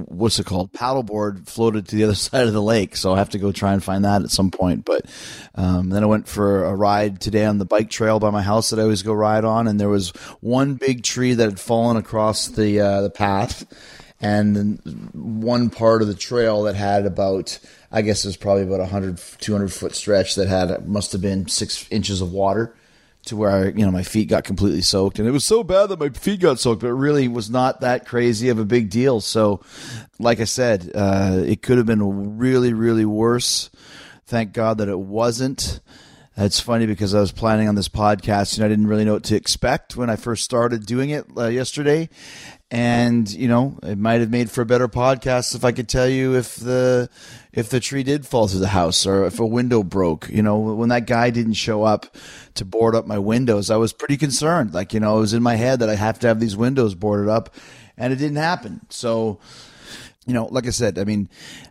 what's 0.08 0.40
it 0.40 0.46
called? 0.46 0.72
Paddleboard 0.72 1.48
floated 1.48 1.86
to 1.88 1.96
the 1.96 2.04
other 2.04 2.14
side 2.16 2.46
of 2.46 2.52
the 2.52 2.62
lake. 2.62 2.96
So 2.96 3.12
I 3.12 3.18
have 3.18 3.30
to 3.30 3.38
go 3.38 3.52
try 3.52 3.72
and 3.72 3.82
find 3.82 4.04
that 4.04 4.22
at 4.22 4.30
some 4.30 4.50
point. 4.50 4.84
But 4.84 5.06
um, 5.54 5.90
then 5.90 6.02
I 6.02 6.06
went 6.06 6.28
for 6.28 6.64
a 6.64 6.74
ride 6.74 7.20
today 7.20 7.44
on 7.44 7.58
the 7.58 7.64
bike 7.64 7.90
trail 7.90 8.18
by 8.18 8.30
my 8.30 8.42
house 8.42 8.70
that 8.70 8.78
I 8.78 8.82
always 8.82 9.02
go 9.02 9.12
ride 9.12 9.44
on, 9.44 9.68
and 9.68 9.78
there 9.80 9.88
was 9.88 10.10
one 10.40 10.74
big 10.74 11.02
tree 11.02 11.34
that 11.34 11.44
had 11.44 11.60
fallen 11.60 11.96
across 11.96 12.48
the 12.48 12.80
uh, 12.80 13.02
the 13.02 13.10
path, 13.10 13.64
and 14.20 14.56
then 14.56 15.10
one 15.12 15.70
part 15.70 16.02
of 16.02 16.08
the 16.08 16.14
trail 16.14 16.62
that 16.64 16.74
had 16.74 17.06
about 17.06 17.58
I 17.92 18.02
guess 18.02 18.24
it 18.24 18.28
was 18.28 18.36
probably 18.38 18.62
about 18.62 18.80
a 18.80 18.90
100, 18.90 19.20
200 19.38 19.72
foot 19.72 19.94
stretch 19.94 20.34
that 20.36 20.48
had 20.48 20.88
must 20.88 21.12
have 21.12 21.20
been 21.20 21.46
six 21.46 21.86
inches 21.90 22.22
of 22.22 22.32
water 22.32 22.74
to 23.26 23.36
where 23.36 23.50
I, 23.50 23.64
you 23.66 23.84
know 23.84 23.90
my 23.90 24.02
feet 24.02 24.28
got 24.28 24.44
completely 24.44 24.82
soaked. 24.82 25.18
And 25.18 25.28
it 25.28 25.32
was 25.32 25.44
so 25.44 25.62
bad 25.62 25.86
that 25.86 26.00
my 26.00 26.08
feet 26.10 26.40
got 26.40 26.58
soaked 26.58 26.80
but 26.82 26.88
it 26.88 26.94
really 26.94 27.28
was 27.28 27.50
not 27.50 27.80
that 27.80 28.06
crazy 28.06 28.48
of 28.48 28.58
a 28.58 28.64
big 28.64 28.90
deal. 28.90 29.20
So 29.20 29.60
like 30.18 30.40
i 30.40 30.44
said 30.44 30.90
uh, 30.94 31.42
it 31.44 31.62
could 31.62 31.78
have 31.78 31.86
been 31.86 32.38
really 32.38 32.72
really 32.72 33.04
worse. 33.04 33.70
Thank 34.26 34.52
god 34.52 34.78
that 34.78 34.88
it 34.88 34.98
wasn't 34.98 35.80
it's 36.36 36.60
funny 36.60 36.86
because 36.86 37.14
I 37.14 37.20
was 37.20 37.30
planning 37.30 37.68
on 37.68 37.74
this 37.74 37.88
podcast 37.88 38.56
and 38.56 38.64
I 38.64 38.68
didn't 38.68 38.86
really 38.86 39.04
know 39.04 39.14
what 39.14 39.24
to 39.24 39.36
expect 39.36 39.96
when 39.96 40.08
I 40.08 40.16
first 40.16 40.44
started 40.44 40.86
doing 40.86 41.10
it 41.10 41.26
uh, 41.36 41.48
yesterday. 41.48 42.08
And 42.70 43.30
you 43.30 43.48
know, 43.48 43.78
it 43.82 43.98
might 43.98 44.20
have 44.20 44.30
made 44.30 44.50
for 44.50 44.62
a 44.62 44.66
better 44.66 44.88
podcast 44.88 45.54
if 45.54 45.62
I 45.62 45.72
could 45.72 45.90
tell 45.90 46.08
you 46.08 46.34
if 46.34 46.56
the 46.56 47.10
if 47.52 47.68
the 47.68 47.80
tree 47.80 48.02
did 48.02 48.26
fall 48.26 48.48
through 48.48 48.60
the 48.60 48.68
house 48.68 49.04
or 49.04 49.26
if 49.26 49.38
a 49.38 49.46
window 49.46 49.82
broke. 49.82 50.30
You 50.30 50.42
know, 50.42 50.58
when 50.58 50.88
that 50.88 51.06
guy 51.06 51.28
didn't 51.28 51.52
show 51.52 51.82
up 51.82 52.16
to 52.54 52.64
board 52.64 52.94
up 52.94 53.06
my 53.06 53.18
windows, 53.18 53.70
I 53.70 53.76
was 53.76 53.92
pretty 53.92 54.16
concerned. 54.16 54.72
Like 54.72 54.94
you 54.94 55.00
know, 55.00 55.18
it 55.18 55.20
was 55.20 55.34
in 55.34 55.42
my 55.42 55.56
head 55.56 55.80
that 55.80 55.90
I 55.90 55.96
have 55.96 56.18
to 56.20 56.28
have 56.28 56.40
these 56.40 56.56
windows 56.56 56.94
boarded 56.94 57.28
up, 57.28 57.54
and 57.98 58.10
it 58.10 58.16
didn't 58.16 58.36
happen. 58.36 58.80
So, 58.88 59.38
you 60.24 60.32
know, 60.32 60.46
like 60.46 60.66
I 60.66 60.70
said, 60.70 60.98
I 60.98 61.04
mean, 61.04 61.28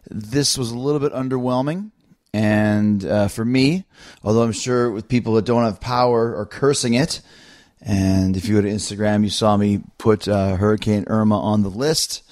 this 0.08 0.56
was 0.56 0.70
a 0.70 0.78
little 0.78 1.00
bit 1.00 1.14
underwhelming. 1.14 1.90
And 2.34 3.04
uh, 3.04 3.28
for 3.28 3.44
me, 3.44 3.86
although 4.24 4.44
I'm 4.44 4.54
sure 4.54 4.90
with 4.90 5.08
people 5.10 5.34
that 5.34 5.46
don't 5.46 5.64
have 5.64 5.82
power 5.82 6.36
are 6.38 6.46
cursing 6.46 6.94
it, 6.94 7.22
and 7.82 8.38
if 8.38 8.48
you 8.48 8.56
go 8.56 8.62
to 8.62 8.70
Instagram, 8.70 9.24
you 9.24 9.30
saw 9.30 9.58
me 9.58 9.82
put 9.98 10.28
uh, 10.28 10.56
Hurricane 10.56 11.06
Irma 11.08 11.40
on 11.40 11.64
the 11.64 11.70
list. 11.70 12.24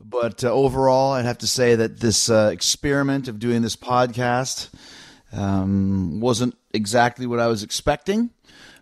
But 0.00 0.42
uh, 0.42 0.50
overall, 0.50 1.12
I'd 1.12 1.26
have 1.26 1.38
to 1.38 1.46
say 1.46 1.76
that 1.76 2.00
this 2.00 2.28
uh, 2.28 2.50
experiment 2.52 3.28
of 3.28 3.38
doing 3.38 3.62
this 3.62 3.76
podcast 3.76 4.70
um, 5.32 6.18
wasn't 6.20 6.56
exactly 6.74 7.26
what 7.26 7.38
I 7.38 7.46
was 7.46 7.62
expecting, 7.62 8.30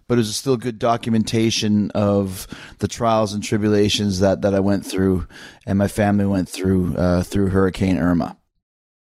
but 0.07 0.14
it 0.14 0.18
was 0.18 0.34
still 0.34 0.57
good 0.57 0.78
documentation 0.78 1.90
of 1.90 2.46
the 2.78 2.88
trials 2.88 3.34
and 3.34 3.42
tribulations 3.42 4.20
that, 4.20 4.40
that 4.42 4.55
I 4.55 4.61
went 4.61 4.86
through 4.86 5.26
and 5.66 5.76
my 5.76 5.88
family 5.88 6.24
went 6.24 6.49
through 6.49 6.96
uh, 6.96 7.22
through 7.22 7.49
Hurricane 7.49 7.99
Irma. 7.99 8.38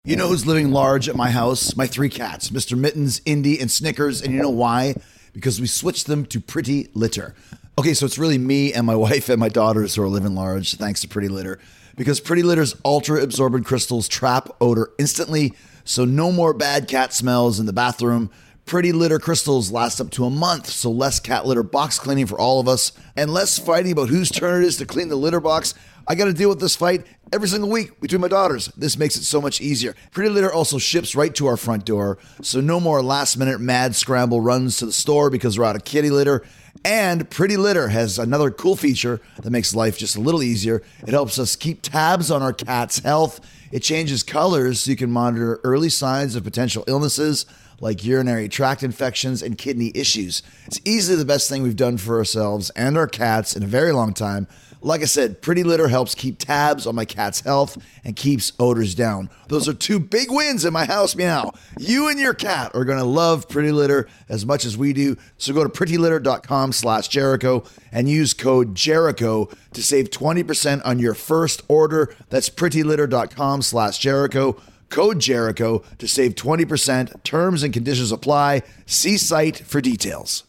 You 0.04 0.16
know 0.16 0.28
who's 0.28 0.46
living 0.46 0.70
large 0.70 1.08
at 1.08 1.16
my 1.16 1.30
house? 1.30 1.76
My 1.76 1.86
three 1.86 2.08
cats, 2.08 2.50
Mr. 2.50 2.78
Mittens, 2.78 3.20
Indy, 3.26 3.60
and 3.60 3.70
Snickers. 3.70 4.22
And 4.22 4.32
you 4.32 4.40
know 4.40 4.48
why? 4.48 4.94
Because 5.32 5.60
we 5.60 5.66
switched 5.66 6.06
them 6.06 6.24
to 6.26 6.40
Pretty 6.40 6.88
Litter. 6.94 7.34
Okay, 7.76 7.94
so 7.94 8.06
it's 8.06 8.16
really 8.16 8.38
me 8.38 8.72
and 8.72 8.86
my 8.86 8.94
wife 8.96 9.28
and 9.28 9.40
my 9.40 9.48
daughters 9.48 9.96
who 9.96 10.02
are 10.02 10.08
living 10.08 10.34
large, 10.36 10.76
thanks 10.76 11.00
to 11.00 11.08
Pretty 11.08 11.28
Litter. 11.28 11.58
Because 11.96 12.20
Pretty 12.20 12.42
Litter's 12.44 12.76
ultra 12.84 13.20
absorbent 13.20 13.66
crystals 13.66 14.08
trap 14.08 14.48
odor 14.60 14.90
instantly, 14.98 15.52
so 15.84 16.04
no 16.04 16.30
more 16.30 16.54
bad 16.54 16.86
cat 16.86 17.12
smells 17.12 17.58
in 17.58 17.66
the 17.66 17.72
bathroom. 17.72 18.30
Pretty 18.66 18.92
Litter 18.92 19.18
crystals 19.18 19.72
last 19.72 20.00
up 20.00 20.10
to 20.12 20.24
a 20.24 20.30
month, 20.30 20.68
so 20.68 20.90
less 20.90 21.18
cat 21.18 21.44
litter 21.44 21.62
box 21.62 21.98
cleaning 21.98 22.26
for 22.26 22.38
all 22.38 22.60
of 22.60 22.68
us, 22.68 22.92
and 23.16 23.32
less 23.32 23.58
fighting 23.58 23.92
about 23.92 24.10
whose 24.10 24.30
turn 24.30 24.62
it 24.62 24.66
is 24.66 24.76
to 24.76 24.86
clean 24.86 25.08
the 25.08 25.16
litter 25.16 25.40
box. 25.40 25.74
I 26.10 26.14
got 26.14 26.24
to 26.24 26.32
deal 26.32 26.48
with 26.48 26.58
this 26.58 26.74
fight 26.74 27.06
every 27.34 27.48
single 27.48 27.68
week 27.68 28.00
between 28.00 28.22
my 28.22 28.28
daughters. 28.28 28.68
This 28.78 28.96
makes 28.96 29.16
it 29.16 29.24
so 29.24 29.42
much 29.42 29.60
easier. 29.60 29.94
Pretty 30.10 30.30
Litter 30.30 30.50
also 30.50 30.78
ships 30.78 31.14
right 31.14 31.34
to 31.34 31.46
our 31.46 31.58
front 31.58 31.84
door, 31.84 32.16
so 32.40 32.62
no 32.62 32.80
more 32.80 33.02
last 33.02 33.36
minute 33.36 33.60
mad 33.60 33.94
scramble 33.94 34.40
runs 34.40 34.78
to 34.78 34.86
the 34.86 34.92
store 34.92 35.28
because 35.28 35.58
we're 35.58 35.66
out 35.66 35.76
of 35.76 35.84
kitty 35.84 36.08
litter. 36.08 36.46
And 36.82 37.28
Pretty 37.28 37.58
Litter 37.58 37.88
has 37.88 38.18
another 38.18 38.50
cool 38.50 38.74
feature 38.74 39.20
that 39.42 39.50
makes 39.50 39.74
life 39.74 39.98
just 39.98 40.16
a 40.16 40.20
little 40.20 40.42
easier. 40.42 40.82
It 41.06 41.10
helps 41.10 41.38
us 41.38 41.56
keep 41.56 41.82
tabs 41.82 42.30
on 42.30 42.40
our 42.40 42.54
cat's 42.54 43.00
health. 43.00 43.40
It 43.70 43.80
changes 43.80 44.22
colors 44.22 44.80
so 44.80 44.90
you 44.90 44.96
can 44.96 45.10
monitor 45.10 45.60
early 45.62 45.90
signs 45.90 46.36
of 46.36 46.44
potential 46.44 46.84
illnesses 46.86 47.44
like 47.80 48.04
urinary 48.04 48.48
tract 48.48 48.82
infections 48.82 49.42
and 49.42 49.56
kidney 49.56 49.92
issues. 49.94 50.42
It's 50.66 50.80
easily 50.84 51.16
the 51.16 51.24
best 51.24 51.48
thing 51.48 51.62
we've 51.62 51.76
done 51.76 51.98
for 51.98 52.16
ourselves 52.16 52.70
and 52.70 52.96
our 52.96 53.06
cats 53.06 53.54
in 53.54 53.62
a 53.62 53.66
very 53.66 53.92
long 53.92 54.14
time. 54.14 54.48
Like 54.80 55.02
I 55.02 55.06
said, 55.06 55.42
Pretty 55.42 55.62
Litter 55.62 55.88
helps 55.88 56.14
keep 56.14 56.38
tabs 56.38 56.86
on 56.86 56.94
my 56.94 57.04
cat's 57.04 57.40
health 57.40 57.76
and 58.04 58.14
keeps 58.14 58.52
odors 58.58 58.94
down. 58.94 59.28
Those 59.48 59.68
are 59.68 59.74
two 59.74 59.98
big 59.98 60.30
wins 60.30 60.64
in 60.64 60.72
my 60.72 60.84
house 60.84 61.16
meow. 61.16 61.52
You 61.78 62.08
and 62.08 62.18
your 62.18 62.34
cat 62.34 62.72
are 62.74 62.84
going 62.84 62.98
to 62.98 63.04
love 63.04 63.48
Pretty 63.48 63.72
Litter 63.72 64.08
as 64.28 64.46
much 64.46 64.64
as 64.64 64.76
we 64.76 64.92
do. 64.92 65.16
So 65.36 65.52
go 65.52 65.64
to 65.64 65.70
prettylitter.com 65.70 66.72
slash 66.72 67.08
Jericho 67.08 67.64
and 67.90 68.08
use 68.08 68.34
code 68.34 68.74
Jericho 68.74 69.48
to 69.72 69.82
save 69.82 70.10
20% 70.10 70.82
on 70.84 70.98
your 70.98 71.14
first 71.14 71.62
order. 71.68 72.14
That's 72.28 72.48
prettylitter.com 72.50 73.62
slash 73.62 73.98
Jericho. 73.98 74.60
Code 74.90 75.18
Jericho 75.18 75.82
to 75.98 76.08
save 76.08 76.34
20%. 76.34 77.22
Terms 77.22 77.62
and 77.62 77.72
conditions 77.72 78.12
apply. 78.12 78.62
See 78.86 79.18
site 79.18 79.58
for 79.58 79.80
details. 79.80 80.44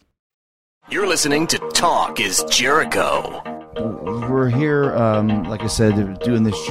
You're 0.88 1.06
listening 1.06 1.46
to 1.48 1.58
Talk 1.72 2.18
is 2.18 2.42
Jericho. 2.50 3.59
We're 3.76 4.48
here, 4.48 4.94
um, 4.94 5.44
like 5.44 5.62
I 5.62 5.66
said, 5.66 6.18
doing 6.20 6.42
this 6.42 6.56
sh- 6.64 6.70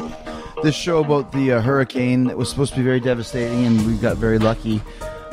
this 0.64 0.76
show 0.76 1.00
about 1.04 1.32
the 1.32 1.54
uh, 1.54 1.62
hurricane 1.62 2.26
that 2.26 2.38
was 2.38 2.50
supposed 2.50 2.74
to 2.74 2.80
be 2.80 2.84
very 2.84 3.00
devastating, 3.00 3.66
and 3.66 3.86
we 3.88 3.96
got 3.98 4.18
very 4.18 4.40
lucky. 4.40 4.82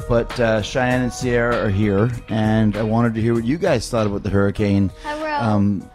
But 0.08 0.38
uh, 0.38 0.62
Cheyenne 0.62 1.02
and 1.02 1.12
Sierra 1.12 1.56
are 1.64 1.70
here, 1.70 2.10
and 2.28 2.76
I 2.76 2.84
wanted 2.84 3.14
to 3.14 3.20
hear 3.20 3.34
what 3.34 3.44
you 3.44 3.58
guys 3.58 3.90
thought 3.90 4.06
about 4.06 4.22
the 4.22 4.30
hurricane. 4.30 4.92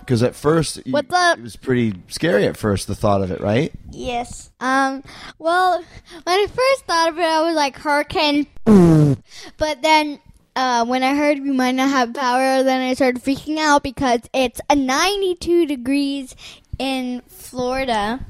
Because 0.02 0.22
at 0.22 0.36
first, 0.36 0.82
What's 0.90 1.14
up? 1.14 1.38
It 1.38 1.44
was 1.44 1.56
pretty 1.56 1.94
scary 2.10 2.46
at 2.46 2.58
first, 2.58 2.88
the 2.88 2.96
thought 2.96 3.22
of 3.22 3.32
it, 3.32 3.40
right? 3.40 3.72
Yes. 3.92 4.52
Um. 4.60 5.04
Well, 5.40 5.78
when 6.24 6.40
I 6.40 6.48
first 6.48 6.86
thought 6.86 7.10
of 7.10 7.18
it, 7.18 7.24
I 7.24 7.42
was 7.42 7.56
like 7.56 7.78
hurricane. 7.78 8.48
but 8.66 9.82
then, 9.82 10.20
uh, 10.56 10.86
when 10.86 11.04
I 11.04 11.16
heard 11.16 11.40
we 11.40 11.52
might 11.52 11.76
not 11.76 11.90
have 11.90 12.14
power, 12.14 12.64
then 12.64 12.82
I 12.82 12.94
started 12.94 13.24
freaking 13.24 13.58
out 13.58 13.84
because 13.84 14.22
it's 14.34 14.62
a 14.70 14.76
92 14.76 15.66
degrees 15.66 16.36
in 16.78 17.22
Florida, 17.28 18.26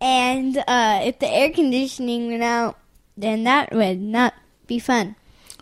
and 0.00 0.56
uh, 0.58 1.00
if 1.04 1.18
the 1.18 1.28
air 1.28 1.50
conditioning 1.50 2.28
went 2.28 2.42
out, 2.42 2.78
then 3.16 3.44
that 3.44 3.72
would 3.72 4.00
not 4.00 4.34
be 4.66 4.78
fun. 4.78 5.16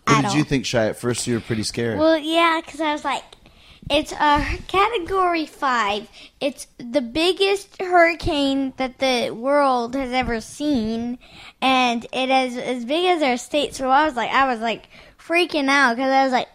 What 0.05 0.17
at 0.17 0.21
did 0.21 0.27
all. 0.31 0.37
you 0.37 0.43
think, 0.43 0.65
Shy? 0.65 0.87
At 0.87 0.97
first, 0.97 1.25
you 1.27 1.35
were 1.35 1.41
pretty 1.41 1.63
scared. 1.63 1.97
Well, 1.97 2.17
yeah, 2.17 2.61
because 2.63 2.81
I 2.81 2.91
was 2.91 3.03
like, 3.03 3.23
it's 3.89 4.11
a 4.11 4.43
category 4.67 5.45
five. 5.45 6.09
It's 6.39 6.67
the 6.77 7.01
biggest 7.01 7.79
hurricane 7.81 8.73
that 8.77 8.99
the 8.99 9.31
world 9.31 9.95
has 9.95 10.11
ever 10.11 10.41
seen, 10.41 11.19
and 11.61 12.05
it 12.11 12.29
is 12.29 12.57
as 12.57 12.85
big 12.85 13.05
as 13.05 13.21
our 13.21 13.37
state. 13.37 13.75
So 13.75 13.89
I 13.89 14.05
was 14.05 14.15
like, 14.15 14.31
I 14.31 14.47
was 14.47 14.59
like 14.59 14.87
freaking 15.19 15.69
out 15.69 15.95
because 15.95 16.11
I 16.11 16.23
was 16.23 16.31
like, 16.31 16.47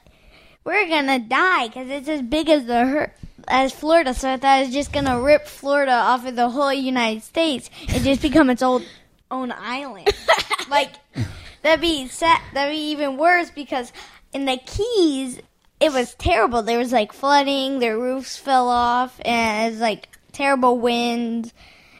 we're 0.65 0.89
gonna 0.89 1.21
die 1.21 1.69
because 1.69 1.89
it's 1.89 2.09
as 2.09 2.23
big 2.23 2.49
as 2.49 2.67
the 2.67 2.87
hur- 2.87 3.15
as 3.47 3.73
Florida. 3.73 4.13
So 4.13 4.33
I 4.33 4.37
thought 4.37 4.59
I 4.59 4.63
was 4.63 4.73
just 4.73 4.93
gonna 4.93 5.21
rip 5.21 5.47
Florida 5.47 5.93
off 5.93 6.27
of 6.27 6.35
the 6.35 6.51
whole 6.51 6.73
United 6.73 7.23
States 7.23 7.71
and 7.89 8.03
just 8.03 8.23
become 8.23 8.51
its 8.51 8.63
own 8.63 8.85
own 9.31 9.53
island. 9.53 10.09
like 10.69 10.95
that'd 11.63 11.81
be 11.81 12.09
sad. 12.09 12.41
That'd 12.55 12.73
be 12.73 12.91
even 12.91 13.17
worse 13.17 13.51
because 13.51 13.93
in 14.33 14.47
the 14.47 14.59
Keys 14.59 15.41
it 15.81 15.93
was 15.93 16.15
terrible. 16.15 16.63
There 16.63 16.79
was 16.79 16.93
like 16.93 17.13
flooding. 17.13 17.79
Their 17.79 17.99
roofs 17.99 18.37
fell 18.37 18.69
off, 18.69 19.21
and 19.25 19.67
it 19.67 19.71
was 19.73 19.81
like 19.81 20.09
terrible 20.33 20.79
winds. 20.79 21.53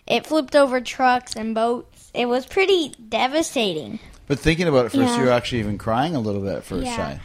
It 0.07 0.27
flipped 0.27 0.55
over 0.57 0.81
trucks 0.81 1.35
and 1.37 1.55
boats. 1.55 2.11
It 2.15 2.27
was 2.27 2.45
pretty 2.47 2.95
devastating. 3.09 3.99
but 4.27 4.39
thinking 4.39 4.67
about 4.69 4.87
it 4.87 4.91
first, 4.93 4.97
Yeah. 5.13 5.19
you 5.19 5.25
were 5.25 5.31
actually 5.33 5.61
even 5.61 5.79
crying 5.79 6.15
a 6.17 6.21
little 6.21 6.41
bit 6.43 6.57
at 6.57 6.65
first, 6.65 6.87
Yeah. 6.87 6.97
Shy. 6.97 7.21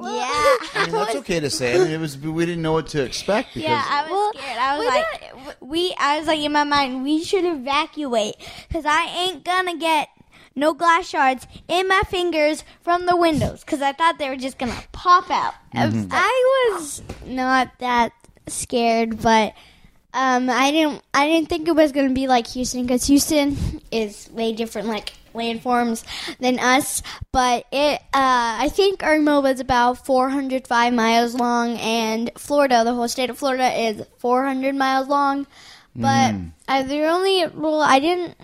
yeah, 0.00 0.06
I 0.74 0.82
mean, 0.86 0.92
that's 0.92 1.14
okay 1.16 1.40
to 1.40 1.50
say. 1.50 1.74
I 1.74 1.78
mean, 1.78 1.90
it 1.92 2.00
was 2.00 2.16
we 2.18 2.44
didn't 2.46 2.62
know 2.62 2.72
what 2.72 2.88
to 2.88 3.02
expect 3.04 3.54
because 3.54 3.68
Yeah, 3.68 3.84
I 3.88 4.10
was 4.10 4.34
scared. 4.36 4.58
I 4.58 4.78
was 4.78 4.86
like, 4.86 5.56
we. 5.60 5.94
I 5.98 6.18
was 6.18 6.26
like 6.28 6.40
in 6.40 6.52
my 6.52 6.64
mind, 6.64 7.02
we 7.02 7.22
should 7.24 7.44
evacuate 7.44 8.34
because 8.68 8.84
I 8.86 9.04
ain't 9.06 9.44
gonna 9.44 9.76
get 9.76 10.08
no 10.58 10.74
glass 10.74 11.08
shards 11.08 11.46
in 11.68 11.88
my 11.88 12.02
fingers 12.08 12.64
from 12.82 13.06
the 13.06 13.16
windows 13.16 13.60
because 13.64 13.80
I 13.82 13.92
thought 13.92 14.18
they 14.18 14.28
were 14.28 14.36
just 14.36 14.58
gonna 14.58 14.82
pop 14.92 15.30
out. 15.30 15.54
I 16.10 16.70
was 16.74 17.02
not 17.24 17.78
that 17.78 18.12
scared, 18.48 19.22
but 19.22 19.54
um, 20.14 20.48
I 20.50 20.70
didn't. 20.70 21.02
I 21.14 21.26
didn't 21.28 21.48
think 21.48 21.68
it 21.68 21.76
was 21.76 21.92
gonna 21.92 22.10
be 22.14 22.26
like 22.26 22.46
Houston 22.48 22.82
because 22.82 23.06
Houston 23.06 23.56
is 23.92 24.28
way 24.32 24.52
different, 24.52 24.88
like 24.88 25.12
landforms 25.34 26.02
than 26.40 26.58
us. 26.58 27.02
But 27.30 27.66
it, 27.70 28.00
uh, 28.14 28.56
I 28.64 28.70
think 28.72 29.02
Irma 29.04 29.40
was 29.40 29.60
about 29.60 30.04
405 30.06 30.92
miles 30.94 31.34
long, 31.34 31.76
and 31.76 32.30
Florida, 32.36 32.84
the 32.84 32.94
whole 32.94 33.06
state 33.08 33.30
of 33.30 33.38
Florida, 33.38 33.70
is 33.70 34.02
400 34.18 34.74
miles 34.74 35.08
long. 35.08 35.46
But 35.94 36.34
uh, 36.68 36.82
the 36.84 37.04
only 37.04 37.46
well, 37.54 37.80
I 37.82 37.98
didn't. 37.98 38.36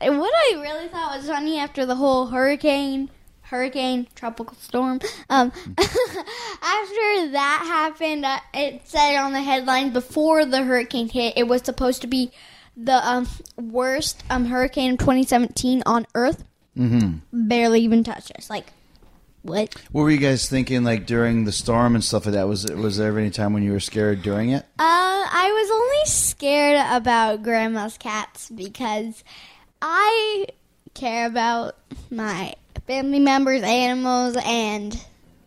What 0.00 0.32
I 0.34 0.60
really 0.60 0.88
thought 0.88 1.16
was 1.16 1.26
funny 1.26 1.58
after 1.58 1.84
the 1.84 1.96
whole 1.96 2.26
hurricane, 2.26 3.10
hurricane, 3.42 4.06
tropical 4.14 4.56
storm. 4.56 5.00
Um, 5.28 5.52
after 5.78 7.30
that 7.32 7.64
happened, 7.66 8.24
uh, 8.24 8.38
it 8.54 8.82
said 8.84 9.16
on 9.16 9.32
the 9.32 9.42
headline 9.42 9.92
before 9.92 10.44
the 10.44 10.62
hurricane 10.62 11.08
hit, 11.08 11.34
it 11.36 11.48
was 11.48 11.62
supposed 11.62 12.02
to 12.02 12.06
be 12.06 12.30
the 12.76 13.06
um, 13.08 13.26
worst 13.56 14.22
um, 14.30 14.46
hurricane 14.46 14.92
of 14.92 14.98
2017 14.98 15.82
on 15.84 16.06
Earth. 16.14 16.44
Mm-hmm. 16.76 17.18
Barely 17.48 17.80
even 17.80 18.04
touched 18.04 18.30
us. 18.36 18.48
Like, 18.48 18.72
what? 19.42 19.74
What 19.90 20.02
were 20.02 20.10
you 20.10 20.18
guys 20.18 20.48
thinking 20.48 20.84
like 20.84 21.06
during 21.06 21.44
the 21.44 21.52
storm 21.52 21.94
and 21.94 22.04
stuff 22.04 22.26
like 22.26 22.34
that? 22.34 22.46
Was 22.46 22.70
was 22.70 22.98
there 22.98 23.08
ever 23.08 23.18
any 23.18 23.30
time 23.30 23.52
when 23.52 23.62
you 23.62 23.72
were 23.72 23.80
scared 23.80 24.22
during 24.22 24.50
it? 24.50 24.62
Uh, 24.78 24.84
I 25.30 25.50
was 25.52 25.70
only 25.70 26.06
scared 26.06 26.80
about 26.90 27.42
grandma's 27.42 27.98
cats 27.98 28.48
because 28.50 29.24
I 29.80 30.46
care 30.94 31.26
about 31.26 31.76
my 32.10 32.54
family 32.86 33.18
members' 33.20 33.62
animals, 33.62 34.36
and 34.44 34.94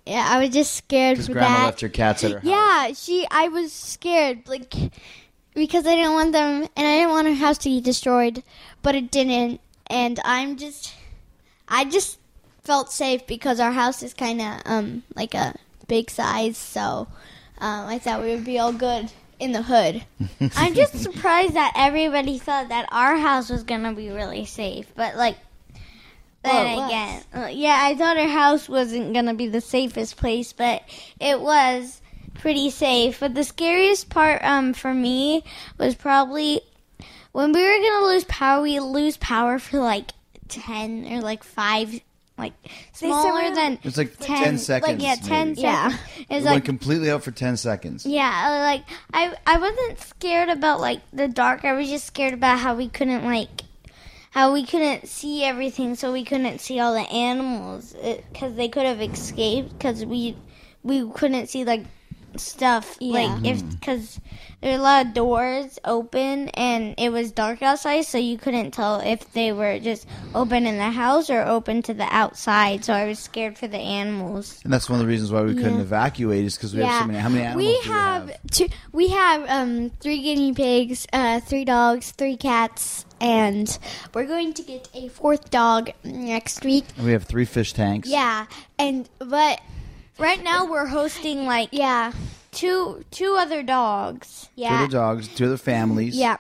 yeah, 0.06 0.26
I 0.30 0.40
was 0.40 0.50
just 0.54 0.76
scared 0.76 1.16
Because 1.16 1.28
for 1.28 1.34
grandma 1.34 1.58
that. 1.58 1.66
left 1.66 1.82
her 1.82 1.90
cats 1.90 2.24
at 2.24 2.32
her 2.32 2.40
house. 2.40 2.46
yeah, 2.48 2.94
she. 2.94 3.28
I 3.30 3.48
was 3.50 3.72
scared, 3.74 4.48
like 4.48 4.74
because 5.54 5.86
I 5.86 5.96
didn't 5.96 6.14
want 6.14 6.32
them, 6.32 6.68
and 6.76 6.88
I 6.88 6.98
didn't 7.00 7.12
want 7.12 7.28
her 7.28 7.34
house 7.36 7.58
to 7.60 7.70
be 7.70 7.82
destroyed, 7.82 8.44
but 8.82 8.96
it 8.96 9.12
didn't, 9.12 9.60
and 9.88 10.20
I'm 10.24 10.56
just, 10.58 10.94
I 11.68 11.86
just 11.86 12.18
felt 12.64 12.92
safe 12.92 13.26
because 13.28 13.60
our 13.60 13.72
house 13.72 14.04
is 14.04 14.14
kind 14.14 14.40
of 14.42 14.62
um 14.66 15.04
like 15.16 15.34
a 15.34 15.56
big 15.88 16.10
size, 16.10 16.58
so 16.58 17.08
um, 17.58 17.88
I 17.88 18.00
thought 18.00 18.22
we 18.22 18.30
would 18.34 18.46
be 18.46 18.58
all 18.60 18.72
good 18.74 19.12
in 19.42 19.52
the 19.52 19.64
hood. 19.64 20.04
I'm 20.56 20.74
just 20.74 20.98
surprised 21.00 21.56
that 21.56 21.74
everybody 21.76 22.38
thought 22.38 22.70
that 22.70 22.88
our 22.92 23.18
house 23.18 23.50
was 23.50 23.64
gonna 23.64 23.94
be 23.94 24.10
really 24.10 24.46
safe, 24.46 24.88
but 24.96 25.16
like. 25.16 25.38
Then 26.44 26.66
it 26.66 26.76
was. 26.76 26.88
again, 26.88 27.24
uh, 27.36 27.48
yeah, 27.52 27.80
I 27.84 27.96
thought 27.96 28.18
our 28.18 28.28
house 28.28 28.68
wasn't 28.68 29.14
gonna 29.14 29.36
be 29.36 29.48
the 29.48 29.62
safest 29.62 30.18
place, 30.18 30.54
but 30.54 30.82
it 31.20 31.40
was 31.40 32.02
pretty 32.34 32.72
safe. 32.72 33.20
But 33.20 33.36
the 33.36 33.44
scariest 33.44 34.10
part, 34.10 34.44
um, 34.44 34.74
for 34.74 34.92
me 34.94 35.44
was 35.78 35.94
probably 35.94 36.62
when 37.32 37.52
we 37.52 37.62
were 37.62 37.78
gonna 37.78 38.08
lose 38.08 38.24
power. 38.24 38.62
We 38.62 38.80
lose 38.80 39.18
power 39.18 39.60
for 39.60 39.78
like 39.78 40.12
ten 40.48 41.08
or 41.12 41.22
like 41.22 41.44
five, 41.44 42.02
like 42.38 42.54
smaller 42.94 43.54
than 43.54 43.78
It's 43.84 43.98
like 43.98 44.18
10, 44.20 44.58
seconds. 44.58 44.92
Like 44.92 45.02
yeah, 45.02 45.16
ten 45.16 45.50
maybe. 45.50 45.62
Yeah. 45.62 45.90
seconds. 45.90 46.10
It's 46.18 46.30
It 46.30 46.44
like 46.44 46.54
went 46.54 46.66
completely 46.66 47.12
out 47.12 47.24
for 47.24 47.32
10 47.32 47.58
seconds. 47.58 48.06
yeah, 48.06 48.46
uh, 48.48 48.60
like 48.64 48.84
I 49.14 49.36
I 49.46 49.58
wasn't 49.60 50.00
scared 50.02 50.50
about 50.50 50.80
like 50.80 51.02
the 51.14 51.28
dark. 51.28 51.66
I 51.66 51.74
was 51.74 51.90
just 51.90 52.06
scared 52.08 52.34
about 52.34 52.60
how 52.60 52.76
we 52.76 52.88
couldn't 52.90 53.24
like 53.26 53.62
how 54.32 54.54
we 54.54 54.66
couldn't 54.66 55.08
see 55.08 55.44
everything, 55.44 55.94
so 55.96 56.12
we 56.14 56.24
couldn't 56.24 56.60
see 56.62 56.80
all 56.80 56.94
the 56.94 57.02
animals 57.12 57.94
because 58.32 58.56
they 58.56 58.70
could 58.70 58.86
have 58.86 59.02
escaped 59.02 59.74
because 59.78 60.06
we 60.06 60.36
we 60.84 61.08
couldn't 61.12 61.48
see 61.48 61.64
like 61.66 61.84
stuff 62.38 62.98
Yeah. 63.00 63.14
like 63.14 63.46
if 63.46 63.70
because 63.80 64.20
there 64.62 64.72
were 64.74 64.80
a 64.80 64.82
lot 64.84 65.06
of 65.08 65.14
doors 65.14 65.80
open 65.86 66.50
and 66.50 66.94
it 66.98 67.10
was 67.12 67.32
dark 67.32 67.62
outside, 67.64 68.04
so 68.06 68.18
you 68.18 68.38
couldn't 68.38 68.72
tell 68.72 69.00
if 69.00 69.32
they 69.34 69.52
were 69.52 69.80
just 69.80 70.06
open 70.36 70.66
in 70.66 70.78
the 70.78 70.92
house 70.92 71.30
or 71.30 71.42
open 71.42 71.82
to 71.84 71.94
the 71.94 72.08
outside. 72.14 72.86
So 72.86 72.94
I 72.94 73.06
was 73.08 73.20
scared 73.20 73.58
for 73.58 73.68
the 73.68 73.78
animals. 73.80 74.62
And 74.64 74.72
that's 74.72 74.90
one 74.90 75.00
of 75.00 75.06
the 75.06 75.10
reasons 75.10 75.32
why 75.32 75.42
we 75.42 75.56
couldn't 75.56 75.76
Yeah. 75.76 75.82
evacuate 75.82 76.46
is 76.46 76.56
because 76.56 76.74
we 76.76 76.82
have 76.84 77.02
so 77.02 77.08
many. 77.08 77.20
How 77.20 77.30
many 77.30 77.44
animals 77.44 77.66
we 77.66 77.74
do 77.74 77.90
we 77.90 77.96
have, 77.96 78.30
have? 78.30 78.40
two. 78.52 78.68
We 78.92 79.08
have 79.10 79.46
um 79.50 79.90
three 80.00 80.22
guinea 80.22 80.54
pigs, 80.54 81.08
uh, 81.12 81.40
three 81.40 81.66
dogs, 81.66 82.12
three 82.12 82.38
cats, 82.38 83.06
and 83.20 83.78
we're 84.14 84.26
going 84.28 84.54
to 84.54 84.62
get 84.64 84.88
a 84.94 85.08
fourth 85.10 85.50
dog 85.50 85.92
next 86.04 86.64
week. 86.64 86.86
And 86.98 87.06
we 87.06 87.12
have 87.14 87.24
three 87.24 87.46
fish 87.46 87.74
tanks. 87.74 88.08
Yeah, 88.08 88.46
and 88.78 89.10
but 89.20 89.60
Right 90.22 90.44
now 90.44 90.66
we're 90.66 90.86
hosting 90.86 91.46
like 91.46 91.70
yeah, 91.72 92.14
two 92.52 93.04
two 93.12 93.36
other 93.38 93.64
dogs. 93.64 94.50
Yeah, 94.56 94.70
Two 94.70 94.74
yeah, 94.76 94.82
other 94.84 94.92
dogs, 94.92 95.28
two 95.28 95.46
other 95.48 95.58
families. 95.58 96.16
yeah. 96.16 96.38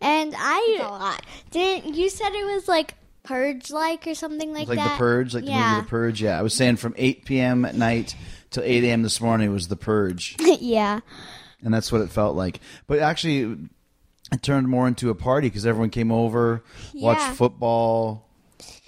And 0.00 0.34
I 0.36 1.18
didn't. 1.50 1.94
You 1.94 2.10
said 2.10 2.34
it 2.34 2.44
was 2.44 2.68
like 2.68 2.94
purge 3.22 3.70
like 3.70 4.06
or 4.06 4.14
something 4.14 4.52
like, 4.52 4.68
Like 4.68 4.76
that. 4.76 4.84
Like 4.84 4.92
the 4.92 4.98
Purge, 4.98 5.34
like 5.34 5.44
the 5.46 5.52
movie 5.52 5.80
The 5.80 5.86
Purge. 5.88 6.22
Yeah, 6.22 6.38
I 6.38 6.42
was 6.42 6.54
saying 6.54 6.76
from 6.76 6.94
8 6.98 7.24
p.m. 7.24 7.64
at 7.64 7.74
night 7.74 8.14
till 8.50 8.62
8 8.62 8.84
a.m. 8.84 9.02
this 9.02 9.20
morning 9.20 9.52
was 9.52 9.68
The 9.68 9.76
Purge, 9.76 10.36
yeah, 10.40 11.00
and 11.62 11.72
that's 11.72 11.90
what 11.90 12.02
it 12.02 12.10
felt 12.10 12.36
like. 12.36 12.60
But 12.86 12.98
actually, 12.98 13.56
it 14.30 14.42
turned 14.42 14.68
more 14.68 14.86
into 14.86 15.08
a 15.08 15.14
party 15.14 15.48
because 15.48 15.64
everyone 15.66 15.90
came 15.90 16.12
over, 16.12 16.62
watched 16.94 17.34
football. 17.36 18.25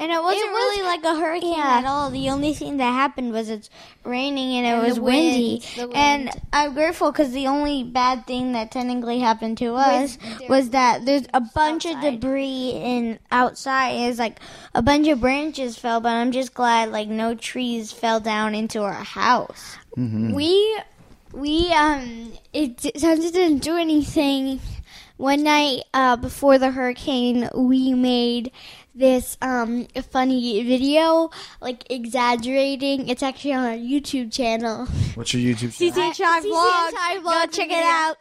And 0.00 0.10
it 0.12 0.22
wasn't 0.22 0.44
It 0.44 0.50
was- 0.50 0.54
really 0.54 0.82
like 0.82 1.04
a 1.04 1.14
hurricane 1.20 1.52
yeah. 1.58 1.78
at 1.78 1.84
all. 1.84 2.10
The 2.10 2.30
only 2.30 2.54
thing 2.54 2.76
that 2.78 2.92
happened 2.92 3.32
was 3.32 3.50
it's 3.50 3.68
raining 4.04 4.56
and 4.56 4.66
it 4.66 4.70
And 4.70 4.82
was 4.86 4.94
the 4.96 5.02
windy. 5.02 5.62
wind, 5.76 5.90
the 5.92 5.96
And. 5.96 6.30
I'm 6.52 6.72
grateful 6.74 7.10
because 7.12 7.32
the 7.32 7.46
only 7.48 7.82
bad 7.84 8.26
thing 8.26 8.52
that 8.52 8.70
technically 8.70 9.18
happened 9.20 9.58
to 9.58 9.74
us 9.74 10.16
there 10.38 10.48
was 10.48 10.70
that 10.70 11.04
there's 11.04 11.26
a 11.34 11.40
bunch 11.40 11.84
outside. 11.86 12.04
of 12.14 12.14
debris 12.20 12.70
in 12.74 13.18
outside. 13.30 13.90
It's 13.92 14.18
like 14.18 14.38
a 14.74 14.82
bunch 14.82 15.06
of 15.08 15.20
branches 15.20 15.76
fell, 15.76 16.00
but 16.00 16.10
I'm 16.10 16.32
just 16.32 16.54
glad 16.54 16.90
like 16.90 17.08
no 17.08 17.34
trees 17.34 17.92
fell 17.92 18.20
down 18.20 18.54
into 18.54 18.82
our 18.82 18.92
house. 18.92 19.76
we 19.96 20.78
we 21.32 21.70
um 21.72 22.32
it 22.54 22.76
d- 22.78 22.92
since 22.96 23.24
it 23.24 23.34
didn't 23.34 23.58
do 23.58 23.76
anything 23.76 24.60
one 25.18 25.42
night 25.42 25.82
uh, 25.92 26.14
before 26.16 26.58
the 26.58 26.70
hurricane 26.70 27.48
we 27.54 27.92
made 27.92 28.52
this 28.98 29.36
um 29.42 29.86
funny 30.10 30.62
video 30.64 31.30
like 31.60 31.84
exaggerating 31.90 33.08
it's 33.08 33.22
actually 33.22 33.52
on 33.52 33.64
our 33.64 33.72
youtube 33.76 34.32
channel 34.32 34.86
What's 35.14 35.32
your 35.34 35.54
YouTube 35.54 35.72
channel? 35.76 35.92
CC 35.94 35.98
and 35.98 36.16
Shy 36.16 36.40
CC 36.40 36.50
Vlogs. 36.52 36.88
and 36.88 36.96
Shy 36.96 37.18
Go 37.22 37.46
check 37.52 37.70
it 37.70 37.84
out 37.84 38.16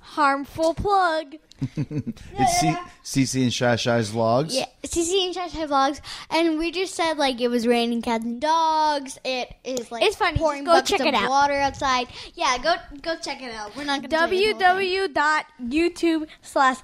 harmful 0.00 0.74
plug 0.74 1.34
It's 1.76 2.60
C- 2.60 2.76
CC 3.04 3.42
and 3.42 3.52
Shy 3.52 3.76
Shy's 3.76 4.10
vlogs. 4.10 4.54
Yeah, 4.54 4.64
CC 4.84 5.26
and 5.26 5.34
Shy 5.34 5.46
Shy 5.48 5.66
Vlogs, 5.66 6.00
and 6.30 6.58
we 6.58 6.70
just 6.70 6.94
said 6.94 7.18
like 7.18 7.38
it 7.40 7.48
was 7.48 7.66
raining 7.66 8.00
cats 8.00 8.24
and 8.24 8.40
dogs. 8.40 9.18
It 9.26 9.52
is 9.62 9.92
like 9.92 10.02
It's 10.02 10.16
funny, 10.16 10.32
just 10.32 10.42
pouring 10.42 10.64
go 10.64 10.72
buckets 10.72 10.90
check 10.90 11.00
of 11.00 11.06
it 11.06 11.14
out. 11.14 11.28
water 11.28 11.52
outside. 11.54 12.06
Yeah, 12.34 12.56
go 12.58 12.76
go 13.02 13.14
check 13.20 13.42
it 13.42 13.52
out. 13.54 13.76
We're 13.76 13.84
not 13.84 14.00
gonna 14.00 14.08
tell 14.08 14.32
you 14.32 14.54
the 14.56 14.68
whole 14.68 14.78
thing. 14.78 15.12
www.youtube 15.12 16.26
slash 16.40 16.78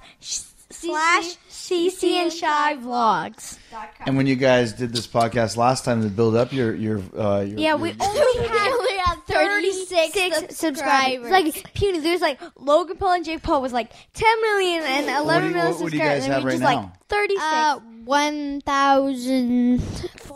slash 0.69 1.37
cc 1.49 2.03
and 2.13 2.31
shy 2.33 2.75
vlogs. 2.77 3.57
And 4.05 4.17
when 4.17 4.27
you 4.27 4.35
guys 4.35 4.73
did 4.73 4.91
this 4.93 5.07
podcast 5.07 5.55
last 5.57 5.85
time 5.85 6.01
to 6.03 6.09
build 6.09 6.35
up 6.35 6.51
your 6.51 6.75
your 6.75 6.97
uh, 7.17 7.39
your, 7.41 7.59
Yeah, 7.59 7.75
we 7.75 7.91
your- 7.91 7.97
only 8.01 8.39
We 8.89 8.97
had 8.97 9.15
36 9.27 9.89
36 10.13 10.55
subscribers. 10.57 11.31
Like 11.31 11.73
puny. 11.73 11.99
There's 11.99 12.21
like 12.21 12.39
Logan 12.57 12.97
Paul 12.97 13.13
and 13.13 13.25
Jake 13.25 13.41
Paul 13.43 13.61
was 13.61 13.71
like 13.73 13.91
10 14.13 14.41
million 14.41 14.83
and 14.83 15.07
11 15.07 15.25
What 15.25 15.39
do 15.41 15.47
you- 15.47 15.55
what- 15.65 15.79
what 15.81 15.91
do 15.91 15.97
you 15.97 16.03
guys 16.03 16.23
subscribers. 16.23 16.25
and 16.25 16.33
have 16.33 16.43
we 16.43 16.49
right 16.49 16.59
just 16.59 16.63
now? 16.63 16.75
like 16.75 17.07
36. 17.09 17.43
Uh, 17.43 17.79
one 18.05 18.61
thousand 18.61 19.81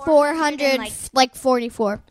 four 0.06 0.34
hundred 0.34 0.78
like- 0.78 0.92
like 1.14 1.36
forty 1.36 1.70
four. 1.70 2.02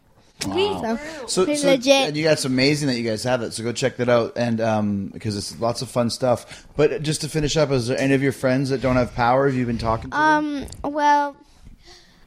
Wow. 0.46 0.96
So, 0.96 1.26
So, 1.26 1.44
pretty 1.44 1.60
so 1.60 1.68
legit. 1.68 2.08
and 2.08 2.16
you 2.16 2.24
guys, 2.24 2.44
amazing 2.44 2.88
that 2.88 2.96
you 2.98 3.08
guys 3.08 3.22
have 3.24 3.42
it. 3.42 3.52
So 3.52 3.62
go 3.62 3.72
check 3.72 3.96
that 3.98 4.08
out, 4.08 4.32
and 4.36 4.60
um, 4.60 5.06
because 5.06 5.36
it's 5.36 5.58
lots 5.60 5.82
of 5.82 5.88
fun 5.90 6.10
stuff. 6.10 6.66
But 6.76 7.02
just 7.02 7.20
to 7.22 7.28
finish 7.28 7.56
up, 7.56 7.70
is 7.70 7.88
there 7.88 7.98
any 7.98 8.14
of 8.14 8.22
your 8.22 8.32
friends 8.32 8.70
that 8.70 8.80
don't 8.80 8.96
have 8.96 9.14
power? 9.14 9.46
Have 9.46 9.56
you 9.56 9.66
been 9.66 9.78
talking 9.78 10.10
to? 10.10 10.16
them? 10.16 10.66
Um, 10.82 10.92
well, 10.92 11.36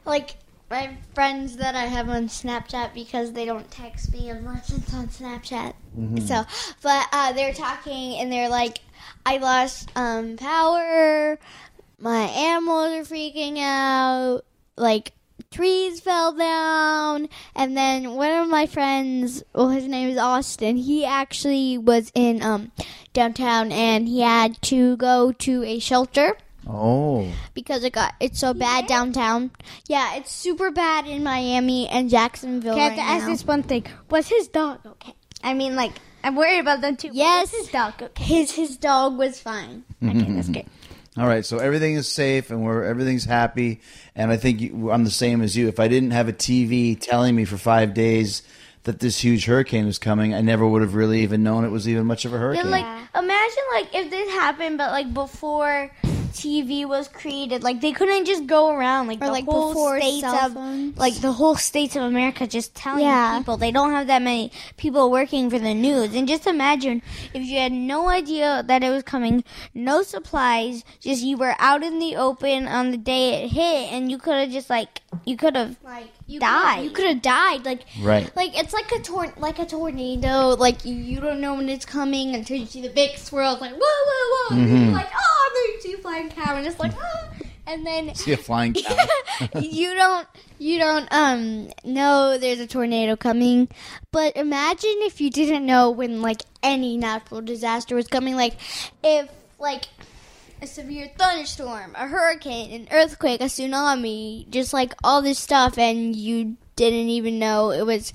like 0.04 0.36
my 0.70 0.96
friends 1.14 1.56
that 1.58 1.74
I 1.74 1.84
have 1.86 2.08
on 2.08 2.26
Snapchat 2.28 2.94
because 2.94 3.32
they 3.32 3.44
don't 3.44 3.70
text 3.70 4.12
me 4.12 4.28
unless 4.30 4.70
it's 4.72 4.92
on 4.94 5.08
Snapchat. 5.08 5.74
So, 6.26 6.44
but 6.82 7.06
uh, 7.12 7.32
they're 7.32 7.52
talking 7.54 8.16
and 8.18 8.32
they're 8.32 8.48
like, 8.48 8.80
I 9.26 9.36
lost 9.38 9.90
um 9.96 10.36
power. 10.36 11.38
My 11.98 12.22
animals 12.22 12.92
are 12.92 13.14
freaking 13.14 13.58
out. 13.58 14.42
Like 14.76 15.12
trees 15.54 16.00
fell 16.00 16.32
down 16.32 17.28
and 17.54 17.76
then 17.76 18.14
one 18.16 18.32
of 18.32 18.48
my 18.48 18.66
friends 18.66 19.42
well 19.54 19.68
his 19.68 19.86
name 19.86 20.08
is 20.08 20.18
austin 20.18 20.76
he 20.76 21.04
actually 21.04 21.78
was 21.78 22.10
in 22.14 22.42
um 22.42 22.72
downtown 23.12 23.70
and 23.70 24.08
he 24.08 24.20
had 24.20 24.60
to 24.60 24.96
go 24.96 25.30
to 25.30 25.62
a 25.62 25.78
shelter 25.78 26.36
oh, 26.66 27.32
because 27.54 27.84
it 27.84 27.92
got 27.92 28.14
it's 28.20 28.40
so 28.40 28.52
bad 28.54 28.86
downtown. 28.86 29.50
Yeah, 29.86 30.16
it's 30.16 30.32
super 30.32 30.70
bad 30.70 31.06
in 31.06 31.22
Miami 31.22 31.88
and 31.88 32.10
Jacksonville 32.10 32.72
Okay, 32.72 32.80
I 32.80 32.88
have 32.88 32.90
right 32.92 32.96
to 32.96 33.02
ask 33.02 33.24
now. 33.26 33.32
this 33.32 33.46
one 33.46 33.62
thing. 33.62 33.86
Was 34.10 34.28
his 34.28 34.48
dog 34.48 34.80
okay? 34.84 35.14
I 35.42 35.54
mean, 35.54 35.76
like, 35.76 35.92
I'm 36.22 36.36
worried 36.36 36.60
about 36.60 36.80
them 36.80 36.96
too. 36.96 37.10
Yes. 37.12 37.52
was 37.52 37.60
his 37.60 37.70
dog 37.70 38.02
okay? 38.02 38.24
His 38.24 38.50
his 38.52 38.76
dog 38.76 39.16
was 39.16 39.40
fine. 39.40 39.84
Okay, 40.02 40.32
that's 40.32 40.48
good. 40.48 40.66
All 41.16 41.26
right. 41.26 41.44
So 41.46 41.58
everything 41.58 41.94
is 41.94 42.08
safe, 42.08 42.50
and 42.50 42.64
we're 42.64 42.84
everything's 42.84 43.24
happy. 43.24 43.80
And 44.16 44.30
I 44.30 44.36
think 44.36 44.60
you, 44.60 44.90
I'm 44.90 45.04
the 45.04 45.10
same 45.10 45.42
as 45.42 45.56
you. 45.56 45.68
If 45.68 45.78
I 45.78 45.88
didn't 45.88 46.10
have 46.10 46.28
a 46.28 46.32
TV 46.32 46.98
telling 47.00 47.34
me 47.36 47.44
for 47.44 47.56
five 47.56 47.94
days 47.94 48.42
that 48.82 49.00
this 49.00 49.18
huge 49.22 49.46
hurricane 49.46 49.86
was 49.86 49.98
coming, 49.98 50.34
I 50.34 50.40
never 50.40 50.66
would 50.66 50.82
have 50.82 50.94
really 50.94 51.22
even 51.22 51.42
known 51.42 51.64
it 51.64 51.70
was 51.70 51.88
even 51.88 52.06
much 52.06 52.24
of 52.24 52.32
a 52.32 52.36
Yeah, 52.36 52.40
hurricane. 52.40 52.70
like 52.70 52.86
imagine 53.14 53.62
like 53.72 53.94
if 53.94 54.10
this 54.10 54.30
happened, 54.30 54.76
but 54.78 54.90
like 54.90 55.14
before 55.14 55.90
TV 56.34 56.84
was 56.86 57.08
created, 57.08 57.62
like 57.62 57.80
they 57.80 57.92
couldn't 57.92 58.24
just 58.26 58.46
go 58.46 58.70
around 58.70 59.06
like 59.06 59.18
Or, 59.22 59.26
the 59.26 59.32
like, 59.32 59.44
whole 59.44 59.68
before 59.72 60.00
states 60.00 60.20
cell 60.20 60.34
of 60.34 60.52
phones. 60.54 60.98
like 60.98 61.14
the 61.20 61.32
whole 61.32 61.54
states 61.56 61.94
of 61.96 62.02
America 62.02 62.46
just 62.46 62.74
telling 62.74 63.04
Yeah. 63.04 63.38
people 63.38 63.56
they 63.56 63.70
don't 63.70 63.92
have 63.92 64.06
that 64.08 64.20
many 64.22 64.50
people 64.76 65.10
working 65.10 65.48
for 65.48 65.58
the 65.58 65.74
news. 65.74 66.14
And 66.14 66.26
just 66.28 66.46
imagine 66.46 67.02
if 67.32 67.42
you 67.42 67.58
had 67.58 67.72
no 67.72 68.08
idea 68.08 68.64
that 68.66 68.82
it 68.82 68.90
was 68.90 69.02
coming, 69.04 69.44
no 69.74 70.02
supplies, 70.02 70.84
just 71.00 71.22
you 71.22 71.36
were 71.36 71.54
out 71.58 71.82
in 71.82 71.98
the 72.00 72.16
open 72.16 72.66
on 72.66 72.90
the 72.90 72.96
day 72.98 73.44
it 73.44 73.48
hit, 73.52 73.92
and 73.92 74.10
you 74.10 74.18
could 74.18 74.34
have 74.34 74.50
just 74.50 74.68
like 74.68 75.02
you 75.24 75.36
could 75.36 75.54
have 75.56 75.76
like 75.84 76.08
you 76.26 76.40
died. 76.40 76.76
Could, 76.78 76.84
you 76.84 76.90
could 76.90 77.06
have 77.06 77.22
died. 77.22 77.64
Like 77.64 77.82
Right. 78.02 78.34
Like 78.34 78.58
it's 78.58 78.72
like 78.72 78.90
a 78.92 79.00
tor- 79.00 79.32
like 79.38 79.58
a 79.58 79.66
tornado. 79.66 80.56
Like 80.56 80.84
you, 80.84 80.94
you 80.96 81.20
don't 81.20 81.40
know 81.40 81.54
when 81.54 81.68
it's 81.68 81.84
coming 81.84 82.34
until 82.34 82.56
you 82.56 82.66
see 82.66 82.82
the 82.82 82.88
big 82.90 83.16
swirls. 83.18 83.60
Like 83.60 83.72
whoa, 83.72 83.78
whoa, 83.80 84.56
whoa! 84.56 84.56
Mm-hmm. 84.56 84.84
you're 84.86 84.92
like 84.92 85.10
oh, 85.14 85.50
there 85.54 85.74
you 85.74 85.80
see 85.80 85.92
a 85.93 85.93
flying 86.04 86.28
cow, 86.28 86.56
and 86.56 86.66
it's 86.66 86.78
like 86.78 86.92
ah. 87.00 87.28
And 87.66 87.86
then 87.86 88.14
See 88.14 88.32
a 88.32 88.36
flying 88.36 88.74
cow. 88.74 89.06
you 89.58 89.94
don't 89.94 90.28
you 90.58 90.78
don't 90.78 91.08
um 91.10 91.70
know 91.82 92.36
there's 92.36 92.60
a 92.60 92.66
tornado 92.66 93.16
coming. 93.16 93.68
But 94.12 94.36
imagine 94.36 94.96
if 94.98 95.18
you 95.20 95.30
didn't 95.30 95.64
know 95.64 95.90
when 95.90 96.20
like 96.20 96.42
any 96.62 96.98
natural 96.98 97.40
disaster 97.40 97.96
was 97.96 98.06
coming. 98.06 98.36
Like 98.36 98.56
if 99.02 99.30
like 99.58 99.84
a 100.60 100.66
severe 100.66 101.10
thunderstorm, 101.16 101.92
a 101.94 102.06
hurricane, 102.06 102.70
an 102.82 102.88
earthquake, 102.90 103.40
a 103.40 103.44
tsunami, 103.44 104.48
just 104.50 104.74
like 104.74 104.92
all 105.02 105.22
this 105.22 105.38
stuff, 105.38 105.78
and 105.78 106.14
you 106.14 106.58
didn't 106.76 107.08
even 107.08 107.38
know 107.38 107.70
it 107.70 107.86
was 107.86 108.12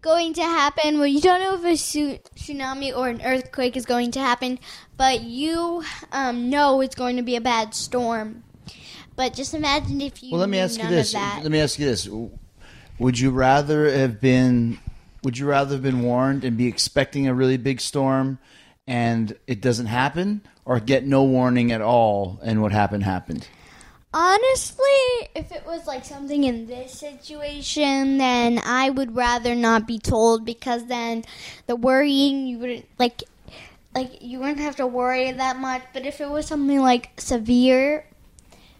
going 0.00 0.34
to 0.34 0.42
happen. 0.42 0.98
Well, 0.98 1.06
you 1.06 1.20
don't 1.20 1.40
know 1.40 1.54
if 1.54 1.64
a 1.64 1.76
su- 1.76 2.18
tsunami 2.36 2.96
or 2.96 3.08
an 3.08 3.22
earthquake 3.22 3.76
is 3.76 3.86
going 3.86 4.12
to 4.12 4.20
happen, 4.20 4.58
but 4.96 5.22
you 5.22 5.82
um, 6.12 6.50
know 6.50 6.80
it's 6.80 6.94
going 6.94 7.16
to 7.16 7.22
be 7.22 7.36
a 7.36 7.40
bad 7.40 7.74
storm. 7.74 8.44
But 9.16 9.34
just 9.34 9.54
imagine 9.54 10.00
if 10.00 10.22
you 10.22 10.30
Well, 10.30 10.40
let 10.40 10.48
me 10.48 10.58
ask 10.58 10.80
you 10.80 10.88
this. 10.88 11.12
Let 11.14 11.50
me 11.50 11.60
ask 11.60 11.78
you 11.78 11.86
this. 11.86 12.08
Would 12.98 13.18
you 13.18 13.30
rather 13.30 13.90
have 13.90 14.20
been 14.20 14.78
would 15.24 15.36
you 15.36 15.46
rather 15.46 15.74
have 15.74 15.82
been 15.82 16.02
warned 16.02 16.44
and 16.44 16.56
be 16.56 16.66
expecting 16.66 17.26
a 17.26 17.34
really 17.34 17.56
big 17.56 17.80
storm 17.80 18.38
and 18.86 19.36
it 19.46 19.60
doesn't 19.60 19.86
happen 19.86 20.42
or 20.64 20.78
get 20.78 21.04
no 21.04 21.24
warning 21.24 21.72
at 21.72 21.80
all 21.80 22.38
and 22.42 22.62
what 22.62 22.72
happened 22.72 23.02
happened? 23.02 23.48
Honestly, 24.20 25.28
if 25.36 25.52
it 25.52 25.64
was 25.64 25.86
like 25.86 26.04
something 26.04 26.42
in 26.42 26.66
this 26.66 26.98
situation, 26.98 28.18
then 28.18 28.60
I 28.64 28.90
would 28.90 29.14
rather 29.14 29.54
not 29.54 29.86
be 29.86 30.00
told 30.00 30.44
because 30.44 30.86
then 30.86 31.22
the 31.68 31.76
worrying 31.76 32.48
you 32.48 32.58
wouldn't 32.58 32.86
like 32.98 33.22
like 33.94 34.20
you 34.20 34.40
wouldn't 34.40 34.58
have 34.58 34.74
to 34.76 34.88
worry 34.88 35.30
that 35.30 35.60
much. 35.60 35.82
But 35.92 36.04
if 36.04 36.20
it 36.20 36.28
was 36.28 36.46
something 36.46 36.80
like 36.80 37.12
severe, 37.20 38.06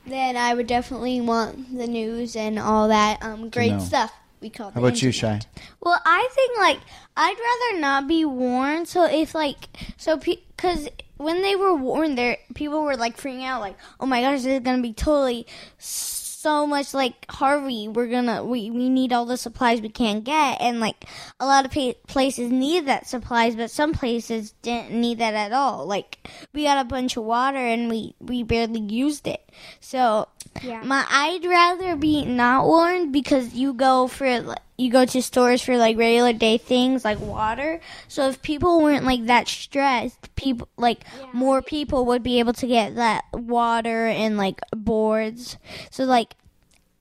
then 0.05 0.37
I 0.37 0.55
would 0.55 0.67
definitely 0.67 1.21
want 1.21 1.79
the 1.79 1.87
news 1.87 2.35
and 2.35 2.59
all 2.59 2.89
that 2.89 3.23
um, 3.23 3.49
great 3.49 3.75
know. 3.75 3.79
stuff. 3.79 4.13
We 4.41 4.51
call. 4.51 4.71
It. 4.71 4.75
How 4.75 4.81
about 4.81 5.01
you, 5.01 5.13
Shy? 5.13 5.41
Well, 5.81 6.01
I 6.05 6.29
think 6.33 6.59
like 6.59 6.81
I'd 7.17 7.37
rather 7.39 7.81
not 7.81 8.09
be 8.09 8.25
warned. 8.25 8.89
So 8.89 9.05
if 9.05 9.37
like 9.37 9.69
so 9.97 10.17
because 10.17 10.89
when 11.19 11.43
they 11.43 11.55
were 11.57 11.75
warned, 11.75 12.17
there 12.17 12.39
people 12.55 12.83
were 12.83 12.97
like 12.97 13.17
freaking 13.17 13.45
out, 13.45 13.61
like, 13.61 13.77
oh 14.01 14.07
my 14.07 14.23
gosh, 14.23 14.39
this 14.43 14.47
is 14.59 14.61
gonna 14.61 14.83
be 14.83 14.93
totally 14.93 15.47
so 15.79 16.67
much 16.67 16.95
like 16.95 17.27
Harvey. 17.31 17.89
We're 17.89 18.07
gonna 18.09 18.45
we 18.45 18.71
we 18.71 18.89
need 18.89 19.13
all 19.13 19.27
the 19.27 19.37
supplies 19.37 19.81
we 19.81 19.89
can 19.89 20.21
get, 20.23 20.61
and 20.61 20.81
like 20.81 21.05
a 21.41 21.47
lot 21.47 21.65
of 21.65 21.71
pa- 21.73 21.99
places 22.07 22.51
need 22.51 22.87
that 22.87 23.07
supplies, 23.07 23.57
but 23.57 23.71
some 23.71 23.93
places 23.93 24.53
didn't 24.63 24.93
need 24.93 25.19
that 25.19 25.35
at 25.35 25.53
all. 25.53 25.85
Like 25.87 26.19
we 26.55 26.63
got 26.65 26.81
a 26.85 26.89
bunch 26.89 27.17
of 27.17 27.25
water 27.25 27.59
and 27.59 27.91
we 27.91 28.15
we 28.21 28.43
barely 28.45 28.81
used 28.81 29.27
it. 29.27 29.43
So 29.81 30.29
Yeah. 30.63 30.83
my 30.85 31.05
I'd 31.11 31.45
rather 31.45 31.97
be 31.97 32.25
not 32.25 32.65
warned 32.67 33.13
because 33.13 33.55
you 33.55 33.75
go 33.75 34.07
for 34.07 34.41
like, 34.41 34.59
you 34.79 34.93
go 34.93 35.05
to 35.05 35.21
stores 35.21 35.61
for 35.61 35.77
like 35.77 35.99
regular 35.99 36.33
day 36.33 36.57
things 36.57 37.05
like 37.05 37.21
water. 37.21 37.81
So 38.07 38.29
if 38.29 38.41
people 38.41 38.81
weren't 38.81 39.05
like 39.05 39.27
that 39.27 39.49
stressed, 39.49 40.35
people 40.37 40.69
like 40.77 41.01
more 41.33 41.61
people 41.61 42.07
would 42.07 42.23
be 42.23 42.39
able 42.39 42.53
to 42.55 42.67
get 42.67 42.95
that 42.95 43.25
water 43.33 44.07
and 44.07 44.39
like 44.39 44.61
boards. 44.71 45.57
So 45.91 46.05
like 46.05 46.35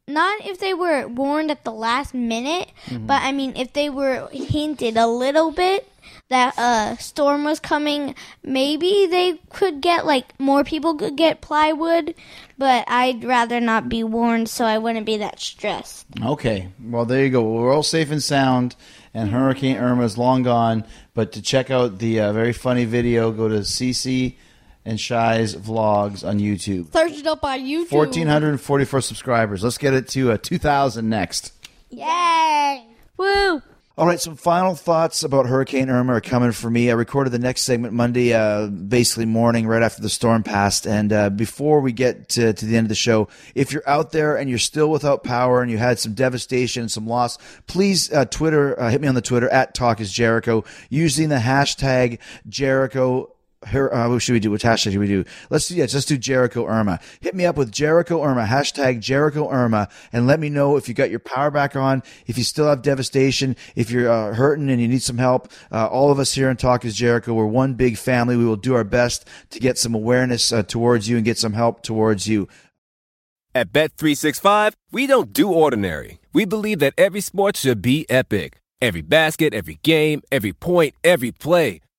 not 0.07 0.43
if 0.43 0.59
they 0.59 0.73
were 0.73 1.07
warned 1.07 1.51
at 1.51 1.63
the 1.63 1.71
last 1.71 2.15
minute, 2.15 2.71
mm-hmm. 2.87 3.05
but 3.05 3.21
I 3.21 3.31
mean 3.31 3.55
if 3.55 3.73
they 3.73 3.91
were 3.91 4.27
hinted 4.31 4.97
a 4.97 5.05
little 5.05 5.51
bit 5.51 5.87
that 6.29 6.57
a 6.57 7.01
storm 7.01 7.43
was 7.43 7.59
coming, 7.59 8.15
maybe 8.43 9.05
they 9.05 9.39
could 9.49 9.81
get 9.81 10.05
like 10.05 10.37
more 10.39 10.63
people 10.63 10.95
could 10.95 11.15
get 11.15 11.41
plywood, 11.41 12.15
but 12.57 12.83
I'd 12.87 13.23
rather 13.23 13.59
not 13.59 13.89
be 13.89 14.03
warned 14.03 14.49
so 14.49 14.65
I 14.65 14.77
wouldn't 14.77 15.05
be 15.05 15.17
that 15.17 15.39
stressed. 15.39 16.05
Okay. 16.23 16.69
Well, 16.83 17.05
there 17.05 17.23
you 17.23 17.29
go. 17.29 17.43
We're 17.43 17.73
all 17.73 17.83
safe 17.83 18.11
and 18.11 18.21
sound, 18.21 18.75
and 19.13 19.29
Hurricane 19.29 19.77
Irma 19.77 20.03
is 20.03 20.17
long 20.17 20.43
gone. 20.43 20.85
But 21.13 21.31
to 21.33 21.41
check 21.41 21.71
out 21.71 21.99
the 21.99 22.19
uh, 22.19 22.33
very 22.33 22.53
funny 22.53 22.85
video, 22.85 23.31
go 23.31 23.47
to 23.47 23.59
CC 23.59 24.35
and 24.85 24.99
Shy's 24.99 25.55
vlogs 25.55 26.27
on 26.27 26.39
YouTube. 26.39 26.91
Search 26.93 27.19
it 27.19 27.27
up 27.27 27.43
on 27.43 27.59
YouTube. 27.59 27.91
1,444 27.91 29.01
subscribers. 29.01 29.63
Let's 29.63 29.77
get 29.77 29.93
it 29.93 30.07
to 30.09 30.31
uh, 30.31 30.37
2,000 30.37 31.09
next. 31.09 31.53
Yay! 31.89 32.85
Woo! 33.17 33.61
All 33.99 34.05
right, 34.05 34.21
some 34.21 34.35
final 34.35 34.75
thoughts 34.75 35.23
about 35.23 35.47
Hurricane 35.47 35.89
Irma 35.89 36.13
are 36.13 36.21
coming 36.21 36.51
for 36.51 36.69
me. 36.69 36.91
I 36.91 36.93
recorded 36.93 37.31
the 37.31 37.39
next 37.39 37.63
segment 37.63 37.95
Monday, 37.95 38.31
uh, 38.31 38.67
basically 38.67 39.25
morning, 39.25 39.65
right 39.65 39.81
after 39.81 40.03
the 40.03 40.09
storm 40.09 40.43
passed. 40.43 40.85
And 40.85 41.11
uh, 41.11 41.31
before 41.31 41.81
we 41.81 41.93
get 41.93 42.29
to, 42.29 42.53
to 42.53 42.65
the 42.67 42.77
end 42.77 42.85
of 42.85 42.89
the 42.89 42.95
show, 42.95 43.27
if 43.55 43.73
you're 43.73 43.89
out 43.89 44.11
there 44.11 44.37
and 44.37 44.51
you're 44.51 44.59
still 44.59 44.91
without 44.91 45.23
power 45.23 45.63
and 45.63 45.71
you 45.71 45.79
had 45.79 45.97
some 45.97 46.13
devastation 46.13 46.89
some 46.89 47.07
loss, 47.07 47.39
please 47.65 48.13
uh, 48.13 48.25
Twitter, 48.25 48.79
uh, 48.79 48.91
hit 48.91 49.01
me 49.01 49.07
on 49.07 49.15
the 49.15 49.21
Twitter 49.21 49.49
at 49.49 49.73
Talk 49.73 49.99
is 49.99 50.13
Jericho 50.13 50.63
using 50.91 51.29
the 51.29 51.37
hashtag 51.37 52.19
Jericho. 52.47 53.33
Her, 53.65 53.93
uh, 53.93 54.09
what 54.09 54.21
should 54.21 54.33
we 54.33 54.39
do? 54.39 54.51
what 54.51 54.61
hashtag 54.61 54.91
should 54.91 54.97
we 54.97 55.07
do? 55.07 55.25
Let's 55.49 55.67
do 55.67 55.75
yeah, 55.75 55.87
just 55.87 56.07
do 56.07 56.17
Jericho 56.17 56.67
Irma. 56.67 56.99
Hit 57.21 57.33
me 57.33 57.45
up 57.45 57.57
with 57.57 57.71
Jericho 57.71 58.23
Irma 58.23 58.45
hashtag 58.45 58.99
Jericho 58.99 59.49
Irma, 59.49 59.89
and 60.13 60.27
let 60.27 60.39
me 60.39 60.49
know 60.49 60.77
if 60.77 60.87
you 60.87 60.93
got 60.93 61.09
your 61.09 61.19
power 61.19 61.49
back 61.49 61.75
on, 61.75 62.03
if 62.27 62.37
you 62.37 62.43
still 62.43 62.67
have 62.67 62.83
devastation, 62.83 63.55
if 63.75 63.89
you're 63.89 64.09
uh, 64.09 64.33
hurting 64.35 64.69
and 64.69 64.79
you 64.79 64.87
need 64.87 65.01
some 65.01 65.17
help. 65.17 65.51
Uh, 65.71 65.87
all 65.87 66.11
of 66.11 66.19
us 66.19 66.33
here 66.33 66.49
in 66.49 66.57
Talk 66.57 66.85
is 66.85 66.95
Jericho. 66.95 67.33
We're 67.33 67.45
one 67.47 67.73
big 67.73 67.97
family. 67.97 68.37
We 68.37 68.45
will 68.45 68.55
do 68.55 68.75
our 68.75 68.83
best 68.83 69.27
to 69.49 69.59
get 69.59 69.77
some 69.77 69.95
awareness 69.95 70.53
uh, 70.53 70.61
towards 70.61 71.09
you 71.09 71.15
and 71.15 71.25
get 71.25 71.39
some 71.39 71.53
help 71.53 71.81
towards 71.81 72.27
you. 72.27 72.47
At 73.55 73.73
Bet365, 73.73 74.73
we 74.91 75.07
don't 75.07 75.33
do 75.33 75.51
ordinary. 75.51 76.19
We 76.31 76.45
believe 76.45 76.77
that 76.79 76.93
every 76.95 77.21
sport 77.21 77.57
should 77.57 77.81
be 77.81 78.05
epic. 78.07 78.59
Every 78.79 79.01
basket, 79.01 79.55
every 79.55 79.79
game, 79.81 80.21
every 80.31 80.53
point, 80.53 80.93
every 81.03 81.31
play. 81.31 81.81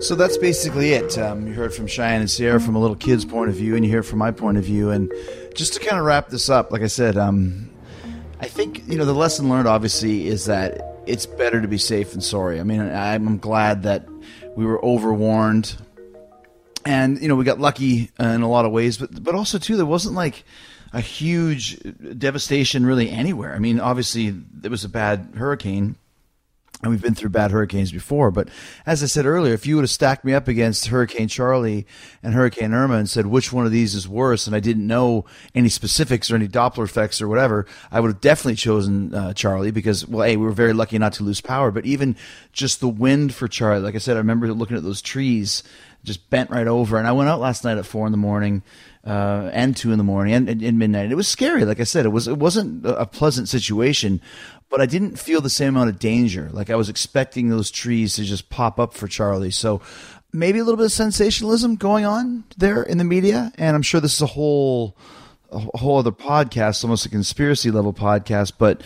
So 0.00 0.14
that's 0.14 0.36
basically 0.36 0.92
it. 0.92 1.18
Um, 1.18 1.48
you 1.48 1.54
heard 1.54 1.74
from 1.74 1.88
Cheyenne 1.88 2.20
and 2.20 2.30
Sierra 2.30 2.60
from 2.60 2.76
a 2.76 2.78
little 2.78 2.94
kid's 2.94 3.24
point 3.24 3.50
of 3.50 3.56
view, 3.56 3.74
and 3.74 3.84
you 3.84 3.90
hear 3.90 4.04
from 4.04 4.20
my 4.20 4.30
point 4.30 4.56
of 4.56 4.62
view. 4.62 4.90
And 4.90 5.12
just 5.54 5.74
to 5.74 5.80
kind 5.80 5.98
of 5.98 6.04
wrap 6.04 6.28
this 6.28 6.48
up, 6.48 6.70
like 6.70 6.82
I 6.82 6.86
said, 6.86 7.16
um, 7.16 7.68
I 8.40 8.46
think 8.46 8.86
you 8.86 8.96
know 8.96 9.04
the 9.04 9.12
lesson 9.12 9.48
learned 9.48 9.66
obviously 9.66 10.28
is 10.28 10.44
that 10.44 11.02
it's 11.06 11.26
better 11.26 11.60
to 11.60 11.66
be 11.66 11.78
safe 11.78 12.12
than 12.12 12.20
sorry. 12.20 12.60
I 12.60 12.62
mean, 12.62 12.80
I'm 12.80 13.38
glad 13.38 13.82
that 13.82 14.06
we 14.54 14.64
were 14.64 14.78
overwarned, 14.80 15.76
and 16.84 17.20
you 17.20 17.26
know 17.26 17.34
we 17.34 17.44
got 17.44 17.58
lucky 17.58 18.10
in 18.20 18.42
a 18.42 18.48
lot 18.48 18.64
of 18.64 18.70
ways, 18.70 18.98
but 18.98 19.22
but 19.24 19.34
also 19.34 19.58
too 19.58 19.76
there 19.76 19.84
wasn't 19.84 20.14
like 20.14 20.44
a 20.92 21.00
huge 21.00 21.76
devastation 22.16 22.86
really 22.86 23.10
anywhere. 23.10 23.52
I 23.52 23.58
mean, 23.58 23.80
obviously 23.80 24.32
it 24.62 24.70
was 24.70 24.84
a 24.84 24.88
bad 24.88 25.34
hurricane 25.36 25.96
and 26.82 26.92
we've 26.92 27.02
been 27.02 27.14
through 27.14 27.30
bad 27.30 27.50
hurricanes 27.50 27.90
before. 27.90 28.30
But 28.30 28.48
as 28.86 29.02
I 29.02 29.06
said 29.06 29.26
earlier, 29.26 29.52
if 29.52 29.66
you 29.66 29.76
would 29.76 29.82
have 29.82 29.90
stacked 29.90 30.24
me 30.24 30.32
up 30.32 30.46
against 30.46 30.86
Hurricane 30.86 31.26
Charley 31.26 31.86
and 32.22 32.34
Hurricane 32.34 32.72
Irma 32.72 32.94
and 32.94 33.10
said 33.10 33.26
which 33.26 33.52
one 33.52 33.66
of 33.66 33.72
these 33.72 33.94
is 33.94 34.08
worse, 34.08 34.46
and 34.46 34.54
I 34.54 34.60
didn't 34.60 34.86
know 34.86 35.24
any 35.54 35.68
specifics 35.68 36.30
or 36.30 36.36
any 36.36 36.46
Doppler 36.46 36.84
effects 36.84 37.20
or 37.20 37.26
whatever, 37.26 37.66
I 37.90 37.98
would 37.98 38.12
have 38.12 38.20
definitely 38.20 38.56
chosen 38.56 39.12
uh, 39.12 39.34
Charley 39.34 39.72
because, 39.72 40.06
well, 40.06 40.26
hey, 40.26 40.36
we 40.36 40.44
were 40.44 40.52
very 40.52 40.72
lucky 40.72 40.98
not 40.98 41.14
to 41.14 41.24
lose 41.24 41.40
power. 41.40 41.72
But 41.72 41.84
even 41.84 42.16
just 42.52 42.80
the 42.80 42.88
wind 42.88 43.34
for 43.34 43.48
Charley, 43.48 43.80
like 43.80 43.96
I 43.96 43.98
said, 43.98 44.16
I 44.16 44.20
remember 44.20 44.52
looking 44.52 44.76
at 44.76 44.84
those 44.84 45.02
trees 45.02 45.64
just 46.04 46.30
bent 46.30 46.50
right 46.50 46.68
over. 46.68 46.96
And 46.96 47.08
I 47.08 47.12
went 47.12 47.28
out 47.28 47.40
last 47.40 47.64
night 47.64 47.78
at 47.78 47.86
four 47.86 48.06
in 48.06 48.12
the 48.12 48.18
morning 48.18 48.62
uh, 49.04 49.50
and 49.52 49.76
two 49.76 49.90
in 49.90 49.98
the 49.98 50.04
morning 50.04 50.34
and, 50.34 50.48
and, 50.48 50.62
and 50.62 50.78
midnight. 50.78 51.10
It 51.10 51.16
was 51.16 51.28
scary. 51.28 51.64
Like 51.64 51.80
I 51.80 51.84
said, 51.84 52.04
it 52.04 52.10
was 52.10 52.28
it 52.28 52.36
wasn't 52.36 52.86
a 52.86 53.06
pleasant 53.06 53.48
situation, 53.48 54.20
but 54.70 54.80
I 54.80 54.86
didn't 54.86 55.18
feel 55.18 55.40
the 55.40 55.50
same 55.50 55.76
amount 55.76 55.90
of 55.90 55.98
danger. 55.98 56.48
Like 56.52 56.70
I 56.70 56.76
was 56.76 56.88
expecting 56.88 57.48
those 57.48 57.70
trees 57.70 58.14
to 58.16 58.24
just 58.24 58.50
pop 58.50 58.78
up 58.78 58.94
for 58.94 59.08
Charley. 59.08 59.50
So 59.50 59.80
maybe 60.32 60.58
a 60.58 60.64
little 60.64 60.76
bit 60.76 60.86
of 60.86 60.92
sensationalism 60.92 61.76
going 61.76 62.04
on 62.04 62.44
there 62.56 62.82
in 62.82 62.98
the 62.98 63.04
media, 63.04 63.52
and 63.56 63.74
I'm 63.74 63.82
sure 63.82 64.00
this 64.00 64.14
is 64.14 64.22
a 64.22 64.26
whole 64.26 64.96
a 65.50 65.78
whole 65.78 65.98
other 65.98 66.12
podcast, 66.12 66.84
almost 66.84 67.06
a 67.06 67.08
conspiracy 67.08 67.70
level 67.70 67.94
podcast. 67.94 68.52
But 68.58 68.82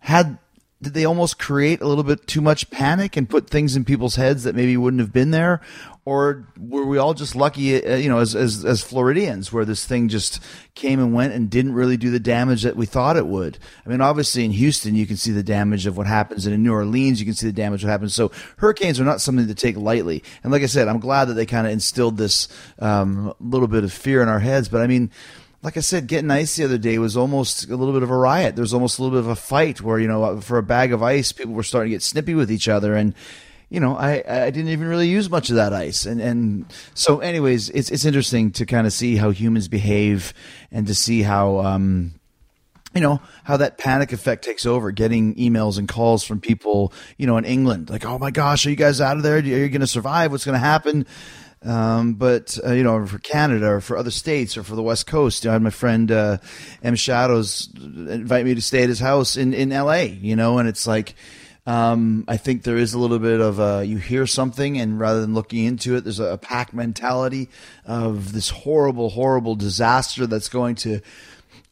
had 0.00 0.38
did 0.86 0.94
they 0.94 1.04
almost 1.04 1.36
create 1.36 1.80
a 1.80 1.86
little 1.88 2.04
bit 2.04 2.28
too 2.28 2.40
much 2.40 2.70
panic 2.70 3.16
and 3.16 3.28
put 3.28 3.50
things 3.50 3.74
in 3.74 3.84
people's 3.84 4.14
heads 4.14 4.44
that 4.44 4.54
maybe 4.54 4.76
wouldn't 4.76 5.00
have 5.00 5.12
been 5.12 5.32
there? 5.32 5.60
Or 6.04 6.46
were 6.56 6.86
we 6.86 6.96
all 6.96 7.12
just 7.12 7.34
lucky 7.34 7.84
uh, 7.84 7.96
you 7.96 8.08
know 8.08 8.18
as, 8.18 8.36
as 8.36 8.64
as 8.64 8.80
floridians 8.80 9.52
where 9.52 9.64
this 9.64 9.84
thing 9.84 10.08
just 10.08 10.40
came 10.76 11.00
and 11.00 11.12
went 11.12 11.32
and 11.32 11.50
didn't 11.50 11.72
really 11.72 11.96
do 11.96 12.12
the 12.12 12.20
damage 12.20 12.62
that 12.62 12.76
we 12.76 12.86
thought 12.86 13.16
it 13.16 13.26
would? 13.26 13.58
I 13.84 13.88
mean 13.88 14.00
obviously 14.00 14.44
in 14.44 14.52
houston 14.52 14.94
you 14.94 15.08
can 15.08 15.16
see 15.16 15.32
the 15.32 15.42
damage 15.42 15.86
of 15.86 15.96
what 15.96 16.06
happens 16.06 16.46
and 16.46 16.54
in 16.54 16.62
new 16.62 16.72
orleans 16.72 17.18
you 17.18 17.26
can 17.26 17.34
see 17.34 17.48
the 17.48 17.52
damage 17.52 17.82
what 17.82 17.90
happens. 17.90 18.14
So 18.14 18.30
hurricanes 18.58 19.00
are 19.00 19.04
not 19.04 19.20
something 19.20 19.48
to 19.48 19.54
take 19.56 19.76
lightly. 19.76 20.22
And 20.44 20.52
like 20.52 20.62
i 20.62 20.66
said 20.66 20.86
i'm 20.86 21.00
glad 21.00 21.24
that 21.24 21.34
they 21.34 21.46
kind 21.46 21.66
of 21.66 21.72
instilled 21.72 22.16
this 22.16 22.46
um, 22.78 23.34
little 23.40 23.66
bit 23.66 23.82
of 23.82 23.92
fear 23.92 24.22
in 24.22 24.28
our 24.28 24.38
heads. 24.38 24.68
But 24.68 24.82
i 24.82 24.86
mean 24.86 25.10
like 25.66 25.76
I 25.76 25.80
said, 25.80 26.06
getting 26.06 26.30
ice 26.30 26.54
the 26.54 26.62
other 26.62 26.78
day 26.78 26.96
was 26.98 27.16
almost 27.16 27.68
a 27.68 27.74
little 27.74 27.92
bit 27.92 28.04
of 28.04 28.10
a 28.12 28.16
riot. 28.16 28.54
There 28.54 28.62
was 28.62 28.72
almost 28.72 29.00
a 29.00 29.02
little 29.02 29.18
bit 29.18 29.24
of 29.24 29.30
a 29.30 29.34
fight 29.34 29.80
where, 29.80 29.98
you 29.98 30.06
know, 30.06 30.40
for 30.40 30.58
a 30.58 30.62
bag 30.62 30.92
of 30.92 31.02
ice, 31.02 31.32
people 31.32 31.54
were 31.54 31.64
starting 31.64 31.90
to 31.90 31.96
get 31.96 32.04
snippy 32.04 32.36
with 32.36 32.52
each 32.52 32.68
other. 32.68 32.94
And, 32.94 33.16
you 33.68 33.80
know, 33.80 33.96
I, 33.96 34.22
I 34.28 34.50
didn't 34.50 34.68
even 34.68 34.86
really 34.86 35.08
use 35.08 35.28
much 35.28 35.50
of 35.50 35.56
that 35.56 35.72
ice. 35.72 36.06
And, 36.06 36.20
and 36.20 36.72
so, 36.94 37.18
anyways, 37.18 37.70
it's, 37.70 37.90
it's 37.90 38.04
interesting 38.04 38.52
to 38.52 38.64
kind 38.64 38.86
of 38.86 38.92
see 38.92 39.16
how 39.16 39.30
humans 39.30 39.66
behave 39.66 40.32
and 40.70 40.86
to 40.86 40.94
see 40.94 41.22
how, 41.22 41.58
um, 41.58 42.14
you 42.94 43.00
know 43.02 43.20
how 43.42 43.56
that 43.56 43.76
panic 43.76 44.12
effect 44.12 44.44
takes 44.44 44.64
over 44.64 44.90
getting 44.90 45.34
emails 45.34 45.78
and 45.78 45.86
calls 45.86 46.24
from 46.24 46.40
people 46.40 46.94
you 47.18 47.26
know 47.26 47.36
in 47.36 47.44
england 47.44 47.90
like 47.90 48.06
oh 48.06 48.18
my 48.18 48.30
gosh 48.30 48.64
are 48.64 48.70
you 48.70 48.76
guys 48.76 49.02
out 49.02 49.18
of 49.18 49.22
there 49.22 49.36
are 49.36 49.40
you 49.40 49.68
going 49.68 49.82
to 49.82 49.86
survive 49.86 50.32
what's 50.32 50.46
going 50.46 50.54
to 50.54 50.58
happen 50.58 51.04
um, 51.66 52.14
but 52.14 52.58
uh, 52.64 52.72
you 52.72 52.84
know, 52.84 53.04
for 53.06 53.18
Canada 53.18 53.66
or 53.66 53.80
for 53.80 53.96
other 53.96 54.12
states 54.12 54.56
or 54.56 54.62
for 54.62 54.76
the 54.76 54.82
West 54.82 55.06
Coast, 55.06 55.44
you 55.44 55.48
know, 55.48 55.52
I 55.52 55.54
had 55.54 55.62
my 55.62 55.70
friend 55.70 56.10
uh, 56.12 56.38
M 56.82 56.94
Shadows 56.94 57.68
invite 57.76 58.44
me 58.44 58.54
to 58.54 58.62
stay 58.62 58.84
at 58.84 58.88
his 58.88 59.00
house 59.00 59.36
in 59.36 59.52
in 59.52 59.72
L.A. 59.72 60.06
You 60.06 60.36
know, 60.36 60.58
and 60.58 60.68
it's 60.68 60.86
like. 60.86 61.14
Um, 61.68 62.22
I 62.28 62.36
think 62.36 62.62
there 62.62 62.76
is 62.76 62.94
a 62.94 62.98
little 63.00 63.18
bit 63.18 63.40
of 63.40 63.58
a, 63.58 63.84
you 63.84 63.96
hear 63.96 64.24
something 64.28 64.78
and 64.78 65.00
rather 65.00 65.20
than 65.20 65.34
looking 65.34 65.64
into 65.64 65.96
it, 65.96 66.04
there's 66.04 66.20
a, 66.20 66.34
a 66.34 66.38
pack 66.38 66.72
mentality 66.72 67.48
of 67.84 68.32
this 68.32 68.50
horrible, 68.50 69.10
horrible 69.10 69.56
disaster 69.56 70.28
that's 70.28 70.48
going 70.48 70.76
to 70.76 71.00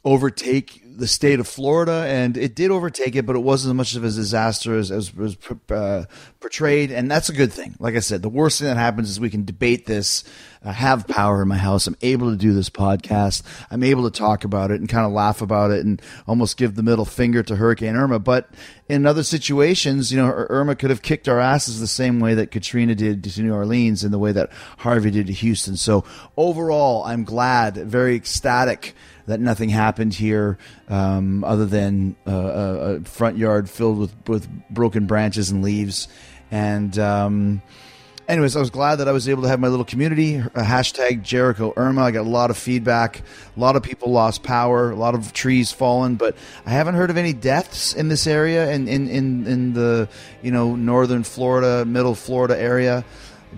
overtake 0.04 0.83
the 0.96 1.06
state 1.06 1.40
of 1.40 1.48
Florida, 1.48 2.04
and 2.06 2.36
it 2.36 2.54
did 2.54 2.70
overtake 2.70 3.16
it, 3.16 3.26
but 3.26 3.36
it 3.36 3.40
wasn't 3.40 3.72
as 3.72 3.76
much 3.76 3.94
of 3.96 4.04
a 4.04 4.08
disaster 4.08 4.76
as, 4.76 4.90
as 4.90 5.14
was 5.14 5.36
uh, 5.70 6.04
portrayed, 6.40 6.90
and 6.90 7.10
that's 7.10 7.28
a 7.28 7.32
good 7.32 7.52
thing. 7.52 7.74
Like 7.78 7.94
I 7.94 8.00
said, 8.00 8.22
the 8.22 8.28
worst 8.28 8.58
thing 8.58 8.68
that 8.68 8.76
happens 8.76 9.10
is 9.10 9.18
we 9.18 9.30
can 9.30 9.44
debate 9.44 9.86
this, 9.86 10.24
I 10.64 10.72
have 10.72 11.06
power 11.06 11.42
in 11.42 11.48
my 11.48 11.58
house. 11.58 11.86
I'm 11.86 11.96
able 12.00 12.30
to 12.30 12.36
do 12.36 12.54
this 12.54 12.70
podcast. 12.70 13.42
I'm 13.70 13.82
able 13.82 14.10
to 14.10 14.18
talk 14.18 14.44
about 14.44 14.70
it 14.70 14.80
and 14.80 14.88
kind 14.88 15.04
of 15.04 15.12
laugh 15.12 15.42
about 15.42 15.70
it 15.70 15.84
and 15.84 16.00
almost 16.26 16.56
give 16.56 16.74
the 16.74 16.82
middle 16.82 17.04
finger 17.04 17.42
to 17.42 17.56
Hurricane 17.56 17.96
Irma. 17.96 18.18
But 18.18 18.48
in 18.88 19.04
other 19.04 19.22
situations, 19.22 20.10
you 20.10 20.18
know, 20.18 20.30
Irma 20.30 20.74
could 20.74 20.88
have 20.88 21.02
kicked 21.02 21.28
our 21.28 21.38
asses 21.38 21.80
the 21.80 21.86
same 21.86 22.18
way 22.18 22.32
that 22.34 22.50
Katrina 22.50 22.94
did 22.94 23.22
to 23.24 23.42
New 23.42 23.52
Orleans 23.52 24.04
and 24.04 24.12
the 24.12 24.18
way 24.18 24.32
that 24.32 24.50
Harvey 24.78 25.10
did 25.10 25.26
to 25.26 25.34
Houston. 25.34 25.76
So 25.76 26.04
overall, 26.36 27.04
I'm 27.04 27.24
glad, 27.24 27.76
very 27.76 28.16
ecstatic 28.16 28.94
that 29.26 29.40
nothing 29.40 29.68
happened 29.68 30.14
here 30.14 30.58
um, 30.88 31.44
other 31.44 31.66
than 31.66 32.16
uh, 32.26 32.98
a, 32.98 33.00
front 33.00 33.38
yard 33.38 33.70
filled 33.70 33.98
with, 33.98 34.14
with 34.28 34.48
broken 34.70 35.06
branches 35.06 35.50
and 35.50 35.62
leaves. 35.62 36.08
And 36.50 36.98
um, 36.98 37.62
anyways, 38.28 38.56
I 38.56 38.60
was 38.60 38.70
glad 38.70 38.96
that 38.96 39.08
I 39.08 39.12
was 39.12 39.28
able 39.28 39.42
to 39.42 39.48
have 39.48 39.60
my 39.60 39.68
little 39.68 39.84
community. 39.84 40.38
hashtag 40.38 41.22
Jericho 41.22 41.72
Irma. 41.76 42.02
I 42.02 42.10
got 42.10 42.22
a 42.26 42.28
lot 42.28 42.50
of 42.50 42.58
feedback. 42.58 43.22
A 43.56 43.60
lot 43.60 43.76
of 43.76 43.82
people 43.82 44.10
lost 44.10 44.42
power. 44.42 44.90
A 44.90 44.96
lot 44.96 45.14
of 45.14 45.32
trees 45.32 45.72
fallen, 45.72 46.16
but 46.16 46.36
I 46.66 46.70
haven't 46.70 46.94
heard 46.94 47.10
of 47.10 47.16
any 47.16 47.32
deaths 47.32 47.94
in 47.94 48.08
this 48.08 48.26
area 48.26 48.70
in 48.70 48.88
in 48.88 49.08
in, 49.08 49.46
in 49.46 49.72
the 49.72 50.08
you 50.42 50.50
know 50.50 50.76
northern 50.76 51.24
Florida, 51.24 51.84
middle 51.84 52.14
Florida 52.14 52.58
area. 52.58 53.04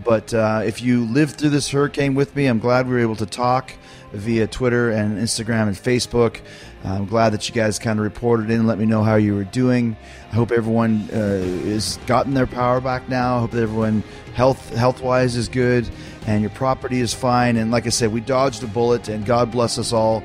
But 0.04 0.34
uh, 0.34 0.62
if 0.64 0.82
you 0.82 1.06
lived 1.06 1.38
through 1.38 1.50
this 1.50 1.70
hurricane 1.70 2.14
with 2.14 2.36
me, 2.36 2.46
I'm 2.46 2.58
glad 2.58 2.86
we 2.86 2.94
were 2.94 3.00
able 3.00 3.16
to 3.16 3.26
talk 3.26 3.72
via 4.16 4.46
Twitter 4.46 4.90
and 4.90 5.18
Instagram 5.18 5.68
and 5.68 5.76
Facebook. 5.76 6.40
I'm 6.84 7.06
glad 7.06 7.30
that 7.30 7.48
you 7.48 7.54
guys 7.54 7.78
kind 7.78 7.98
of 7.98 8.04
reported 8.04 8.50
in 8.50 8.66
let 8.66 8.78
me 8.78 8.86
know 8.86 9.02
how 9.02 9.16
you 9.16 9.34
were 9.34 9.44
doing. 9.44 9.96
I 10.30 10.34
hope 10.34 10.52
everyone 10.52 11.08
uh, 11.12 11.16
is 11.16 11.98
gotten 12.06 12.34
their 12.34 12.46
power 12.46 12.80
back 12.80 13.08
now. 13.08 13.36
I 13.36 13.40
hope 13.40 13.50
that 13.52 13.62
everyone 13.62 14.02
health 14.34 14.74
health 14.74 15.02
wise 15.02 15.34
is 15.34 15.48
good 15.48 15.88
and 16.26 16.42
your 16.42 16.50
property 16.50 17.00
is 17.00 17.14
fine. 17.14 17.56
And 17.56 17.70
like 17.70 17.86
I 17.86 17.90
said, 17.90 18.12
we 18.12 18.20
dodged 18.20 18.62
a 18.62 18.66
bullet, 18.66 19.08
and 19.08 19.24
God 19.24 19.50
bless 19.50 19.78
us 19.78 19.92
all. 19.92 20.22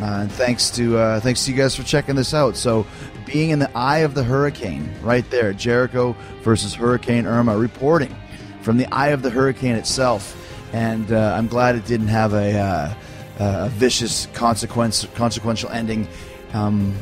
Uh, 0.00 0.22
and 0.22 0.32
thanks 0.32 0.70
to 0.72 0.98
uh, 0.98 1.20
thanks 1.20 1.44
to 1.44 1.52
you 1.52 1.56
guys 1.56 1.76
for 1.76 1.84
checking 1.84 2.16
this 2.16 2.34
out. 2.34 2.56
So, 2.56 2.84
being 3.26 3.50
in 3.50 3.60
the 3.60 3.70
eye 3.76 3.98
of 3.98 4.14
the 4.14 4.24
hurricane, 4.24 4.88
right 5.02 5.28
there, 5.30 5.52
Jericho 5.52 6.16
versus 6.42 6.74
Hurricane 6.74 7.26
Irma, 7.26 7.56
reporting 7.56 8.14
from 8.60 8.76
the 8.76 8.92
eye 8.92 9.08
of 9.08 9.22
the 9.22 9.30
hurricane 9.30 9.76
itself. 9.76 10.40
And 10.72 11.12
uh, 11.12 11.34
I'm 11.36 11.46
glad 11.46 11.76
it 11.76 11.86
didn't 11.86 12.08
have 12.08 12.34
a 12.34 12.96
uh, 13.40 13.66
a 13.66 13.68
vicious 13.70 14.26
consequence 14.32 15.06
consequential 15.14 15.70
ending. 15.70 16.08
Um, 16.52 16.94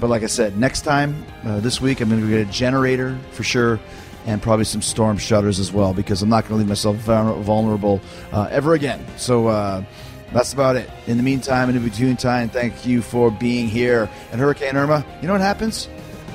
but 0.00 0.10
like 0.10 0.22
I 0.22 0.26
said, 0.26 0.58
next 0.58 0.82
time 0.82 1.24
uh, 1.44 1.60
this 1.60 1.80
week 1.80 2.00
I'm 2.00 2.08
going 2.08 2.20
to 2.20 2.28
get 2.28 2.46
a 2.46 2.50
generator 2.50 3.18
for 3.30 3.42
sure, 3.42 3.80
and 4.26 4.42
probably 4.42 4.64
some 4.64 4.82
storm 4.82 5.16
shutters 5.16 5.58
as 5.58 5.72
well 5.72 5.94
because 5.94 6.22
I'm 6.22 6.28
not 6.28 6.42
going 6.42 6.54
to 6.54 6.56
leave 6.58 6.68
myself 6.68 6.96
vulnerable 6.96 8.00
uh, 8.32 8.48
ever 8.50 8.74
again. 8.74 9.04
So 9.16 9.48
uh, 9.48 9.84
that's 10.32 10.52
about 10.52 10.76
it. 10.76 10.90
In 11.06 11.16
the 11.16 11.22
meantime, 11.22 11.68
in 11.68 11.74
the 11.74 11.80
between 11.80 12.16
time, 12.16 12.48
thank 12.48 12.86
you 12.86 13.02
for 13.02 13.30
being 13.30 13.68
here. 13.68 14.08
And 14.30 14.40
Hurricane 14.40 14.76
Irma, 14.76 15.04
you 15.20 15.26
know 15.26 15.34
what 15.34 15.40
happens 15.40 15.86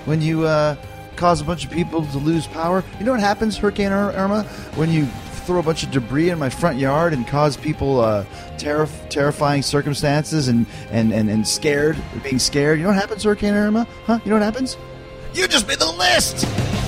when 0.06 0.22
you 0.22 0.46
uh, 0.46 0.76
cause 1.16 1.42
a 1.42 1.44
bunch 1.44 1.66
of 1.66 1.72
people 1.72 2.06
to 2.06 2.18
lose 2.20 2.48
power? 2.48 2.84
You 3.00 3.06
know 3.06 3.12
what 3.12 3.20
happens, 3.20 3.58
Hurricane 3.58 3.92
Irma, 3.92 4.44
when 4.76 4.92
you 4.92 5.08
throw 5.48 5.60
a 5.60 5.64
bunch 5.64 5.84
of 5.84 5.92
debris 5.92 6.30
in 6.30 6.38
my 6.38 6.50
front 6.50 6.78
yard 6.78 7.14
and 7.14 7.26
cause 7.26 7.56
people 7.56 8.02
uh, 8.02 8.26
terif- 8.58 9.10
terrifying 9.10 9.62
circumstances 9.62 10.50
and, 10.50 10.66
and, 10.92 11.14
and, 11.14 11.30
and 11.30 11.48
scared, 11.48 11.98
being 12.22 12.38
scared. 12.38 12.78
You 12.78 12.84
know 12.84 12.90
what 12.90 13.00
happens, 13.00 13.24
Hurricane 13.24 13.54
Irma? 13.54 13.88
Huh? 14.06 14.20
You 14.26 14.30
know 14.30 14.36
what 14.36 14.44
happens? 14.44 14.78
You 15.34 15.48
just 15.48 15.66
made 15.66 15.80
the 15.80 15.90
list! 15.90 16.87